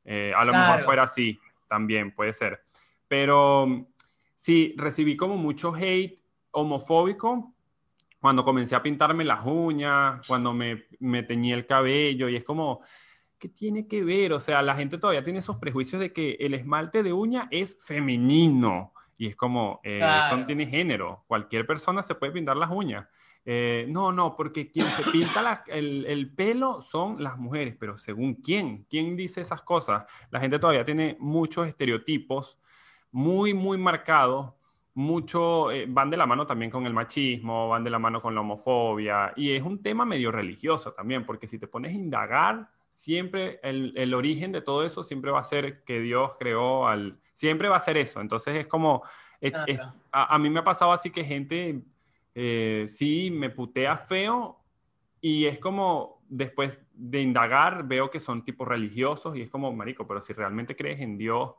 Eh, 0.05 0.33
a 0.37 0.45
lo 0.45 0.53
claro. 0.53 0.67
mejor 0.67 0.85
fuera 0.85 1.03
así, 1.05 1.41
también 1.69 2.15
puede 2.15 2.35
ser. 2.35 2.61
Pero 3.09 3.87
sí, 4.37 4.75
recibí 4.77 5.17
como 5.17 5.37
mucho 5.37 5.75
hate 5.75 6.21
homofóbico 6.53 7.55
cuando 8.21 8.43
comencé 8.43 8.75
a 8.75 8.83
pintarme 8.83 9.25
las 9.25 9.45
uñas, 9.45 10.27
cuando 10.27 10.53
me, 10.53 10.87
me 11.01 11.23
teñí 11.23 11.53
el 11.53 11.67
cabello, 11.67 12.29
y 12.29 12.37
es 12.37 12.45
como, 12.45 12.83
¿qué 13.39 13.49
tiene 13.49 13.87
que 13.87 14.05
ver? 14.05 14.33
O 14.33 14.41
sea, 14.41 14.63
la 14.63 14.75
gente 14.75 14.99
todavía 14.99 15.25
tiene 15.25 15.41
esos 15.41 15.57
prejuicios 15.57 16.01
de 16.01 16.13
que 16.13 16.37
el 16.41 16.55
esmalte 16.55 17.03
de 17.03 17.13
uña 17.13 17.49
es 17.51 17.77
femenino. 17.81 18.93
Y 19.19 19.29
es 19.29 19.37
como, 19.37 19.81
eh, 19.83 19.99
claro. 19.99 20.27
eso 20.27 20.37
no 20.37 20.45
tiene 20.45 20.67
género. 20.67 21.25
Cualquier 21.27 21.67
persona 21.67 22.03
se 22.03 22.15
puede 22.15 22.33
pintar 22.33 22.57
las 22.57 22.71
uñas. 22.71 23.07
Eh, 23.49 23.87
no, 23.89 24.11
no, 24.11 24.35
porque 24.35 24.71
quien 24.71 24.87
se 24.87 25.05
pinta 25.11 25.41
la, 25.41 25.63
el, 25.69 26.05
el, 26.07 26.35
pelo 26.35 26.83
son 26.83 27.23
las 27.23 27.39
mujeres, 27.39 27.77
pero 27.79 27.97
según 27.97 28.35
quién, 28.35 28.85
quién 28.91 29.17
dice 29.17 29.41
esas 29.41 29.63
cosas. 29.63 30.05
La 30.31 30.41
gente 30.41 30.59
todavía 30.59 30.85
tiene 30.85 31.17
muchos 31.21 31.67
estereotipos 31.69 32.59
muy, 33.13 33.55
muy 33.55 33.79
marcados, 33.79 34.53
mucho, 34.95 35.71
eh, 35.71 35.87
van 35.89 36.11
de 36.11 36.17
la 36.17 36.27
mano 36.27 36.45
también 36.45 36.71
con 36.71 36.87
el 36.87 36.93
machismo, 36.93 37.69
van 37.69 37.85
de 37.85 37.91
la 37.91 37.99
mano 37.99 38.21
con 38.21 38.35
la 38.35 38.41
homofobia, 38.41 39.33
y 39.37 39.53
es 39.53 39.63
un 39.63 39.81
tema 39.81 40.05
medio 40.05 40.33
religioso 40.33 40.93
también, 40.93 41.25
porque 41.25 41.47
si 41.47 41.59
te 41.59 41.69
pones 41.69 41.93
a 41.93 41.97
indagar, 41.97 42.69
siempre 42.97 43.61
el, 43.63 43.93
el 43.95 44.15
origen 44.15 44.53
de 44.53 44.63
todo 44.63 44.83
eso 44.83 45.05
siempre 45.05 45.31
va 45.31 45.41
a 45.41 45.45
ser 45.45 45.85
que 45.85 46.01
Dios 46.01 46.33
creó 46.39 46.89
al, 46.89 47.19
siempre 47.35 47.69
va 47.69 47.77
a 47.77 47.81
ser 47.81 47.99
eso. 47.99 48.23
Entonces 48.23 48.57
es 48.57 48.67
como, 48.67 49.03
es, 49.39 49.53
es, 49.67 49.79
a, 50.11 50.35
a, 50.35 50.39
mí 50.39 50.49
me 50.49 50.61
ha 50.61 50.65
pasado 50.65 50.93
así 50.93 51.11
que 51.11 51.23
gente 51.23 51.83
eh, 52.35 52.87
sí 52.89 53.31
me 53.31 53.51
putea 53.51 53.99
feo 53.99 54.65
y 55.21 55.45
es 55.45 55.59
como 55.59 56.23
después 56.27 56.87
de 56.95 57.21
indagar 57.21 57.87
veo 57.87 58.11
que 58.11 58.19
son 58.19 58.43
tipos 58.43 58.67
religiosos 58.67 59.37
y 59.37 59.43
es 59.43 59.51
como, 59.51 59.71
marico, 59.75 60.07
pero 60.09 60.23
si 60.23 60.33
realmente 60.33 60.75
crees 60.75 60.99
en 61.03 61.19
Dios, 61.19 61.53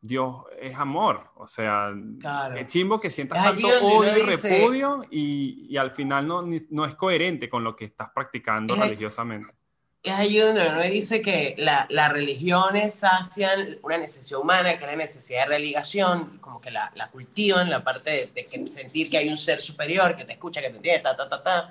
Dios 0.00 0.44
es 0.58 0.74
amor. 0.74 1.32
O 1.36 1.46
sea, 1.46 1.92
claro. 2.18 2.54
qué 2.54 2.66
chimbo 2.66 2.98
que 2.98 3.10
sientas 3.10 3.44
tanto 3.44 3.68
odio 3.82 4.16
y 4.16 4.22
repudio 4.22 5.04
y, 5.10 5.66
y, 5.68 5.76
al 5.76 5.90
final 5.90 6.26
no, 6.26 6.48
no 6.70 6.86
es 6.86 6.94
coherente 6.94 7.50
con 7.50 7.62
lo 7.62 7.76
que 7.76 7.84
estás 7.84 8.08
practicando 8.14 8.74
es 8.74 8.80
religiosamente 8.80 9.57
es 10.02 10.14
allí 10.14 10.38
donde 10.38 10.68
uno 10.68 10.80
dice 10.82 11.22
que 11.22 11.54
las 11.58 11.90
la 11.90 12.08
religiones 12.08 12.94
sacian 12.94 13.78
una 13.82 13.98
necesidad 13.98 14.40
humana, 14.40 14.78
que 14.78 14.84
es 14.84 14.90
la 14.90 14.96
necesidad 14.96 15.42
de 15.42 15.56
religación, 15.56 16.38
como 16.38 16.60
que 16.60 16.70
la, 16.70 16.92
la 16.94 17.10
cultivan, 17.10 17.68
la 17.68 17.82
parte 17.82 18.10
de, 18.10 18.26
de 18.26 18.44
que 18.44 18.70
sentir 18.70 19.10
que 19.10 19.18
hay 19.18 19.28
un 19.28 19.36
ser 19.36 19.60
superior 19.60 20.16
que 20.16 20.24
te 20.24 20.32
escucha, 20.32 20.60
que 20.60 20.70
te 20.70 20.76
entiende, 20.76 21.00
ta, 21.00 21.16
ta, 21.16 21.28
ta, 21.28 21.42
ta. 21.42 21.70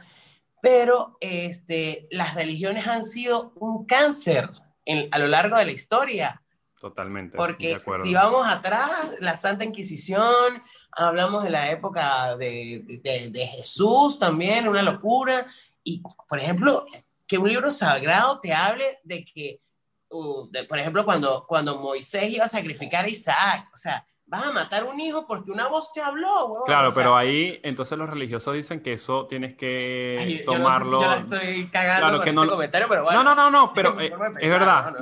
Pero 0.62 1.18
este, 1.22 2.08
las 2.12 2.36
religiones 2.36 2.86
han 2.88 3.06
sido 3.06 3.54
un 3.56 3.86
cáncer 3.86 4.50
en, 4.86 5.08
a 5.12 5.20
lo 5.20 5.28
largo 5.28 5.58
de 5.58 5.66
la 5.66 5.72
historia. 5.72 6.44
Totalmente. 6.80 7.38
Porque 7.38 7.80
si 8.04 8.14
vamos 8.14 8.46
atrás, 8.46 8.92
la 9.20 9.38
Santa 9.38 9.64
Inquisición, 9.66 10.62
hablamos 10.92 11.44
de 11.44 11.50
la 11.50 11.72
época 11.72 12.36
de, 12.36 12.84
de, 13.04 13.30
de 13.30 13.48
Jesús 13.48 14.20
también, 14.20 14.68
una 14.68 14.84
locura. 14.84 15.48
Y, 15.84 16.04
por 16.28 16.40
ejemplo, 16.40 16.86
que 17.28 17.38
un 17.38 17.50
libro 17.50 17.72
sagrado 17.72 18.40
te 18.40 18.54
hable 18.54 19.00
de 19.04 19.26
que, 19.26 19.62
uh, 20.10 20.50
por 20.68 20.80
ejemplo, 20.80 21.06
cuando, 21.06 21.46
cuando 21.48 21.78
Moisés 21.78 22.32
iba 22.32 22.46
a 22.46 22.50
sacrificar 22.50 23.06
a 23.06 23.10
Isaac, 23.10 23.70
o 23.74 23.78
sea, 23.78 24.06
vas 24.28 24.46
a 24.46 24.52
matar 24.52 24.84
un 24.84 25.00
hijo 25.00 25.26
porque 25.26 25.52
una 25.52 25.68
voz 25.68 25.94
te 25.94 26.02
habló. 26.02 26.64
Claro, 26.66 26.92
pero 26.94 27.16
ahí 27.16 27.60
entonces 27.64 27.98
los 27.98 28.10
religiosos 28.10 28.54
dicen 28.54 28.82
que 28.82 28.94
eso 28.94 29.26
tienes 29.26 29.56
que 29.56 30.44
tomarlo. 30.46 31.02
Yo, 31.02 31.08
no 31.08 31.14
sé 31.14 31.22
si 31.22 31.30
yo 31.30 31.38
la 31.38 31.38
estoy 31.48 31.68
cagando 31.68 32.08
claro, 32.08 32.24
que 32.24 32.34
no... 32.34 32.42
Este 32.44 32.52
comentario, 32.54 32.88
pero 32.90 33.04
bueno. 33.04 33.24
No, 33.24 33.36
no, 33.36 33.50
no, 33.50 33.52
no, 33.52 33.74
pero 33.74 34.00
eh, 34.02 34.12
es 34.40 34.50
verdad. 34.50 34.96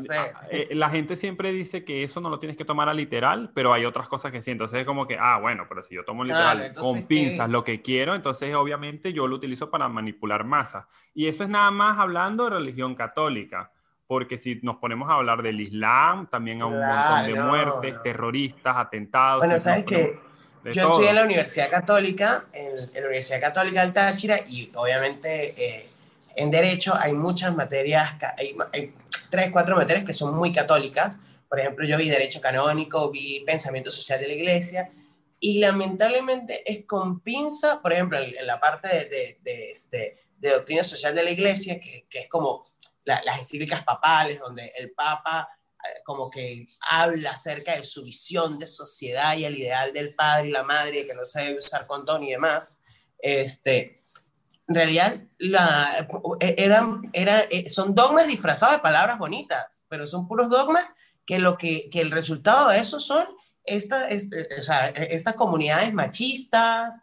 Eh, 0.52 0.70
la 0.74 0.90
gente 0.92 1.18
siempre 1.18 1.52
dice 1.52 1.84
que 1.84 2.04
eso 2.04 2.22
no 2.22 2.30
lo 2.30 2.38
tienes 2.38 2.56
que 2.56 2.66
tomar 2.66 2.88
a 2.88 2.94
literal, 2.94 3.52
pero 3.56 3.74
hay 3.74 3.86
otras 3.86 4.08
cosas 4.08 4.32
que 4.32 4.44
sí. 4.44 4.52
Entonces 4.52 4.82
es 4.82 4.86
como 4.86 5.08
que, 5.08 5.18
ah, 5.20 5.40
bueno, 5.40 5.66
pero 5.68 5.82
si 5.82 5.96
yo 5.96 6.06
tomo 6.06 6.24
literal 6.24 6.74
con 6.74 7.08
pinzas 7.08 7.50
lo 7.50 7.64
que 7.64 7.82
quiero, 7.82 8.14
entonces 8.14 8.54
obviamente 8.54 9.12
yo 9.12 9.28
lo 9.28 9.36
utilizo 9.36 9.72
para 9.72 9.90
manipular 9.90 10.44
masas. 10.44 10.86
Y 11.16 11.28
eso 11.28 11.44
es 11.44 11.50
nada 11.50 11.72
más 11.72 11.98
hablando 11.98 12.44
de 12.44 12.52
religión 12.52 12.94
católica 12.94 13.72
porque 14.08 14.38
si 14.38 14.60
nos 14.62 14.78
ponemos 14.78 15.10
a 15.10 15.14
hablar 15.14 15.42
del 15.42 15.60
Islam, 15.60 16.28
también 16.28 16.62
hay 16.62 16.68
un 16.68 16.80
montón 16.80 17.26
de 17.26 17.34
muertes, 17.36 18.04
terroristas, 18.04 18.76
atentados. 18.78 19.40
Bueno, 19.40 19.58
sabes 19.58 19.84
que 19.84 20.20
yo 20.66 20.84
estudié 20.84 21.10
en 21.10 21.16
la 21.16 21.24
Universidad 21.24 21.70
Católica, 21.70 22.46
en, 22.54 22.76
la 22.76 23.08
Universidad 23.08 23.42
Católica 23.42 23.82
del 23.82 23.94
Táchira, 23.94 24.40
y 24.48 24.72
obviamente 24.76 25.54
eh, 25.58 25.86
en 26.36 26.52
Derecho 26.52 26.94
hay 26.96 27.14
muchas 27.14 27.56
materias, 27.56 28.14
hay, 28.38 28.56
hay, 28.74 28.94
tres, 29.30 29.50
cuatro 29.52 29.76
materias 29.76 30.06
que 30.06 30.14
son 30.14 30.36
muy 30.36 30.52
católicas. 30.52 31.18
Por 31.50 31.60
ejemplo, 31.60 31.86
yo 31.86 31.98
vi 31.98 32.10
Derecho 32.10 32.42
Canónico, 32.42 33.10
vi 33.12 33.44
Pensamiento 33.46 33.90
Social 33.90 34.20
de 34.20 34.28
la 34.28 34.34
Iglesia, 34.34 34.92
y 35.40 35.60
lamentablemente 35.60 36.62
es 36.72 36.86
con 36.86 37.20
pinza, 37.22 37.82
por 37.82 37.94
ejemplo, 37.94 38.20
en, 38.20 38.46
la 38.46 38.60
parte 38.60 38.88
de, 38.88 39.40
de, 39.42 39.72
este, 39.72 40.18
de, 40.38 40.50
doctrina 40.50 40.84
social 40.84 41.14
de 41.14 41.24
la 41.24 41.32
Iglesia, 41.32 41.80
que, 41.80 42.06
que 42.10 42.20
es 42.22 42.28
como 42.28 42.64
las 43.06 43.38
encíclicas 43.38 43.84
papales, 43.84 44.40
donde 44.40 44.72
el 44.78 44.92
Papa 44.92 45.48
eh, 45.86 46.02
como 46.04 46.30
que 46.30 46.66
habla 46.90 47.32
acerca 47.32 47.76
de 47.76 47.84
su 47.84 48.04
visión 48.04 48.58
de 48.58 48.66
sociedad 48.66 49.36
y 49.38 49.46
el 49.46 49.58
ideal 49.58 49.94
del 49.94 50.16
padre 50.16 50.50
y 50.50 50.52
la 50.52 50.64
madre, 50.64 51.06
que 51.06 51.14
no 51.14 51.26
se 51.26 51.42
debe 51.42 51.58
usar 51.58 51.86
condón 51.86 52.24
y 52.24 52.32
demás, 52.32 52.82
este, 53.20 54.02
en 54.68 54.76
realidad 54.76 55.22
la, 55.38 56.08
eh, 56.40 56.56
eran, 56.58 57.10
era, 57.14 57.42
eh, 57.52 57.70
son 57.70 57.94
dogmas 57.94 58.28
disfrazados 58.28 58.78
de 58.78 58.82
palabras 58.82 59.20
bonitas, 59.20 59.86
pero 59.88 60.08
son 60.08 60.28
puros 60.28 60.50
dogmas 60.50 60.86
que, 61.26 61.40
lo 61.40 61.58
que, 61.58 61.90
que 61.90 62.02
el 62.02 62.12
resultado 62.12 62.70
de 62.70 62.78
eso 62.78 63.00
son 63.00 63.26
estas, 63.64 64.12
o 64.58 64.62
sea, 64.62 64.90
estas 64.90 65.34
comunidades 65.34 65.92
machistas, 65.94 67.00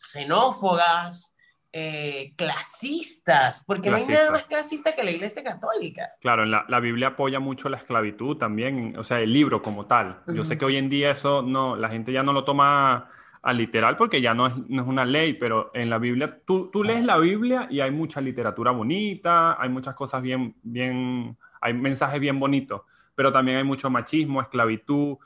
xenófogas, 0.00 1.33
eh, 1.76 2.34
clasistas, 2.36 3.64
porque 3.66 3.90
no 3.90 3.96
hay 3.96 4.06
nada 4.06 4.30
más 4.30 4.44
clasista 4.44 4.94
que 4.94 5.02
la 5.02 5.10
Iglesia 5.10 5.42
Católica. 5.42 6.12
Claro, 6.20 6.44
la, 6.44 6.64
la, 6.68 6.78
Biblia 6.78 7.08
apoya 7.08 7.40
mucho 7.40 7.68
la 7.68 7.78
esclavitud 7.78 8.36
también, 8.36 8.96
o 8.96 9.02
sea, 9.02 9.18
el 9.18 9.32
libro 9.32 9.60
como 9.60 9.84
tal. 9.84 10.20
Yo 10.28 10.44
sé 10.44 10.56
que 10.56 10.64
hoy 10.64 10.76
en 10.76 10.88
día 10.88 11.10
eso 11.10 11.42
no, 11.42 11.74
la 11.74 11.88
gente 11.88 12.12
ya 12.12 12.22
no 12.22 12.32
lo 12.32 12.44
toma 12.44 13.10
a 13.42 13.52
literal 13.52 13.96
porque 13.96 14.20
ya 14.20 14.34
no 14.34 14.46
es, 14.46 14.56
no 14.68 14.82
es 14.82 14.88
una 14.88 15.04
ley, 15.04 15.32
pero 15.32 15.72
en 15.74 15.90
la 15.90 15.98
Biblia, 15.98 16.38
tú, 16.46 16.70
tú 16.70 16.84
lees 16.84 17.04
la 17.04 17.18
Biblia 17.18 17.66
y 17.68 17.80
hay 17.80 17.90
mucha 17.90 18.20
literatura 18.20 18.70
bonita, 18.70 19.60
hay 19.60 19.68
muchas 19.68 19.96
cosas 19.96 20.22
bien, 20.22 20.54
bien, 20.62 21.36
hay 21.60 21.74
mensajes 21.74 22.20
bien 22.20 22.38
bonitos, 22.38 22.82
pero 23.16 23.32
también 23.32 23.58
hay 23.58 23.64
mucho 23.64 23.90
machismo, 23.90 24.40
esclavitud, 24.40 25.16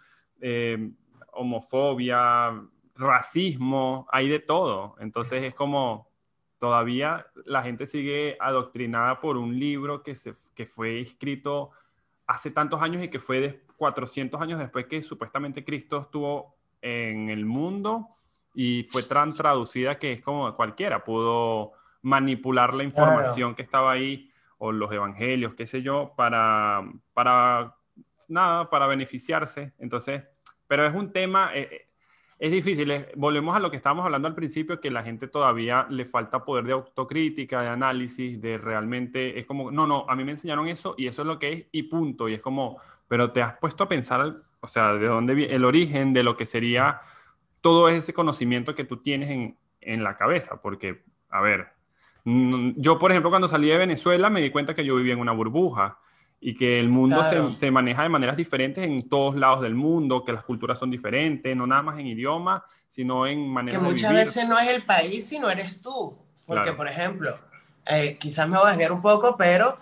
eh, 0.41 0.93
homofobia, 1.31 2.59
racismo, 2.97 4.09
hay 4.11 4.31
de 4.31 4.39
todo. 4.39 4.97
Entonces 4.99 5.45
es 5.45 5.55
como 5.55 6.08
todavía 6.59 7.27
la 7.45 7.63
gente 7.63 7.87
sigue 7.87 8.37
adoctrinada 8.41 9.21
por 9.21 9.37
un 9.37 9.59
libro 9.59 10.03
que, 10.03 10.15
se, 10.15 10.35
que 10.55 10.67
fue 10.67 11.01
escrito 11.01 11.71
hace 12.27 12.51
tantos 12.51 12.83
años 12.83 13.03
y 13.03 13.09
que 13.09 13.21
fue 13.21 13.41
de 13.41 13.63
400 13.77 14.41
años 14.41 14.59
después 14.59 14.87
que 14.87 15.01
supuestamente 15.03 15.65
Cristo 15.65 16.01
estuvo 16.01 16.57
en 16.83 17.31
el 17.31 17.47
mundo 17.47 18.09
y 18.55 18.85
fue 18.85 19.03
tan 19.03 19.33
traducida 19.33 19.99
que 19.99 20.13
es 20.13 20.21
como 20.21 20.55
cualquiera 20.57 21.05
pudo 21.05 21.73
manipular 22.03 22.75
la 22.75 22.85
información 22.85 23.55
que 23.55 23.63
estaba 23.63 23.93
ahí 23.93 24.31
o 24.59 24.73
los 24.73 24.91
evangelios, 24.93 25.55
qué 25.55 25.67
sé 25.67 25.83
yo, 25.83 26.13
para, 26.17 26.85
para 27.15 27.77
nada, 28.29 28.69
para 28.69 28.87
beneficiarse. 28.87 29.73
Entonces, 29.79 30.25
pero 30.67 30.85
es 30.87 30.95
un 30.95 31.13
tema, 31.13 31.51
eh, 31.55 31.69
eh, 31.71 31.88
es 32.39 32.53
difícil. 32.53 33.07
volvemos 33.17 33.57
a 33.57 33.61
lo 33.61 33.71
que 33.71 33.77
estábamos 33.77 34.05
hablando 34.05 34.29
al 34.29 34.35
principio, 34.35 34.81
que 34.81 34.91
la 34.91 35.03
gente 35.03 35.27
todavía 35.27 35.87
le 35.91 36.05
falta 36.05 36.45
poder 36.45 36.65
de 36.65 36.73
autocrítica, 36.73 37.63
de 37.63 37.69
análisis, 37.69 38.41
de 38.41 38.59
realmente, 38.59 39.39
es 39.39 39.47
como, 39.47 39.71
no, 39.71 39.87
no, 39.87 40.07
a 40.09 40.15
mí 40.15 40.25
me 40.25 40.33
enseñaron 40.33 40.69
eso 40.69 40.95
y 40.97 41.09
eso 41.09 41.23
es 41.23 41.27
lo 41.27 41.39
que 41.39 41.53
es 41.53 41.67
y 41.73 41.85
punto. 41.85 42.29
Y 42.29 42.35
es 42.35 42.41
como, 42.41 42.79
pero 43.09 43.33
te 43.33 43.43
has 43.43 43.59
puesto 43.59 43.85
a 43.85 43.89
pensar, 43.89 44.37
o 44.61 44.69
sea, 44.69 44.95
de 44.95 45.07
dónde 45.07 45.35
viene 45.35 45.55
el 45.55 45.65
origen 45.65 46.13
de 46.13 46.23
lo 46.23 46.37
que 46.37 46.47
sería 46.47 47.01
todo 47.61 47.89
ese 47.89 48.13
conocimiento 48.13 48.75
que 48.75 48.85
tú 48.85 48.99
tienes 48.99 49.31
en, 49.31 49.57
en 49.81 50.05
la 50.05 50.17
cabeza. 50.17 50.61
Porque, 50.63 51.03
a 51.31 51.41
ver, 51.41 51.73
yo, 52.25 52.99
por 52.99 53.11
ejemplo, 53.11 53.31
cuando 53.31 53.49
salí 53.49 53.69
de 53.69 53.79
Venezuela 53.79 54.31
me 54.31 54.41
di 54.41 54.51
cuenta 54.51 54.75
que 54.75 54.85
yo 54.85 54.95
vivía 54.95 55.15
en 55.15 55.21
una 55.21 55.33
burbuja 55.33 55.99
y 56.41 56.55
que 56.55 56.79
el 56.79 56.89
mundo 56.89 57.23
se, 57.25 57.57
se, 57.57 57.71
maneja 57.71 58.05
de 58.05 58.09
maneras 58.09 58.37
diferentes 58.37 58.85
en 58.85 59.09
todos 59.09 59.35
lados 59.35 59.61
del 59.61 59.75
mundo, 59.75 60.25
que 60.25 60.33
las 60.33 60.45
culturas 60.45 60.79
son 60.79 60.91
diferentes, 60.91 61.57
no 61.57 61.67
nada 61.67 61.83
más 61.83 61.99
en 61.99 62.07
idioma, 62.07 62.65
sino 62.87 63.27
en 63.27 63.49
maneras 63.49 63.81
Que 63.81 63.85
muchas 63.85 64.13
veces 64.13 64.49
no 64.49 64.59
es 64.59 64.69
el 64.69 64.85
país, 64.85 65.29
sino 65.29 65.51
eres 65.51 65.83
tú. 65.83 66.17
Porque, 66.47 66.73
por 66.73 66.89
ejemplo, 66.89 67.39
eh, 67.85 68.17
quizás 68.19 68.49
me 68.49 68.57
voy 68.57 68.67
a 68.67 68.71
desviar 68.71 68.93
un 68.93 69.03
poco, 69.03 69.37
pero 69.37 69.79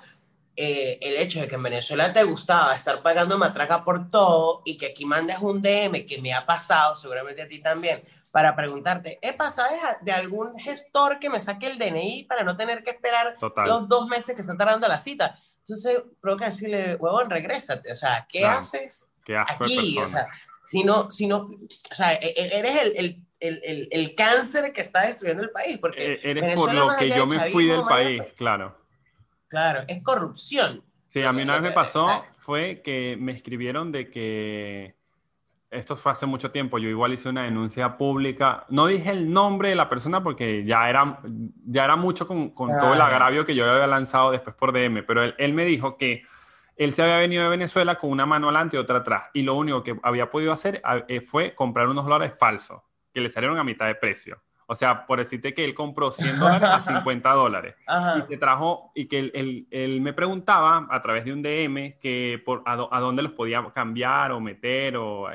eh, 0.57 0.99
el 1.03 1.17
hecho 1.17 1.41
de 1.41 1.47
que 1.47 1.55
en 1.57 1.63
Venezuela 1.63 2.13
te 2.13 2.25
gustaba 2.25 2.75
estar 2.75 3.03
pagando 3.03 3.39
matraca 3.39 3.85
por 3.85 4.11
todo 4.11 4.63
y 4.65 4.79
que 4.79 4.87
aquí 4.87 5.05
mandes 5.05 5.39
un 5.41 5.61
DM 5.61 6.07
que 6.07 6.21
me 6.21 6.33
ha 6.33 6.47
pasado, 6.47 6.97
seguramente 6.97 7.43
a 7.43 7.49
ti 7.49 7.61
también, 7.61 8.03
para 8.33 8.57
preguntarte, 8.57 9.19
¿he 9.23 9.33
pasado 9.33 9.69
de 10.01 10.13
algún 10.13 10.59
gestor 10.59 11.19
que 11.19 11.31
me 11.31 11.41
saque 11.41 11.69
el 11.69 11.79
DNI 11.79 12.25
para 12.25 12.43
no 12.43 12.57
tener 12.57 12.83
que 12.83 12.91
esperar 12.91 13.37
los 13.67 13.89
dos 13.89 14.09
meses 14.09 14.35
que 14.35 14.41
está 14.41 14.57
tardando 14.57 14.89
la 14.89 14.99
cita? 14.99 15.39
Entonces, 15.69 16.01
provoca 16.21 16.47
decirle, 16.47 16.95
huevón, 16.95 17.29
regrésate. 17.29 17.93
O 17.93 17.97
sea, 17.97 18.25
¿qué 18.29 18.45
haces 18.45 19.11
aquí? 19.49 19.99
O 19.99 20.07
sea, 20.07 20.29
si 20.65 20.85
no, 20.85 21.11
si 21.11 21.27
no, 21.27 21.49
o 21.49 21.95
sea, 21.95 22.15
e, 22.15 22.35
e, 22.37 22.59
eres 22.59 22.77
el, 22.77 22.93
el, 23.41 23.63
el, 23.65 23.89
el, 23.91 24.15
cáncer 24.15 24.73
que 24.73 24.81
está 24.81 25.07
destruyendo 25.07 25.43
el 25.43 25.51
país. 25.51 25.79
Porque 25.79 26.21
e, 26.23 26.31
eres 26.31 26.55
por 26.55 26.73
lo 26.73 26.89
que 26.97 27.09
yo 27.09 27.27
me 27.27 27.51
fui 27.51 27.67
del 27.67 27.83
país, 27.83 28.23
claro. 28.37 28.79
Claro, 29.49 29.83
es 29.89 30.03
corrupción. 30.05 30.85
Sí, 31.09 31.23
a 31.23 31.33
mí 31.33 31.43
una 31.43 31.55
vez 31.55 31.63
me 31.63 31.73
pasó, 31.73 32.25
fue 32.39 32.81
que 32.83 33.17
me 33.19 33.33
escribieron 33.33 33.91
de 33.91 34.09
que 34.09 34.96
esto 35.77 35.97
fue 35.97 36.13
hace 36.13 36.27
mucho 36.27 36.51
tiempo, 36.51 36.79
yo 36.79 36.89
igual 36.89 37.13
hice 37.13 37.29
una 37.29 37.45
denuncia 37.45 37.97
pública, 37.97 38.65
no 38.69 38.87
dije 38.87 39.11
el 39.11 39.33
nombre 39.33 39.69
de 39.69 39.75
la 39.75 39.89
persona 39.89 40.23
porque 40.23 40.65
ya 40.65 40.89
era, 40.89 41.21
ya 41.67 41.85
era 41.85 41.97
mucho 41.97 42.27
con, 42.27 42.51
con 42.51 42.77
todo 42.77 42.95
el 42.95 43.01
agravio 43.01 43.45
que 43.45 43.55
yo 43.55 43.71
había 43.71 43.87
lanzado 43.87 44.31
después 44.31 44.57
por 44.57 44.73
DM, 44.73 45.05
pero 45.07 45.23
él, 45.23 45.35
él, 45.39 45.53
me 45.53 45.65
dijo 45.65 45.97
que 45.97 46.23
él 46.77 46.93
se 46.93 47.03
había 47.03 47.19
venido 47.19 47.45
de 47.45 47.51
Venezuela 47.51 47.97
con 47.97 48.11
una 48.11 48.27
mano 48.27 48.49
adelante 48.49 48.77
y 48.77 48.81
otra 48.81 48.99
atrás, 48.99 49.25
y 49.35 49.43
lo 49.43 49.55
único 49.55 49.83
que 49.83 49.99
había 50.03 50.31
podido 50.31 50.53
hacer 50.53 50.83
eh, 51.09 51.21
fue 51.21 51.55
comprar 51.55 51.89
unos 51.89 52.05
dólares 52.05 52.33
falsos, 52.39 52.81
que 53.13 53.21
le 53.21 53.31
salieron 53.31 53.59
a 53.59 53.65
mitad 53.65 53.87
de 53.87 53.95
precio. 53.95 54.43
O 54.69 54.75
sea, 54.75 55.07
por 55.07 55.19
decirte 55.19 55.55
que 55.55 55.65
él 55.65 55.75
compró 55.75 56.11
100 56.11 56.41
dólares 56.41 56.69
a 56.69 56.81
50 56.81 57.31
dólares. 57.33 57.77
Y 58.19 58.33
se 58.33 58.37
trajo, 58.37 58.91
y 58.95 59.07
que 59.07 59.19
él, 59.21 59.31
él, 59.35 59.69
él, 59.71 60.01
me 60.01 60.13
preguntaba 60.13 60.89
a 60.91 61.01
través 61.01 61.25
de 61.25 61.33
un 61.33 61.43
DM 61.43 61.99
que 62.01 62.43
por, 62.45 62.63
a, 62.67 62.73
a, 62.73 63.01
dónde 63.01 63.23
los 63.23 63.33
podía 63.33 63.65
cambiar 63.73 64.33
o 64.33 64.41
meter. 64.41 64.97
O, 64.97 65.29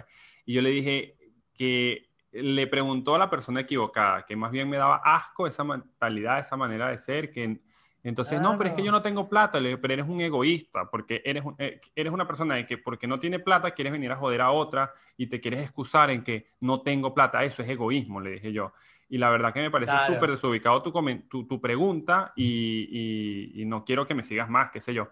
y 0.45 0.53
yo 0.53 0.61
le 0.61 0.69
dije 0.69 1.17
que 1.53 2.09
le 2.31 2.67
preguntó 2.67 3.15
a 3.15 3.19
la 3.19 3.29
persona 3.29 3.61
equivocada, 3.61 4.25
que 4.25 4.35
más 4.35 4.51
bien 4.51 4.69
me 4.69 4.77
daba 4.77 5.01
asco 5.03 5.47
esa 5.47 5.63
mentalidad, 5.63 6.39
esa 6.39 6.55
manera 6.55 6.89
de 6.89 6.97
ser, 6.97 7.31
que 7.31 7.59
entonces, 8.03 8.41
no, 8.41 8.57
pero 8.57 8.71
es 8.71 8.75
que 8.75 8.83
yo 8.83 8.91
no 8.91 9.03
tengo 9.03 9.29
plata, 9.29 9.59
le 9.59 9.77
pero 9.77 9.93
eres 9.93 10.07
un 10.07 10.21
egoísta, 10.21 10.89
porque 10.89 11.21
eres, 11.23 11.43
eh, 11.59 11.79
eres 11.95 12.11
una 12.11 12.25
persona 12.25 12.55
de 12.55 12.65
que 12.65 12.79
porque 12.79 13.05
no 13.05 13.19
tiene 13.19 13.37
plata 13.39 13.71
quieres 13.71 13.93
venir 13.93 14.11
a 14.11 14.15
joder 14.15 14.41
a 14.41 14.51
otra 14.51 14.91
y 15.17 15.27
te 15.27 15.39
quieres 15.39 15.61
excusar 15.61 16.09
en 16.09 16.23
que 16.23 16.47
no 16.59 16.81
tengo 16.81 17.13
plata, 17.13 17.43
eso 17.43 17.61
es 17.61 17.69
egoísmo, 17.69 18.19
le 18.19 18.31
dije 18.31 18.51
yo. 18.51 18.73
Y 19.07 19.17
la 19.19 19.29
verdad 19.29 19.53
que 19.53 19.61
me 19.61 19.69
parece 19.69 19.93
súper 20.07 20.31
desubicado 20.31 20.81
tu, 20.81 20.91
tu, 21.29 21.45
tu 21.45 21.61
pregunta 21.61 22.33
y, 22.35 23.51
y, 23.53 23.65
no 23.65 23.83
quiero 23.83 24.07
que 24.07 24.15
me 24.15 24.23
sigas 24.23 24.49
más, 24.49 24.71
qué 24.71 24.81
sé 24.81 24.93
yo. 24.93 25.09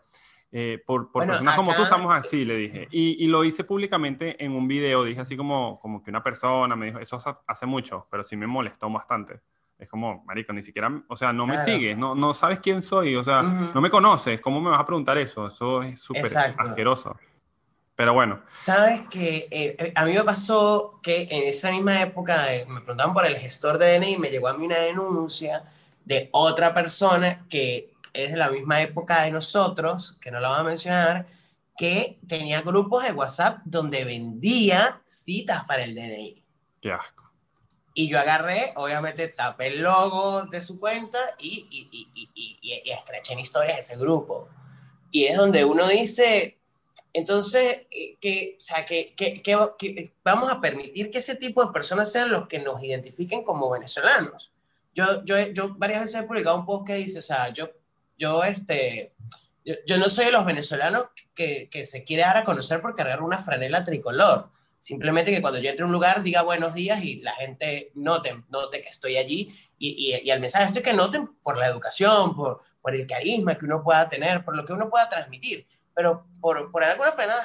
Eh, 0.51 0.81
por, 0.83 1.11
por 1.11 1.27
personas 1.27 1.55
como 1.55 1.75
tú 1.75 1.83
estamos 1.83 2.11
así, 2.13 2.43
le 2.43 2.55
dije. 2.55 2.87
Y, 2.91 3.23
y, 3.23 3.27
lo 3.27 3.43
hice 3.43 3.63
públicamente 3.63 4.43
en 4.43 4.53
un 4.53 4.67
video, 4.67 5.03
dije 5.03 5.21
así 5.21 5.37
como, 5.37 5.79
como 5.79 6.01
que 6.01 6.09
una 6.09 6.23
persona 6.23 6.75
me 6.75 6.87
dijo, 6.87 6.99
eso 6.99 7.19
hace 7.45 7.65
mucho, 7.67 8.07
pero 8.09 8.23
sí 8.23 8.35
me 8.35 8.47
molestó 8.47 8.89
bastante. 8.89 9.41
Es 9.77 9.87
como, 9.89 10.23
marico, 10.25 10.51
ni 10.51 10.61
siquiera, 10.61 10.91
o 11.07 11.15
sea, 11.15 11.31
no 11.31 11.47
me 11.47 11.63
sigues, 11.63 11.97
no, 11.97 12.13
no 12.13 12.33
sabes 12.33 12.59
quién 12.59 12.81
soy, 12.81 13.15
o 13.15 13.23
sea, 13.23 13.41
no 13.43 13.79
me 13.79 13.89
conoces, 13.89 14.41
¿cómo 14.41 14.59
me 14.59 14.69
vas 14.71 14.79
a 14.79 14.85
preguntar 14.85 15.17
eso? 15.17 15.47
Eso 15.47 15.83
es 15.83 16.01
súper 16.01 16.35
asqueroso. 16.57 17.15
Pero 17.95 18.13
bueno. 18.13 18.41
Sabes 18.55 19.09
que 19.09 19.49
eh, 19.51 19.75
eh, 19.77 19.91
a 19.93 20.05
mí 20.05 20.13
me 20.13 20.23
pasó 20.23 20.99
que 21.03 21.27
en 21.29 21.49
esa 21.49 21.69
misma 21.71 22.01
época 22.01 22.53
eh, 22.53 22.65
me 22.65 22.79
preguntaban 22.79 23.13
por 23.13 23.25
el 23.25 23.35
gestor 23.35 23.77
de 23.77 23.99
DNI 23.99 24.13
y 24.13 24.17
me 24.17 24.29
llegó 24.29 24.47
a 24.47 24.57
mí 24.57 24.65
una 24.65 24.79
denuncia 24.79 25.63
de 26.05 26.29
otra 26.31 26.73
persona 26.73 27.45
que 27.49 27.91
es 28.13 28.31
de 28.31 28.37
la 28.37 28.49
misma 28.49 28.81
época 28.81 29.23
de 29.23 29.31
nosotros, 29.31 30.17
que 30.21 30.31
no 30.31 30.39
la 30.39 30.49
voy 30.49 30.59
a 30.59 30.63
mencionar, 30.63 31.27
que 31.77 32.17
tenía 32.27 32.61
grupos 32.61 33.03
de 33.03 33.13
WhatsApp 33.13 33.59
donde 33.63 34.03
vendía 34.03 35.01
citas 35.05 35.63
para 35.65 35.83
el 35.83 35.95
DNI. 35.95 36.43
Qué 36.81 36.91
asco. 36.91 37.31
Y 37.93 38.07
yo 38.07 38.19
agarré, 38.19 38.73
obviamente 38.75 39.27
tapé 39.29 39.67
el 39.67 39.81
logo 39.81 40.43
de 40.43 40.61
su 40.61 40.79
cuenta 40.79 41.19
y, 41.37 41.67
y, 41.69 41.89
y, 41.91 42.29
y, 42.33 42.81
y 42.83 42.91
escraché 42.91 43.33
en 43.33 43.39
historias 43.39 43.79
ese 43.79 43.97
grupo. 43.97 44.49
Y 45.11 45.25
es 45.25 45.37
donde 45.37 45.65
uno 45.65 45.87
dice, 45.87 46.59
entonces, 47.13 47.87
eh, 47.89 48.17
que, 48.21 48.57
o 48.57 48.61
sea, 48.61 48.85
que, 48.85 49.13
que, 49.15 49.41
que, 49.41 50.13
vamos 50.23 50.51
a 50.51 50.61
permitir 50.61 51.09
que 51.09 51.19
ese 51.19 51.35
tipo 51.35 51.65
de 51.65 51.71
personas 51.71 52.11
sean 52.11 52.31
los 52.31 52.47
que 52.47 52.59
nos 52.59 52.83
identifiquen 52.83 53.43
como 53.43 53.69
venezolanos. 53.69 54.53
Yo, 54.93 55.23
yo, 55.25 55.37
yo 55.47 55.75
varias 55.75 56.01
veces 56.01 56.21
he 56.21 56.23
publicado 56.23 56.57
un 56.57 56.65
post 56.65 56.87
que 56.87 56.95
dice, 56.95 57.19
o 57.19 57.23
sea, 57.23 57.49
yo, 57.49 57.69
yo, 58.19 58.43
este, 58.43 59.13
yo, 59.65 59.73
yo 59.87 59.97
no 59.97 60.05
soy 60.05 60.25
de 60.25 60.31
los 60.31 60.45
venezolanos 60.45 61.07
que, 61.33 61.69
que, 61.71 61.85
se 61.85 62.03
quiere 62.03 62.21
dar 62.21 62.37
a 62.37 62.43
conocer 62.43 62.81
por 62.81 62.93
cargar 62.93 63.23
una 63.23 63.39
franela 63.39 63.83
tricolor. 63.83 64.51
Simplemente 64.77 65.31
que 65.31 65.41
cuando 65.41 65.59
yo 65.59 65.71
entre 65.71 65.83
a 65.83 65.87
un 65.87 65.91
lugar 65.91 66.21
diga 66.21 66.43
buenos 66.43 66.75
días 66.75 67.03
y 67.03 67.21
la 67.21 67.33
gente 67.33 67.91
note, 67.95 68.43
note 68.49 68.81
que 68.81 68.89
estoy 68.89 69.17
allí 69.17 69.51
y, 69.77 70.13
y, 70.13 70.27
y 70.27 70.29
el 70.29 70.39
mensaje 70.39 70.71
es 70.71 70.83
que 70.83 70.93
noten 70.93 71.27
por 71.41 71.57
la 71.57 71.67
educación, 71.67 72.35
por, 72.35 72.61
por 72.81 72.93
el 72.93 73.07
carisma 73.07 73.57
que 73.57 73.65
uno 73.65 73.83
pueda 73.83 74.07
tener, 74.07 74.45
por 74.45 74.55
lo 74.55 74.63
que 74.65 74.73
uno 74.73 74.89
pueda 74.89 75.09
transmitir 75.09 75.65
pero 75.99 76.23
por, 76.39 76.71
por 76.71 76.81
alguna 76.81 77.11
frena 77.11 77.35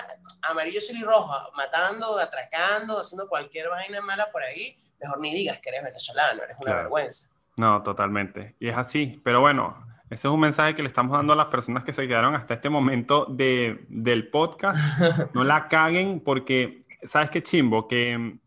amarillo, 0.43 0.79
y 0.89 1.03
rojo, 1.03 1.35
matando, 1.57 2.17
atracando, 2.21 3.01
haciendo 3.01 3.29
cualquier 3.29 3.69
vaina 3.69 4.01
mala 4.01 4.29
por 4.31 4.45
ahí, 4.45 4.79
mejor 5.01 5.19
ni 5.19 5.35
digas 5.35 5.59
que 5.59 5.71
eres 5.71 5.83
venezolano, 5.83 6.45
eres 6.45 6.57
una 6.61 6.77
vergüenza. 6.77 7.29
No, 7.57 7.83
totalmente. 7.83 8.55
Y 8.61 8.69
es 8.69 8.77
así. 8.77 9.21
Pero 9.25 9.41
bueno, 9.41 9.85
ese 10.15 10.29
es 10.29 10.33
un 10.33 10.41
mensaje 10.41 10.77
que 10.77 10.83
le 10.83 10.89
estamos 10.89 11.17
dando 11.17 11.33
a 11.33 11.37
las 11.37 11.49
personas 11.49 11.83
que 11.83 11.93
se 11.93 12.07
quedaron 12.07 12.37
hasta 12.37 12.55
este 12.55 12.71
momento 12.71 13.27
de, 13.29 13.85
del 13.89 14.29
podcast. 14.29 14.79
No 15.35 15.43
la 15.43 15.67
caguen 15.69 16.21
porque, 16.21 16.83
¿sabes 17.03 17.31
qué 17.31 17.43
chimbo? 17.43 17.89
Que 17.89 18.39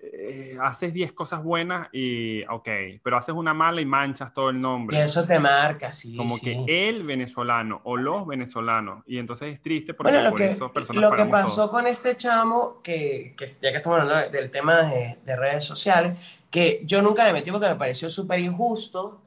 eh, 0.00 0.56
haces 0.62 0.94
10 0.94 1.12
cosas 1.12 1.42
buenas 1.42 1.88
y, 1.92 2.42
ok, 2.48 2.68
pero 3.02 3.18
haces 3.18 3.34
una 3.34 3.52
mala 3.52 3.82
y 3.82 3.84
manchas 3.84 4.32
todo 4.32 4.48
el 4.48 4.58
nombre. 4.58 4.96
Y 4.96 5.00
eso 5.00 5.26
te 5.26 5.38
marca, 5.38 5.92
sí. 5.92 6.16
Como 6.16 6.38
que 6.38 6.64
el 6.66 7.02
venezolano 7.02 7.82
o 7.84 7.98
los 7.98 8.26
venezolanos. 8.26 9.04
Y 9.06 9.18
entonces 9.18 9.52
es 9.52 9.60
triste 9.60 9.92
porque 9.92 10.12
bueno, 10.12 10.30
por 10.30 10.38
que, 10.38 10.50
eso 10.50 10.72
personas 10.72 11.02
Lo 11.02 11.12
que 11.12 11.26
pasó 11.26 11.70
con 11.70 11.86
este 11.86 12.16
chamo, 12.16 12.80
que, 12.82 13.34
que, 13.36 13.44
ya 13.46 13.70
que 13.70 13.76
estamos 13.76 14.00
hablando 14.00 14.30
del 14.30 14.50
tema 14.50 14.82
de, 14.82 15.18
de, 15.22 15.36
redes 15.36 15.64
sociales, 15.64 16.18
que 16.50 16.80
yo 16.84 17.02
nunca 17.02 17.24
me 17.24 17.34
metí 17.34 17.50
porque 17.50 17.68
me 17.68 17.76
pareció 17.76 18.08
súper 18.08 18.40
injusto 18.40 19.23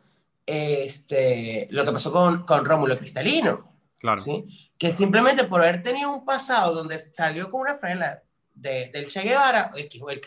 este, 0.47 1.67
lo 1.69 1.85
que 1.85 1.91
pasó 1.91 2.11
con, 2.11 2.45
con 2.45 2.65
Rómulo 2.65 2.97
Cristalino. 2.97 3.73
Claro. 3.99 4.21
¿sí? 4.21 4.45
Que 4.77 4.91
simplemente 4.91 5.43
por 5.43 5.61
haber 5.61 5.81
tenido 5.81 6.11
un 6.11 6.23
pasado 6.23 6.73
donde 6.73 6.97
salió 6.97 7.51
con 7.51 7.61
una 7.61 7.75
frena 7.75 8.19
de, 8.53 8.89
del 8.93 9.07
Che 9.07 9.21
Guevara, 9.21 9.71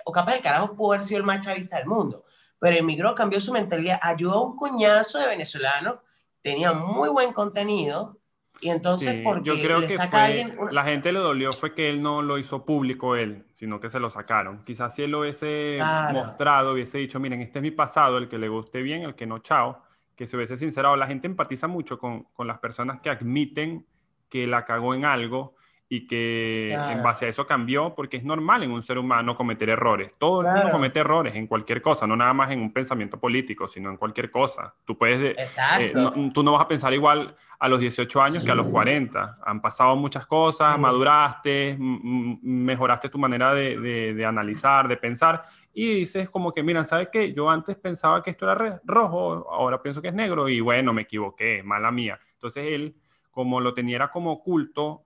o 0.05 0.13
capaz 0.13 0.35
el 0.35 0.43
carajo 0.43 0.77
pudo 0.77 0.93
haber 0.93 1.05
sido 1.05 1.19
el 1.19 1.25
más 1.25 1.41
chavista 1.41 1.79
del 1.79 1.87
mundo, 1.87 2.25
pero 2.59 2.77
emigró, 2.77 3.15
cambió 3.15 3.41
su 3.41 3.53
mentalidad, 3.53 3.99
ayudó 4.03 4.35
a 4.35 4.43
un 4.45 4.57
cuñazo 4.57 5.19
de 5.19 5.29
venezolanos, 5.29 5.97
tenía 6.43 6.73
muy 6.73 7.09
buen 7.09 7.33
contenido, 7.33 8.19
y 8.61 8.69
entonces 8.69 9.11
sí, 9.11 9.23
porque 9.25 9.49
yo 9.49 9.55
creo 9.59 9.81
le 9.81 9.87
que 9.87 9.97
saca 9.97 10.11
fue, 10.11 10.21
alguien 10.21 10.59
una... 10.59 10.73
la 10.73 10.85
gente 10.85 11.13
le 11.13 11.19
dolió 11.21 11.51
fue 11.53 11.75
que 11.75 11.89
él 11.89 12.01
no 12.01 12.21
lo 12.21 12.39
hizo 12.39 12.65
público 12.65 13.17
él, 13.17 13.47
sino 13.55 13.81
que 13.81 13.89
se 13.89 13.99
lo 13.99 14.11
sacaron. 14.11 14.65
Quizás 14.65 14.95
si 14.95 15.03
él 15.03 15.13
lo 15.13 15.21
hubiese 15.21 15.77
Claro. 15.79 16.21
mostrado, 16.21 16.73
hubiese 16.73 16.99
dicho, 16.99 17.19
miren, 17.19 17.41
este 17.41 17.61
es 17.61 17.63
mi 17.63 17.71
pasado, 17.71 18.19
el 18.19 18.29
que 18.29 18.37
le 18.39 18.49
guste 18.49 18.83
bien, 18.83 19.03
el 19.03 19.15
que 19.15 19.27
no, 19.27 19.39
chao, 19.39 19.83
que 20.21 20.27
se 20.27 20.37
hubiese 20.37 20.59
sincerado. 20.59 20.97
La 20.97 21.07
gente 21.07 21.27
empatiza 21.27 21.67
mucho 21.67 21.99
con, 21.99 22.25
con 22.35 22.47
las 22.47 22.59
personas 22.59 23.01
que 23.01 23.09
admiten 23.09 23.87
que 24.29 24.47
la 24.47 24.67
cagó 24.67 24.95
en 24.95 25.07
algo 25.07 25.55
y 25.93 26.07
que 26.07 26.73
en 26.73 26.79
Claro. 26.87 27.03
base 27.03 27.27
a 27.27 27.29
eso 27.31 27.45
cambió, 27.49 27.97
porque 27.97 28.17
es 28.17 28.23
normal 28.23 28.63
en 28.63 28.71
un 28.71 28.81
ser 28.85 28.97
humano 28.97 29.35
cometer 29.37 29.71
errores. 29.71 30.15
Todo 30.19 30.43
el 30.43 30.47
mundo 30.47 30.61
Claro. 30.63 30.77
comete 30.77 31.01
errores 31.01 31.35
en 31.35 31.49
cualquier 31.49 31.83
cosa, 31.83 32.07
no 32.07 32.15
nada 32.15 32.33
más 32.33 32.53
en 32.53 32.61
un 32.61 32.73
pensamiento 32.73 33.19
político, 33.19 33.67
sino 33.67 33.91
en 33.91 33.97
cualquier 33.97 34.31
cosa. 34.31 34.73
Tú 34.85 34.97
puedes... 34.97 35.37
eh, 35.81 35.93
no- 35.97 36.13
tú 36.33 36.45
no 36.45 36.53
vas 36.53 36.63
a 36.63 36.69
pensar 36.69 36.95
igual 36.95 37.35
a 37.59 37.69
los 37.69 37.81
18 37.81 38.23
años 38.23 38.45
que 38.45 38.53
a 38.53 38.55
los 38.55 38.69
40. 38.69 39.39
Han 39.45 39.61
pasado 39.61 39.97
muchas 39.97 40.27
cosas, 40.27 40.77
Sí. 40.77 40.81
maduraste, 40.81 41.77
mejoraste 41.81 43.09
tu 43.09 43.19
manera 43.19 43.53
de, 43.53 43.79
de- 43.79 44.15
de 44.15 44.25
analizar, 44.25 44.87
de 44.87 44.97
pensar, 44.97 45.43
y 45.75 45.95
dices 45.97 46.31
como 46.31 46.53
que, 46.53 46.63
miran, 46.63 46.87
¿sabes 46.87 47.09
qué? 47.13 47.33
Yo 47.33 47.51
antes 47.51 47.75
pensaba 47.77 48.23
que 48.23 48.31
esto 48.31 48.51
era 48.51 48.81
rojo, 48.85 49.47
ahora 49.51 49.83
pienso 49.83 50.01
que 50.01 50.09
es 50.09 50.15
negro, 50.15 50.49
y 50.49 50.61
bueno, 50.61 50.93
me 50.93 51.03
equivoqué, 51.03 51.63
mala 51.65 51.91
mía. 51.91 52.19
Entonces 52.35 52.65
él, 52.69 52.95
como 53.33 53.61
lo 53.61 53.75
tenía 53.75 54.09
como 54.09 54.31
oculto, 54.33 55.03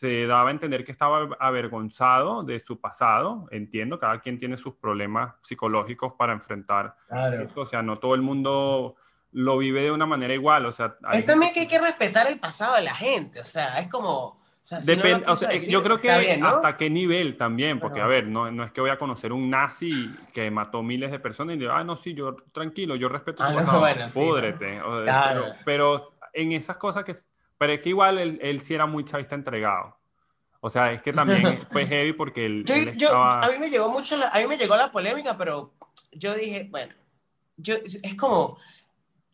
se 0.00 0.26
daba 0.26 0.48
a 0.48 0.52
entender 0.52 0.82
que 0.82 0.92
estaba 0.92 1.28
avergonzado 1.38 2.42
de 2.42 2.58
su 2.58 2.80
pasado. 2.80 3.46
Entiendo, 3.50 3.98
cada 3.98 4.18
quien 4.20 4.38
tiene 4.38 4.56
sus 4.56 4.74
problemas 4.76 5.34
psicológicos 5.42 6.14
para 6.14 6.32
enfrentar 6.32 6.96
Claro. 7.06 7.42
esto. 7.42 7.60
O 7.60 7.66
sea, 7.66 7.82
no 7.82 7.98
todo 7.98 8.14
el 8.14 8.22
mundo 8.22 8.96
lo 9.32 9.58
vive 9.58 9.82
de 9.82 9.92
una 9.92 10.06
manera 10.06 10.32
igual. 10.32 10.64
O 10.64 10.72
sea, 10.72 10.96
hay 11.04 11.18
Es 11.18 11.26
también 11.26 11.52
que 11.52 11.60
hay 11.60 11.66
que 11.68 11.78
respetar 11.78 12.26
el 12.28 12.40
pasado 12.40 12.76
de 12.76 12.82
la 12.82 12.94
gente, 12.94 13.40
o 13.40 13.44
sea, 13.44 13.78
es 13.78 13.88
como... 13.88 14.40
O 14.62 14.66
sea, 14.70 14.80
si 14.80 14.90
no 14.90 14.96
Depende, 14.96 15.24
o 15.26 15.32
quiso 15.32 15.36
sea, 15.36 15.48
decir, 15.50 15.70
yo 15.70 15.82
creo 15.82 15.98
que 15.98 16.18
bien, 16.18 16.40
¿no? 16.40 16.48
hasta 16.48 16.76
qué 16.78 16.88
nivel 16.90 17.36
también, 17.36 17.78
porque 17.80 17.94
Pero- 17.94 18.04
a 18.06 18.08
ver, 18.08 18.26
no, 18.26 18.50
no 18.50 18.62
es 18.64 18.72
que 18.72 18.80
voy 18.80 18.90
a 18.90 18.98
conocer 18.98 19.32
un 19.34 19.50
nazi 19.50 20.14
que 20.32 20.50
mató 20.50 20.82
miles 20.82 21.10
de 21.10 21.18
personas 21.18 21.56
y 21.56 21.58
digo, 21.58 21.72
ah, 21.72 21.84
no, 21.84 21.94
sí, 21.96 22.14
yo 22.14 22.36
tranquilo, 22.52 22.94
yo 22.96 23.08
respeto 23.10 23.42
Ah, 23.42 23.48
tu 23.48 23.52
no, 23.52 23.58
pasado, 23.66 23.80
bueno, 23.80 24.08
sí, 24.08 24.18
púdrete. 24.18 24.80
O- 24.82 25.02
Claro. 25.02 25.44
Pero, 25.64 25.96
pero 25.96 26.14
en 26.32 26.52
esas 26.52 26.76
cosas 26.76 27.04
que, 27.04 27.14
pero 27.60 27.74
es 27.74 27.80
que 27.80 27.90
igual 27.90 28.16
él, 28.18 28.38
él 28.40 28.62
sí 28.62 28.72
era 28.72 28.86
muy 28.86 29.04
chavista 29.04 29.34
entregado. 29.34 29.94
O 30.62 30.70
sea, 30.70 30.92
es 30.92 31.02
que 31.02 31.12
también 31.12 31.58
fue 31.70 31.86
heavy 31.86 32.14
porque 32.14 32.46
él, 32.46 32.64
Yo, 32.64 32.74
él 32.74 32.96
yo- 32.96 33.08
estaba... 33.08 33.40
a 33.40 33.50
mí 33.50 33.58
me 33.58 33.68
llegó 33.68 33.90
mucho 33.90 34.16
la, 34.16 34.28
a 34.28 34.38
mí 34.38 34.46
me 34.46 34.56
llegó 34.56 34.78
la 34.78 34.90
polémica, 34.90 35.36
pero 35.36 35.74
yo 36.10 36.32
dije, 36.34 36.68
bueno, 36.70 36.94
yo, 37.58 37.74
es 38.02 38.14
como, 38.14 38.38
o 38.44 38.58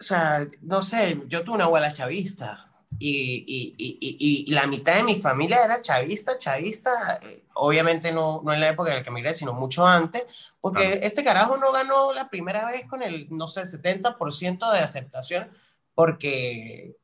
sea, 0.00 0.44
no 0.62 0.82
sé, 0.82 1.22
yo 1.28 1.44
tuve 1.44 1.54
una 1.54 1.66
abuela 1.66 1.92
chavista 1.92 2.68
y, 2.98 3.44
y, 3.46 3.74
y, 3.78 4.44
y, 4.48 4.52
la 4.52 4.66
mitad 4.66 4.96
de 4.96 5.04
mi 5.04 5.20
familia 5.20 5.64
era 5.64 5.80
chavista, 5.80 6.36
chavista, 6.36 7.20
eh, 7.22 7.44
obviamente 7.54 8.10
no, 8.10 8.42
no 8.44 8.52
en 8.52 8.58
la 8.58 8.70
época 8.70 8.90
en 8.90 8.96
la 8.96 9.02
que 9.04 9.10
emigré, 9.10 9.34
sino 9.34 9.52
mucho 9.52 9.86
antes, 9.86 10.24
porque 10.60 10.86
Claro. 10.86 11.00
este 11.02 11.22
carajo 11.22 11.56
no 11.58 11.70
ganó 11.70 12.12
la 12.12 12.28
primera 12.28 12.66
vez 12.66 12.86
con 12.86 13.02
el, 13.04 13.28
no 13.30 13.46
sé, 13.46 13.62
70% 13.66 14.72
de 14.72 14.78
aceptación, 14.80 15.48
porque 15.94 16.96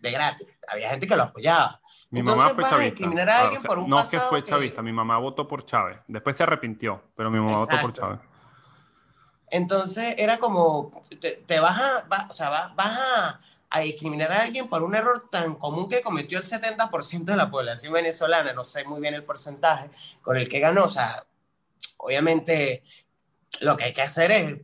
de 0.00 0.10
gratis, 0.10 0.58
había 0.68 0.90
gente 0.90 1.06
que 1.06 1.16
lo 1.16 1.24
apoyaba. 1.24 1.80
Mi 2.10 2.20
Entonces 2.20 2.42
mamá 2.42 2.54
fue 2.54 2.62
vas 2.62 2.72
a 2.72 2.76
chavista. 2.76 2.94
discriminar 2.94 3.28
a 3.30 3.40
alguien 3.42 3.62
por 3.62 3.78
un 3.78 3.90
no 3.90 4.08
que 4.08 4.18
fue 4.20 4.42
que- 4.42 4.50
chavista, 4.50 4.80
mi 4.82 4.92
mamá 4.92 5.18
votó 5.18 5.46
por 5.46 5.64
Chávez. 5.66 5.98
Después 6.06 6.36
se 6.36 6.42
arrepintió, 6.42 7.02
pero 7.14 7.30
mi 7.30 7.38
mamá 7.38 7.58
votó 7.58 7.78
por. 7.82 7.92
Chávez. 7.92 8.20
Entonces 9.50 10.14
era 10.18 10.38
como, 10.38 11.02
te, 11.20 11.32
te 11.32 11.60
vas, 11.60 11.80
a, 11.80 12.06
va- 12.12 12.26
o 12.28 12.32
sea, 12.32 12.50
va- 12.50 12.72
vas 12.76 12.98
a, 12.98 13.40
a 13.70 13.80
discriminar 13.80 14.30
a 14.32 14.42
alguien 14.42 14.68
por 14.68 14.82
un 14.82 14.94
error 14.94 15.28
tan 15.30 15.54
común 15.54 15.88
que 15.88 16.02
cometió 16.02 16.38
el 16.38 16.44
70% 16.44 17.24
de 17.24 17.36
la 17.36 17.50
población 17.50 17.92
venezolana, 17.94 18.52
no 18.52 18.64
sé 18.64 18.84
muy 18.84 19.00
bien 19.00 19.14
el 19.14 19.24
porcentaje 19.24 19.90
con 20.22 20.36
el 20.36 20.48
que 20.48 20.60
ganó, 20.60 20.84
o 20.84 20.88
sea, 20.88 21.24
obviamente 21.96 22.82
lo 23.60 23.76
que 23.76 23.84
hay 23.84 23.92
que 23.94 24.02
hacer 24.02 24.32
es, 24.32 24.56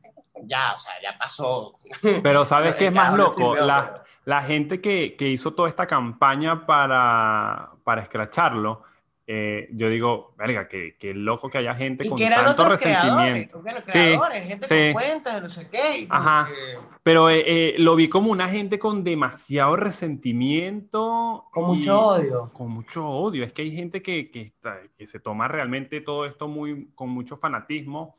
ya, 0.43 0.72
o 0.74 0.78
sea, 0.78 0.93
ya 1.03 1.16
pasó. 1.18 1.78
Pero 2.22 2.45
¿sabes 2.45 2.74
qué 2.76 2.87
es 2.89 2.93
más 2.95 3.14
loco? 3.14 3.32
sirvió, 3.32 3.64
la, 3.64 3.85
pero- 3.87 4.03
la 4.24 4.42
gente 4.42 4.80
que, 4.80 5.16
que 5.16 5.28
hizo 5.28 5.52
toda 5.54 5.68
esta 5.68 5.86
campaña 5.86 6.66
para, 6.66 7.70
para 7.84 8.02
escracharlo, 8.02 8.82
eh, 9.26 9.68
yo 9.72 9.88
digo, 9.88 10.34
verga, 10.36 10.68
que, 10.68 10.96
que 10.98 11.14
loco 11.14 11.48
que 11.48 11.56
haya 11.56 11.74
gente 11.74 12.06
Y 12.06 12.10
con 12.10 12.18
que 12.18 12.26
eran 12.26 12.44
tanto 12.44 12.62
otros 12.64 12.78
creadores, 12.80 13.48
resentimiento. 13.48 13.62
Sí, 13.90 14.40
gente 14.48 14.66
sí. 14.66 14.92
con 14.92 15.02
cuentas, 15.02 15.42
no 15.42 15.48
sé 15.48 15.70
qué. 15.70 15.98
y 16.00 16.06
como 16.06 16.20
Ajá. 16.20 16.48
que 16.48 16.78
Pero 17.02 17.30
eh, 17.30 17.42
eh, 17.46 17.74
lo 17.78 17.96
vi 17.96 18.08
como 18.08 18.30
una 18.30 18.48
gente 18.50 18.78
con 18.78 19.02
demasiado 19.02 19.76
resentimiento. 19.76 21.46
con 21.50 21.64
y- 21.64 21.66
mucho 21.76 22.00
odio. 22.00 22.50
Con 22.52 22.70
mucho 22.72 23.08
odio. 23.08 23.44
Es 23.44 23.52
que 23.52 23.62
hay 23.62 23.74
gente 23.74 24.02
que, 24.02 24.30
que, 24.30 24.42
está- 24.42 24.80
que 24.96 25.06
se 25.06 25.20
toma 25.20 25.48
realmente 25.48 26.00
todo 26.00 26.26
esto 26.26 26.48
muy, 26.48 26.90
con 26.94 27.08
mucho 27.10 27.36
fanatismo. 27.36 28.16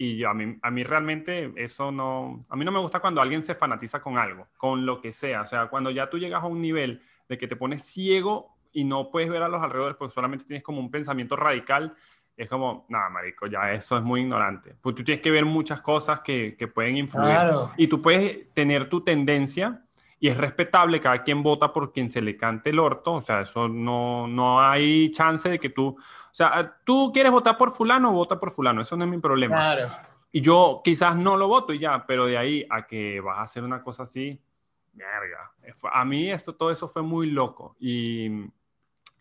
Y 0.00 0.16
yo, 0.16 0.30
a, 0.30 0.34
mí, 0.34 0.56
a 0.62 0.70
mí 0.70 0.84
realmente 0.84 1.52
eso 1.56 1.90
no... 1.90 2.46
A 2.48 2.56
mí 2.56 2.64
no 2.64 2.70
me 2.70 2.78
gusta 2.78 3.00
cuando 3.00 3.20
alguien 3.20 3.42
se 3.42 3.56
fanatiza 3.56 4.00
con 4.00 4.16
algo, 4.16 4.46
con 4.56 4.86
lo 4.86 5.00
que 5.00 5.12
sea. 5.12 5.42
O 5.42 5.46
sea, 5.46 5.66
cuando 5.66 5.90
ya 5.90 6.08
tú 6.08 6.18
llegas 6.18 6.44
a 6.44 6.46
un 6.46 6.62
nivel 6.62 7.02
de 7.28 7.36
que 7.36 7.48
te 7.48 7.56
pones 7.56 7.82
ciego 7.82 8.56
y 8.72 8.84
no 8.84 9.10
puedes 9.10 9.28
ver 9.28 9.42
a 9.42 9.48
los 9.48 9.60
alrededores 9.60 9.96
porque 9.96 10.14
solamente 10.14 10.44
tienes 10.44 10.62
como 10.62 10.78
un 10.78 10.90
pensamiento 10.90 11.34
radical, 11.34 11.96
es 12.36 12.48
como, 12.48 12.86
nada, 12.88 13.10
marico, 13.10 13.48
ya 13.48 13.72
eso 13.72 13.96
es 13.96 14.04
muy 14.04 14.20
ignorante. 14.20 14.76
Pues 14.80 14.94
tú 14.94 15.02
tienes 15.02 15.20
que 15.20 15.32
ver 15.32 15.44
muchas 15.44 15.80
cosas 15.80 16.20
que, 16.20 16.54
que 16.56 16.68
pueden 16.68 16.96
influir. 16.96 17.26
Claro. 17.26 17.72
Y 17.76 17.88
tú 17.88 18.00
puedes 18.00 18.54
tener 18.54 18.88
tu 18.88 19.02
tendencia 19.02 19.82
y 20.20 20.28
es 20.28 20.36
respetable, 20.36 21.00
cada 21.00 21.22
quien 21.22 21.42
vota 21.42 21.72
por 21.72 21.92
quien 21.92 22.10
se 22.10 22.20
le 22.20 22.36
cante 22.36 22.70
el 22.70 22.78
orto, 22.78 23.14
o 23.14 23.22
sea, 23.22 23.42
eso 23.42 23.68
no, 23.68 24.26
no 24.26 24.60
hay 24.60 25.10
chance 25.10 25.48
de 25.48 25.58
que 25.58 25.70
tú, 25.70 25.96
o 25.98 26.34
sea, 26.34 26.76
tú 26.84 27.10
quieres 27.12 27.32
votar 27.32 27.56
por 27.56 27.70
fulano, 27.70 28.12
vota 28.12 28.38
por 28.38 28.50
fulano, 28.50 28.82
eso 28.82 28.96
no 28.96 29.04
es 29.04 29.10
mi 29.10 29.18
problema. 29.18 29.56
Claro. 29.56 29.88
Y 30.30 30.40
yo 30.40 30.82
quizás 30.84 31.16
no 31.16 31.36
lo 31.36 31.48
voto 31.48 31.72
y 31.72 31.78
ya, 31.78 32.04
pero 32.06 32.26
de 32.26 32.36
ahí 32.36 32.66
a 32.68 32.86
que 32.86 33.20
vas 33.20 33.38
a 33.38 33.42
hacer 33.42 33.62
una 33.62 33.82
cosa 33.82 34.02
así, 34.02 34.40
verga. 34.92 35.52
A 35.92 36.04
mí 36.04 36.30
esto, 36.30 36.54
todo 36.54 36.70
eso 36.70 36.88
fue 36.88 37.02
muy 37.02 37.30
loco 37.30 37.76
y 37.78 38.50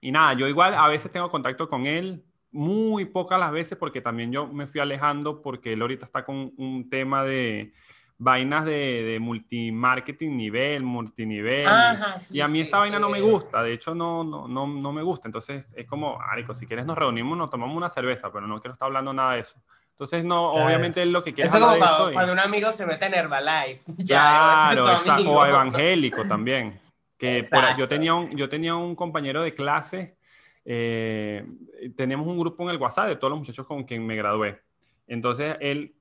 y 0.02 0.12
nada, 0.12 0.34
yo 0.34 0.48
igual 0.48 0.74
a 0.74 0.88
veces 0.88 1.12
tengo 1.12 1.30
contacto 1.30 1.68
con 1.68 1.86
él, 1.86 2.24
muy 2.52 3.06
pocas 3.06 3.40
las 3.40 3.52
veces 3.52 3.78
porque 3.78 4.02
también 4.02 4.32
yo 4.32 4.48
me 4.48 4.68
fui 4.68 4.80
alejando 4.80 5.42
porque 5.42 5.74
él 5.74 5.82
ahorita 5.82 6.06
está 6.06 6.24
con 6.24 6.54
un 6.58 6.90
tema 6.90 7.24
de 7.24 7.74
vainas 8.20 8.66
de, 8.66 9.04
de 9.04 9.20
multimarketing 9.20 10.36
nivel, 10.36 10.84
multinivel. 10.84 11.68
y 12.32 12.42
a 12.42 12.48
mí 12.48 12.62
esa 12.62 12.80
vaina 12.80 12.98
no 12.98 13.10
me 13.10 13.22
gusta, 13.22 13.62
de 13.62 13.74
hecho 13.74 13.94
no, 13.94 14.24
no, 14.24 14.48
no, 14.48 14.68
no 14.68 14.92
me 14.92 15.04
gusta. 15.04 15.28
Entonces 15.28 15.74
es 15.76 15.86
como, 15.86 16.20
Arico, 16.22 16.54
si 16.54 16.66
quieres 16.66 16.86
nos 16.86 16.98
reunimos, 16.98 17.38
nos 17.38 17.50
tomamos 17.50 17.76
una 17.78 17.90
cerveza, 17.90 18.32
pero 18.32 18.48
no 18.48 18.60
quiero 18.60 18.74
estar 18.74 18.88
hablando 18.88 19.14
nada 19.14 19.34
de 19.34 19.42
eso. 19.42 19.62
Entonces, 19.98 20.24
no, 20.24 20.52
obviamente 20.52 21.02
es 21.02 21.08
lo 21.08 21.24
que 21.24 21.34
quiere 21.34 21.48
Eso 21.48 21.60
como 21.60 21.76
cuando, 22.14 22.32
un 22.32 22.40
amigo 22.40 22.72
se 22.72 22.86
mete 22.86 23.08
en 23.08 23.16
Herbalife. 23.16 23.82
claro, 24.08 24.86
o 24.86 25.46
evangélico 25.46 26.24
también. 26.28 26.80
Que 27.18 27.44
yo, 27.76 27.88
tenía 27.88 28.14
un, 28.14 28.30
yo 28.38 28.48
tenía 28.48 28.76
un 28.76 28.96
compañero 28.96 29.42
de 29.42 29.56
clase, 29.56 30.16
eh, 30.64 31.44
teníamos 31.96 32.28
un 32.28 32.38
grupo 32.38 32.62
en 32.62 32.70
el 32.70 32.78
WhatsApp 32.78 33.08
de 33.08 33.16
todos 33.16 33.32
los 33.32 33.40
muchachos 33.40 33.66
con 33.66 33.86
quien 33.86 34.06
me 34.06 34.16
gradué. 34.16 34.62
Entonces, 35.08 35.58
él 35.62 35.96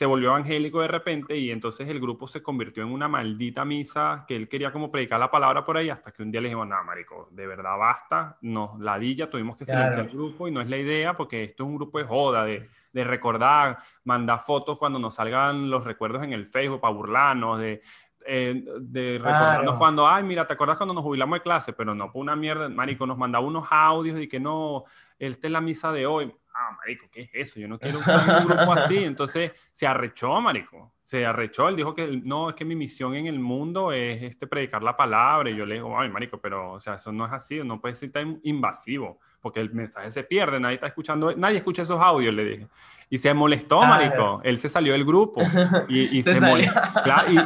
se 0.00 0.06
volvió 0.06 0.30
evangélico 0.30 0.80
de 0.80 0.88
repente 0.88 1.36
y 1.36 1.50
entonces 1.50 1.86
el 1.86 2.00
grupo 2.00 2.26
se 2.26 2.42
convirtió 2.42 2.82
en 2.82 2.90
una 2.90 3.06
maldita 3.06 3.66
misa 3.66 4.24
que 4.26 4.34
él 4.34 4.48
quería 4.48 4.72
como 4.72 4.90
predicar 4.90 5.20
la 5.20 5.30
palabra 5.30 5.62
por 5.62 5.76
ahí 5.76 5.90
hasta 5.90 6.10
que 6.10 6.22
un 6.22 6.30
día 6.30 6.40
le 6.40 6.48
dijimos, 6.48 6.68
no, 6.68 6.82
marico, 6.84 7.28
de 7.32 7.46
verdad 7.46 7.76
basta, 7.76 8.38
nos 8.40 8.80
ladilla, 8.80 9.28
tuvimos 9.28 9.58
que 9.58 9.66
silenciar 9.66 10.06
el 10.06 10.08
grupo 10.08 10.48
y 10.48 10.52
no 10.52 10.62
es 10.62 10.70
la 10.70 10.78
idea 10.78 11.14
porque 11.18 11.44
esto 11.44 11.64
es 11.64 11.68
un 11.68 11.76
grupo 11.76 11.98
de 11.98 12.04
joda, 12.04 12.46
de, 12.46 12.70
de 12.94 13.04
recordar, 13.04 13.76
mandar 14.04 14.40
fotos 14.40 14.78
cuando 14.78 14.98
nos 14.98 15.16
salgan 15.16 15.68
los 15.68 15.84
recuerdos 15.84 16.22
en 16.22 16.32
el 16.32 16.46
Facebook 16.46 16.80
para 16.80 16.94
burlarnos, 16.94 17.58
de, 17.58 17.82
eh, 18.24 18.64
de 18.80 19.18
recordarnos 19.18 19.74
cuando, 19.74 20.08
ay, 20.08 20.24
mira, 20.24 20.46
¿te 20.46 20.54
acuerdas 20.54 20.78
cuando 20.78 20.94
nos 20.94 21.04
jubilamos 21.04 21.38
de 21.38 21.42
clase? 21.42 21.74
Pero 21.74 21.94
no, 21.94 22.10
por 22.10 22.22
una 22.22 22.36
mierda, 22.36 22.70
marico, 22.70 23.06
nos 23.06 23.18
mandaba 23.18 23.44
unos 23.44 23.66
audios 23.68 24.18
y 24.18 24.28
que 24.28 24.40
no, 24.40 24.84
esta 25.18 25.46
es 25.46 25.52
la 25.52 25.60
misa 25.60 25.92
de 25.92 26.06
hoy. 26.06 26.32
Ah, 26.70 26.76
marico, 26.78 27.06
¿qué 27.10 27.22
es 27.22 27.30
eso? 27.32 27.58
Yo 27.60 27.66
no 27.66 27.78
quiero 27.78 27.98
un, 27.98 28.04
grupo 28.46 28.72
así. 28.72 28.98
Entonces 28.98 29.52
se 29.72 29.86
arrechó, 29.86 30.40
marico. 30.40 30.94
Se 31.02 31.26
arrechó. 31.26 31.68
Él 31.68 31.76
dijo 31.76 31.94
que 31.94 32.20
no, 32.24 32.50
es 32.50 32.54
que 32.54 32.64
mi 32.64 32.76
misión 32.76 33.14
en 33.14 33.26
el 33.26 33.40
mundo 33.40 33.92
es 33.92 34.22
este, 34.22 34.46
predicar 34.46 34.82
la 34.82 34.96
palabra. 34.96 35.50
Y 35.50 35.56
yo 35.56 35.66
le 35.66 35.76
digo, 35.76 35.98
ay, 35.98 36.08
marico, 36.08 36.38
pero, 36.40 36.72
o 36.72 36.80
sea, 36.80 36.94
eso 36.94 37.10
no 37.12 37.26
es 37.26 37.32
así. 37.32 37.60
No 37.64 37.80
puede 37.80 37.94
ser 37.96 38.12
tan 38.12 38.40
invasivo 38.44 39.18
porque 39.40 39.60
el 39.60 39.72
mensaje 39.72 40.10
se 40.10 40.22
pierde. 40.22 40.60
Nadie 40.60 40.74
está 40.76 40.86
escuchando, 40.86 41.34
nadie 41.36 41.58
escucha 41.58 41.82
esos 41.82 42.00
audios, 42.00 42.34
le 42.34 42.44
dije. 42.44 42.66
Y 43.12 43.18
se 43.18 43.34
molestó, 43.34 43.80
marico. 43.80 44.40
Él 44.44 44.56
se 44.58 44.68
salió 44.68 44.92
del 44.92 45.04
grupo. 45.04 45.42
Y, 45.88 46.22
se, 46.22 46.40
molestó. 46.40 46.80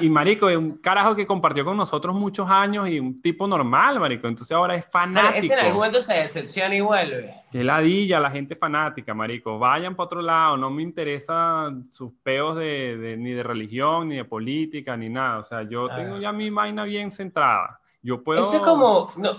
y, 0.02 0.10
marico, 0.10 0.50
es 0.50 0.58
un 0.58 0.76
carajo 0.76 1.16
que 1.16 1.26
compartió 1.26 1.64
con 1.64 1.74
nosotros 1.74 2.14
muchos 2.14 2.50
años 2.50 2.86
y 2.86 3.00
un 3.00 3.18
tipo 3.18 3.46
normal, 3.46 3.98
marico. 3.98 4.28
Entonces 4.28 4.54
ahora 4.54 4.74
es 4.74 4.84
fanático. 4.84 5.38
ese 5.38 5.54
en 5.54 5.60
algún 5.60 5.76
momento 5.76 6.02
se 6.02 6.16
decepciona 6.16 6.76
y 6.76 6.82
vuelve. 6.82 7.34
Qué 7.50 7.64
ladilla 7.64 8.20
la 8.20 8.30
gente 8.30 8.56
fanática, 8.56 9.14
marico. 9.14 9.58
Vayan 9.58 9.96
para 9.96 10.04
otro 10.04 10.20
lado. 10.20 10.58
No 10.58 10.68
me 10.68 10.82
interesan 10.82 11.90
sus 11.90 12.12
peos 12.22 12.56
de, 12.56 13.16
ni 13.18 13.30
de 13.30 13.42
religión, 13.42 14.08
ni 14.08 14.16
de 14.16 14.24
política, 14.26 14.98
ni 14.98 15.08
nada. 15.08 15.38
O 15.38 15.44
sea, 15.44 15.62
yo 15.62 15.88
tengo 15.88 16.18
ya 16.18 16.30
mi 16.30 16.50
vaina 16.50 16.84
bien 16.84 17.10
centrada. 17.10 17.80
Yo 18.02 18.22
puedo... 18.22 18.42
Eso 18.42 18.56
es 18.56 18.62
como... 18.62 19.10
No, 19.16 19.30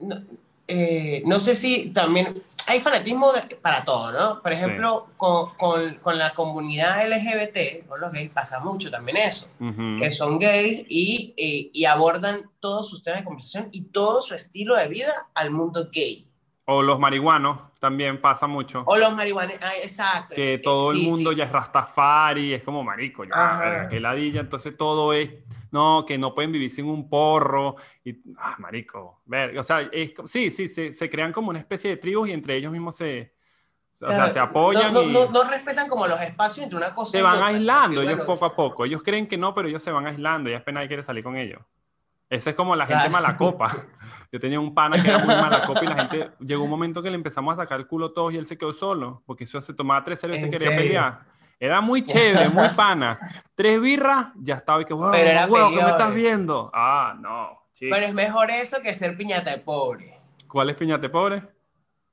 no, 0.00 0.22
eh, 0.70 1.22
no 1.24 1.40
sé 1.40 1.54
si 1.54 1.90
también 1.90 2.42
hay 2.66 2.80
fanatismo 2.80 3.32
para 3.62 3.82
todo, 3.84 4.12
¿no? 4.12 4.42
Por 4.42 4.52
ejemplo, 4.52 5.08
con, 5.16 5.54
con, 5.54 6.18
la 6.18 6.34
comunidad 6.34 7.08
LGBT, 7.08 7.88
con 7.88 7.98
los 7.98 8.12
gays, 8.12 8.30
pasa 8.30 8.60
mucho 8.60 8.90
también 8.90 9.16
eso, 9.16 9.48
que 9.98 10.10
son 10.10 10.38
gays 10.38 10.84
y, 10.86 11.32
y, 11.72 11.84
abordan 11.86 12.50
todos 12.60 12.90
sus 12.90 13.02
temas 13.02 13.20
de 13.20 13.24
conversación 13.24 13.68
y 13.72 13.84
todo 13.84 14.20
su 14.20 14.34
estilo 14.34 14.76
de 14.76 14.88
vida 14.88 15.28
al 15.34 15.50
mundo 15.50 15.88
gay. 15.90 16.28
O 16.66 16.82
los 16.82 16.98
marihuanos, 16.98 17.60
también 17.80 18.20
pasa 18.20 18.46
mucho. 18.46 18.80
O 18.84 18.98
los 18.98 19.14
marihuanos, 19.16 19.54
exacto. 19.82 20.34
Que 20.34 20.58
todo 20.58 20.92
el 20.92 20.98
mundo 20.98 21.32
ya 21.32 21.44
es 21.44 21.50
rastafari, 21.52 22.52
es 22.52 22.62
como 22.62 22.84
marico, 22.84 23.24
ya, 23.24 23.88
que 23.88 23.98
ladilla, 23.98 24.40
entonces 24.40 24.76
todo 24.76 25.14
es 25.14 25.30
no, 25.70 26.04
que 26.06 26.18
no 26.18 26.34
pueden 26.34 26.52
vivir 26.52 26.70
sin 26.70 26.86
un 26.86 27.08
porro, 27.08 27.76
y, 28.04 28.20
ah, 28.38 28.56
marico, 28.58 29.22
ver, 29.26 29.58
o 29.58 29.62
sea, 29.62 29.90
sí, 30.26 30.50
sí, 30.50 30.68
se, 30.68 30.94
se, 30.94 31.10
crean 31.10 31.32
como 31.32 31.50
una 31.50 31.58
especie 31.58 31.90
de 31.90 31.96
tribus 31.96 32.28
y 32.28 32.32
entre 32.32 32.56
ellos 32.56 32.72
mismos 32.72 32.96
se, 32.96 33.34
o 34.00 34.06
sea, 34.06 34.26
se 34.26 34.38
apoyan. 34.38 34.92
No, 34.92 35.02
no, 35.04 35.30
no, 35.30 35.44
respetan 35.44 35.88
como 35.88 36.06
los 36.06 36.20
espacios 36.20 36.64
entre 36.64 36.76
una 36.76 36.94
cosa 36.94 37.12
Se 37.12 37.22
van 37.22 37.42
aislando 37.42 38.02
ellos 38.02 38.24
poco 38.24 38.44
a 38.44 38.54
poco, 38.54 38.84
ellos 38.84 39.02
creen 39.02 39.26
que 39.26 39.36
no, 39.36 39.54
pero 39.54 39.68
ellos 39.68 39.82
se 39.82 39.90
van 39.90 40.06
aislando 40.06 40.50
y 40.50 40.54
apenas 40.54 40.86
quiere 40.86 41.02
salir 41.02 41.24
con 41.24 41.36
ellos. 41.36 41.60
Esa 42.30 42.50
es 42.50 42.56
como 42.56 42.76
la 42.76 42.86
gente 42.86 43.08
mala 43.08 43.36
copa. 43.36 43.74
Yo 44.32 44.38
tenía 44.38 44.60
un 44.60 44.74
pana 44.74 45.02
que 45.02 45.08
era 45.08 45.18
muy 45.18 45.34
mala 45.34 45.62
copa 45.62 45.82
y 45.82 45.86
la 45.86 45.96
gente 45.96 46.30
llegó 46.40 46.64
un 46.64 46.70
momento 46.70 47.02
que 47.02 47.08
le 47.08 47.16
empezamos 47.16 47.54
a 47.54 47.62
sacar 47.62 47.80
el 47.80 47.86
culo 47.86 48.12
todos 48.12 48.34
y 48.34 48.36
él 48.36 48.46
se 48.46 48.58
quedó 48.58 48.74
solo 48.74 49.22
porque 49.24 49.44
eso 49.44 49.60
se 49.62 49.72
tomaba 49.72 50.04
tres 50.04 50.20
cervezas 50.20 50.46
y 50.46 50.50
quería 50.50 50.70
pelear. 50.70 51.20
Era 51.58 51.80
muy 51.80 52.04
chévere, 52.04 52.50
muy 52.50 52.68
pana. 52.76 53.18
Tres 53.54 53.80
birras, 53.80 54.28
ya 54.36 54.56
estaba 54.56 54.82
y 54.82 54.84
que, 54.84 54.92
wow, 54.94 55.10
Pero 55.10 55.30
era 55.30 55.46
wow, 55.46 55.70
¿qué 55.74 55.82
me 55.82 55.90
estás 55.90 56.14
viendo? 56.14 56.70
Ah, 56.74 57.16
no. 57.18 57.66
Chico. 57.72 57.94
Pero 57.94 58.06
es 58.06 58.14
mejor 58.14 58.50
eso 58.50 58.82
que 58.82 58.94
ser 58.94 59.16
piñata 59.16 59.50
de 59.50 59.58
pobre. 59.58 60.18
¿Cuál 60.46 60.70
es 60.70 60.76
piñata 60.76 61.02
de 61.02 61.08
pobre? 61.08 61.57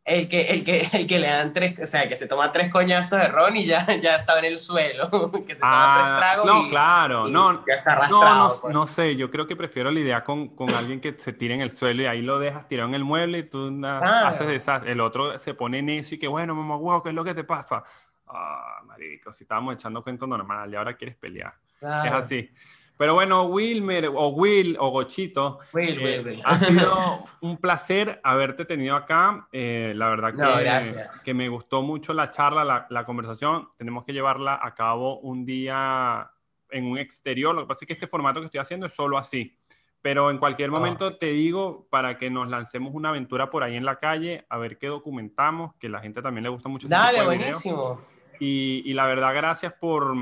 El 0.05 0.29
que, 0.29 0.41
el, 0.51 0.63
que, 0.63 0.87
el 0.93 1.07
que 1.07 1.17
le 1.17 1.27
dan 1.27 1.51
tres, 1.51 1.79
o 1.81 1.85
sea, 1.87 2.07
que 2.07 2.15
se 2.15 2.27
toma 2.27 2.51
tres 2.51 2.71
coñazos 2.71 3.19
de 3.19 3.27
ron 3.27 3.57
y 3.57 3.65
ya, 3.65 3.87
ya 4.01 4.15
estaba 4.15 4.39
en 4.39 4.45
el 4.45 4.59
suelo. 4.59 5.09
Que 5.47 5.55
se 5.55 5.59
toma 5.59 5.95
tres 5.95 6.09
ah, 6.09 6.15
tragos. 6.17 6.45
No, 6.45 6.69
claro, 6.69 7.27
no. 7.27 7.65
Ya 7.67 7.73
está 7.73 7.93
arrastrado. 7.93 8.49
No, 8.49 8.55
pues. 8.61 8.73
no, 8.73 8.87
sé, 8.87 9.15
yo 9.15 9.31
creo 9.31 9.47
que 9.47 9.55
prefiero 9.55 9.89
la 9.89 9.99
idea 9.99 10.23
con, 10.23 10.49
con, 10.49 10.73
alguien 10.73 11.01
que 11.01 11.15
se 11.17 11.33
tire 11.33 11.55
en 11.55 11.61
el 11.61 11.71
suelo 11.71 12.03
y 12.03 12.05
ahí 12.05 12.21
lo 12.21 12.39
dejas 12.39 12.67
tirado 12.67 12.87
en 12.87 12.95
el 12.95 13.03
mueble 13.03 13.39
y 13.39 13.43
tú 13.43 13.71
haces 13.83 14.47
desastre. 14.47 14.91
El 14.91 15.01
otro 15.01 15.39
se 15.39 15.55
pone 15.55 15.81
necio 15.81 16.15
y 16.15 16.19
que, 16.19 16.27
bueno, 16.27 16.53
mamá, 16.53 16.77
huevo, 16.77 17.01
¿qué 17.01 17.09
es 17.09 17.15
lo 17.15 17.23
que 17.23 17.33
te 17.33 17.43
pasa? 17.43 17.83
ah, 18.27 18.81
marico, 18.85 19.31
si 19.31 19.43
estábamos 19.43 19.75
echando 19.75 20.03
cuento 20.03 20.27
normal 20.27 20.71
y 20.71 20.75
ahora 20.75 20.95
quieres 20.95 21.15
pelear. 21.15 21.53
Es 21.81 22.11
así. 22.11 22.49
Pero 22.97 23.13
bueno, 23.13 23.43
Wilmer, 23.43 24.07
o 24.07 24.29
Will, 24.29 24.77
o 24.79 24.89
Gochito, 24.89 25.59
eh, 25.77 26.41
ha 26.43 26.59
sido 26.59 27.25
un 27.41 27.57
placer 27.57 28.19
haberte 28.23 28.65
tenido 28.65 28.95
acá. 28.95 29.47
Eh, 29.51 29.93
la 29.95 30.09
verdad 30.09 30.33
que, 30.33 31.03
que, 31.23 31.33
me 31.33 31.49
gustó 31.49 31.81
mucho 31.81 32.13
la 32.13 32.31
charla, 32.31 32.63
la, 32.63 32.87
la, 32.89 33.05
conversación. 33.05 33.69
Tenemos 33.77 34.05
que 34.05 34.13
llevarla 34.13 34.59
a 34.61 34.73
cabo 34.73 35.19
un 35.19 35.45
día 35.45 36.31
en 36.69 36.85
un 36.85 36.97
exterior. 36.97 37.53
Lo 37.53 37.61
que 37.61 37.67
pasa 37.67 37.79
es 37.83 37.87
que 37.87 37.93
este 37.93 38.07
formato 38.07 38.39
que 38.39 38.45
estoy 38.45 38.59
haciendo 38.59 38.85
es 38.85 38.93
solo 38.93 39.17
así. 39.17 39.57
Pero 40.05 40.29
en 40.29 40.37
cualquier 40.37 40.69
ah. 40.69 40.73
momento 40.73 41.17
te 41.17 41.31
digo 41.31 41.87
para 41.89 42.19
que 42.19 42.29
nos 42.29 42.47
lancemos 42.47 42.93
una 42.93 43.09
aventura 43.09 43.49
por 43.49 43.63
ahí 43.63 43.75
en 43.75 43.85
la 43.85 43.97
calle, 43.97 44.45
a 44.49 44.57
ver 44.59 44.77
qué 44.77 44.85
documentamos, 44.85 45.73
que 45.79 45.89
la 45.89 45.99
gente 45.99 46.21
también 46.21 46.43
le 46.43 46.49
gusta 46.49 46.69
mucho. 46.69 46.87
Dale, 46.87 47.25
buenísimo. 47.25 47.99
Y, 48.39 48.93
la 48.93 49.07
verdad, 49.07 49.33
gracias 49.33 49.73
por, 49.73 50.13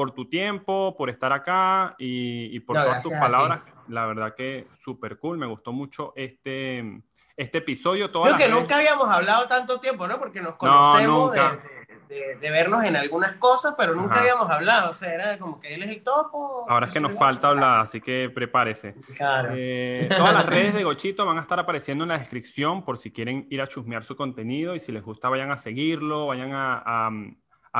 por, 0.00 0.12
tu 0.12 0.28
tiempo, 0.28 0.94
por 0.96 1.10
estar 1.10 1.30
acá 1.30 1.94
y, 1.98 2.58
por 2.60 2.76
todas 2.76 3.02
tus 3.02 3.12
palabras. 3.12 3.60
La 3.88 4.06
verdad 4.06 4.34
que 4.34 4.66
súper 4.82 5.18
cool, 5.18 5.36
me 5.36 5.46
gustó 5.46 5.72
mucho 5.72 6.14
este, 6.16 7.02
este 7.36 7.58
episodio. 7.58 8.10
Creo 8.10 8.36
que 8.36 8.48
nunca 8.48 8.78
habíamos 8.78 9.08
hablado 9.08 9.46
tanto 9.46 9.78
tiempo, 9.78 10.08
¿no? 10.08 10.18
Porque 10.18 10.40
nos 10.40 10.54
conocemos 10.54 11.32
de, 11.32 12.36
de, 12.40 12.50
vernos 12.50 12.82
en 12.84 12.96
algunas 12.96 13.32
cosas, 13.34 13.74
pero 13.76 13.94
nunca 13.94 14.20
habíamos 14.20 14.48
hablado. 14.48 14.90
O 14.90 14.94
sea, 14.94 15.12
era 15.12 15.38
como 15.38 15.60
que 15.60 15.74
él 15.74 15.82
es 15.82 15.90
el 15.90 16.02
topo. 16.02 16.64
Ahora 16.66 16.86
es 16.86 16.94
que 16.94 17.00
nos 17.00 17.16
falta 17.18 17.48
hablar, 17.48 17.80
así 17.80 18.00
que 18.00 18.30
prepárese. 18.34 18.94
Claro. 19.16 19.50
Eh, 19.54 20.08
todas 20.16 20.32
las 20.32 20.46
redes 20.46 20.72
de 20.72 20.82
Gochito 20.82 21.26
van 21.26 21.38
a 21.38 21.42
estar 21.42 21.60
apareciendo 21.60 22.04
en 22.04 22.08
la 22.08 22.18
descripción 22.18 22.84
por 22.84 22.96
si 22.96 23.10
quieren 23.10 23.46
ir 23.50 23.60
a 23.60 23.66
chusmear 23.66 24.02
su 24.04 24.16
contenido 24.16 24.74
y 24.74 24.80
si 24.80 24.92
les 24.92 25.02
gusta 25.02 25.28
vayan 25.28 25.50
a 25.50 25.58
seguirlo, 25.58 26.26
vayan 26.26 26.52
a 26.52 26.82
a 26.86 27.10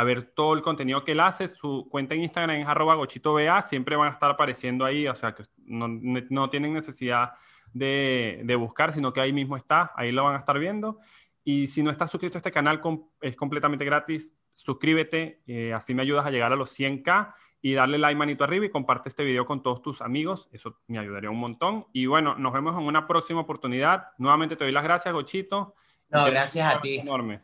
ver 0.04 0.22
todo 0.22 0.54
el 0.54 0.62
contenido 0.62 1.04
que 1.04 1.12
él 1.12 1.20
hace. 1.20 1.48
Su 1.48 1.88
cuenta 1.90 2.14
en 2.14 2.22
Instagram 2.22 2.56
es 2.56 2.66
arroba 2.66 2.94
gochitoba, 2.94 3.62
siempre 3.62 3.96
van 3.96 4.08
a 4.08 4.12
estar 4.12 4.30
apareciendo 4.30 4.84
ahí, 4.84 5.06
o 5.08 5.16
sea 5.16 5.34
que 5.34 5.44
no, 5.56 5.88
no 5.88 6.50
tienen 6.50 6.72
necesidad 6.72 7.32
de, 7.72 8.40
de, 8.44 8.56
buscar, 8.56 8.92
sino 8.92 9.12
que 9.12 9.20
ahí 9.20 9.32
mismo 9.32 9.56
está, 9.56 9.92
ahí 9.96 10.12
lo 10.12 10.24
van 10.24 10.36
a 10.36 10.38
estar 10.38 10.58
viendo. 10.58 10.98
Y 11.44 11.68
si 11.68 11.82
no 11.82 11.90
estás 11.90 12.10
suscrito 12.10 12.36
a 12.36 12.40
este 12.40 12.52
canal, 12.52 12.80
es 13.20 13.36
completamente 13.36 13.84
gratis. 13.84 14.34
Suscríbete, 14.54 15.42
eh, 15.46 15.72
así 15.72 15.94
me 15.94 16.02
ayudas 16.02 16.26
a 16.26 16.30
llegar 16.30 16.52
a 16.52 16.56
los 16.56 16.78
100k 16.78 17.34
y 17.62 17.74
darle 17.74 17.98
like 17.98 18.18
manito 18.18 18.44
arriba 18.44 18.66
y 18.66 18.70
comparte 18.70 19.08
este 19.08 19.24
video 19.24 19.46
con 19.46 19.62
todos 19.62 19.82
tus 19.82 20.02
amigos. 20.02 20.48
Eso 20.52 20.80
me 20.86 20.98
ayudaría 20.98 21.30
un 21.30 21.38
montón. 21.38 21.86
Y 21.92 22.06
bueno, 22.06 22.34
nos 22.36 22.52
vemos 22.52 22.76
en 22.76 22.84
una 22.84 23.06
próxima 23.06 23.40
oportunidad. 23.40 24.08
Nuevamente 24.18 24.56
te 24.56 24.64
doy 24.64 24.72
las 24.72 24.84
gracias, 24.84 25.12
Gochito. 25.14 25.74
No, 26.10 26.26
gracias 26.26 26.74
a 26.74 26.80
ti. 26.80 26.98
Enorme. 26.98 27.40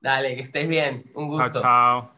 Dale, 0.00 0.36
que 0.36 0.42
estés 0.42 0.68
bien. 0.68 1.04
Un 1.14 1.28
gusto. 1.28 1.60
chao. 1.60 2.15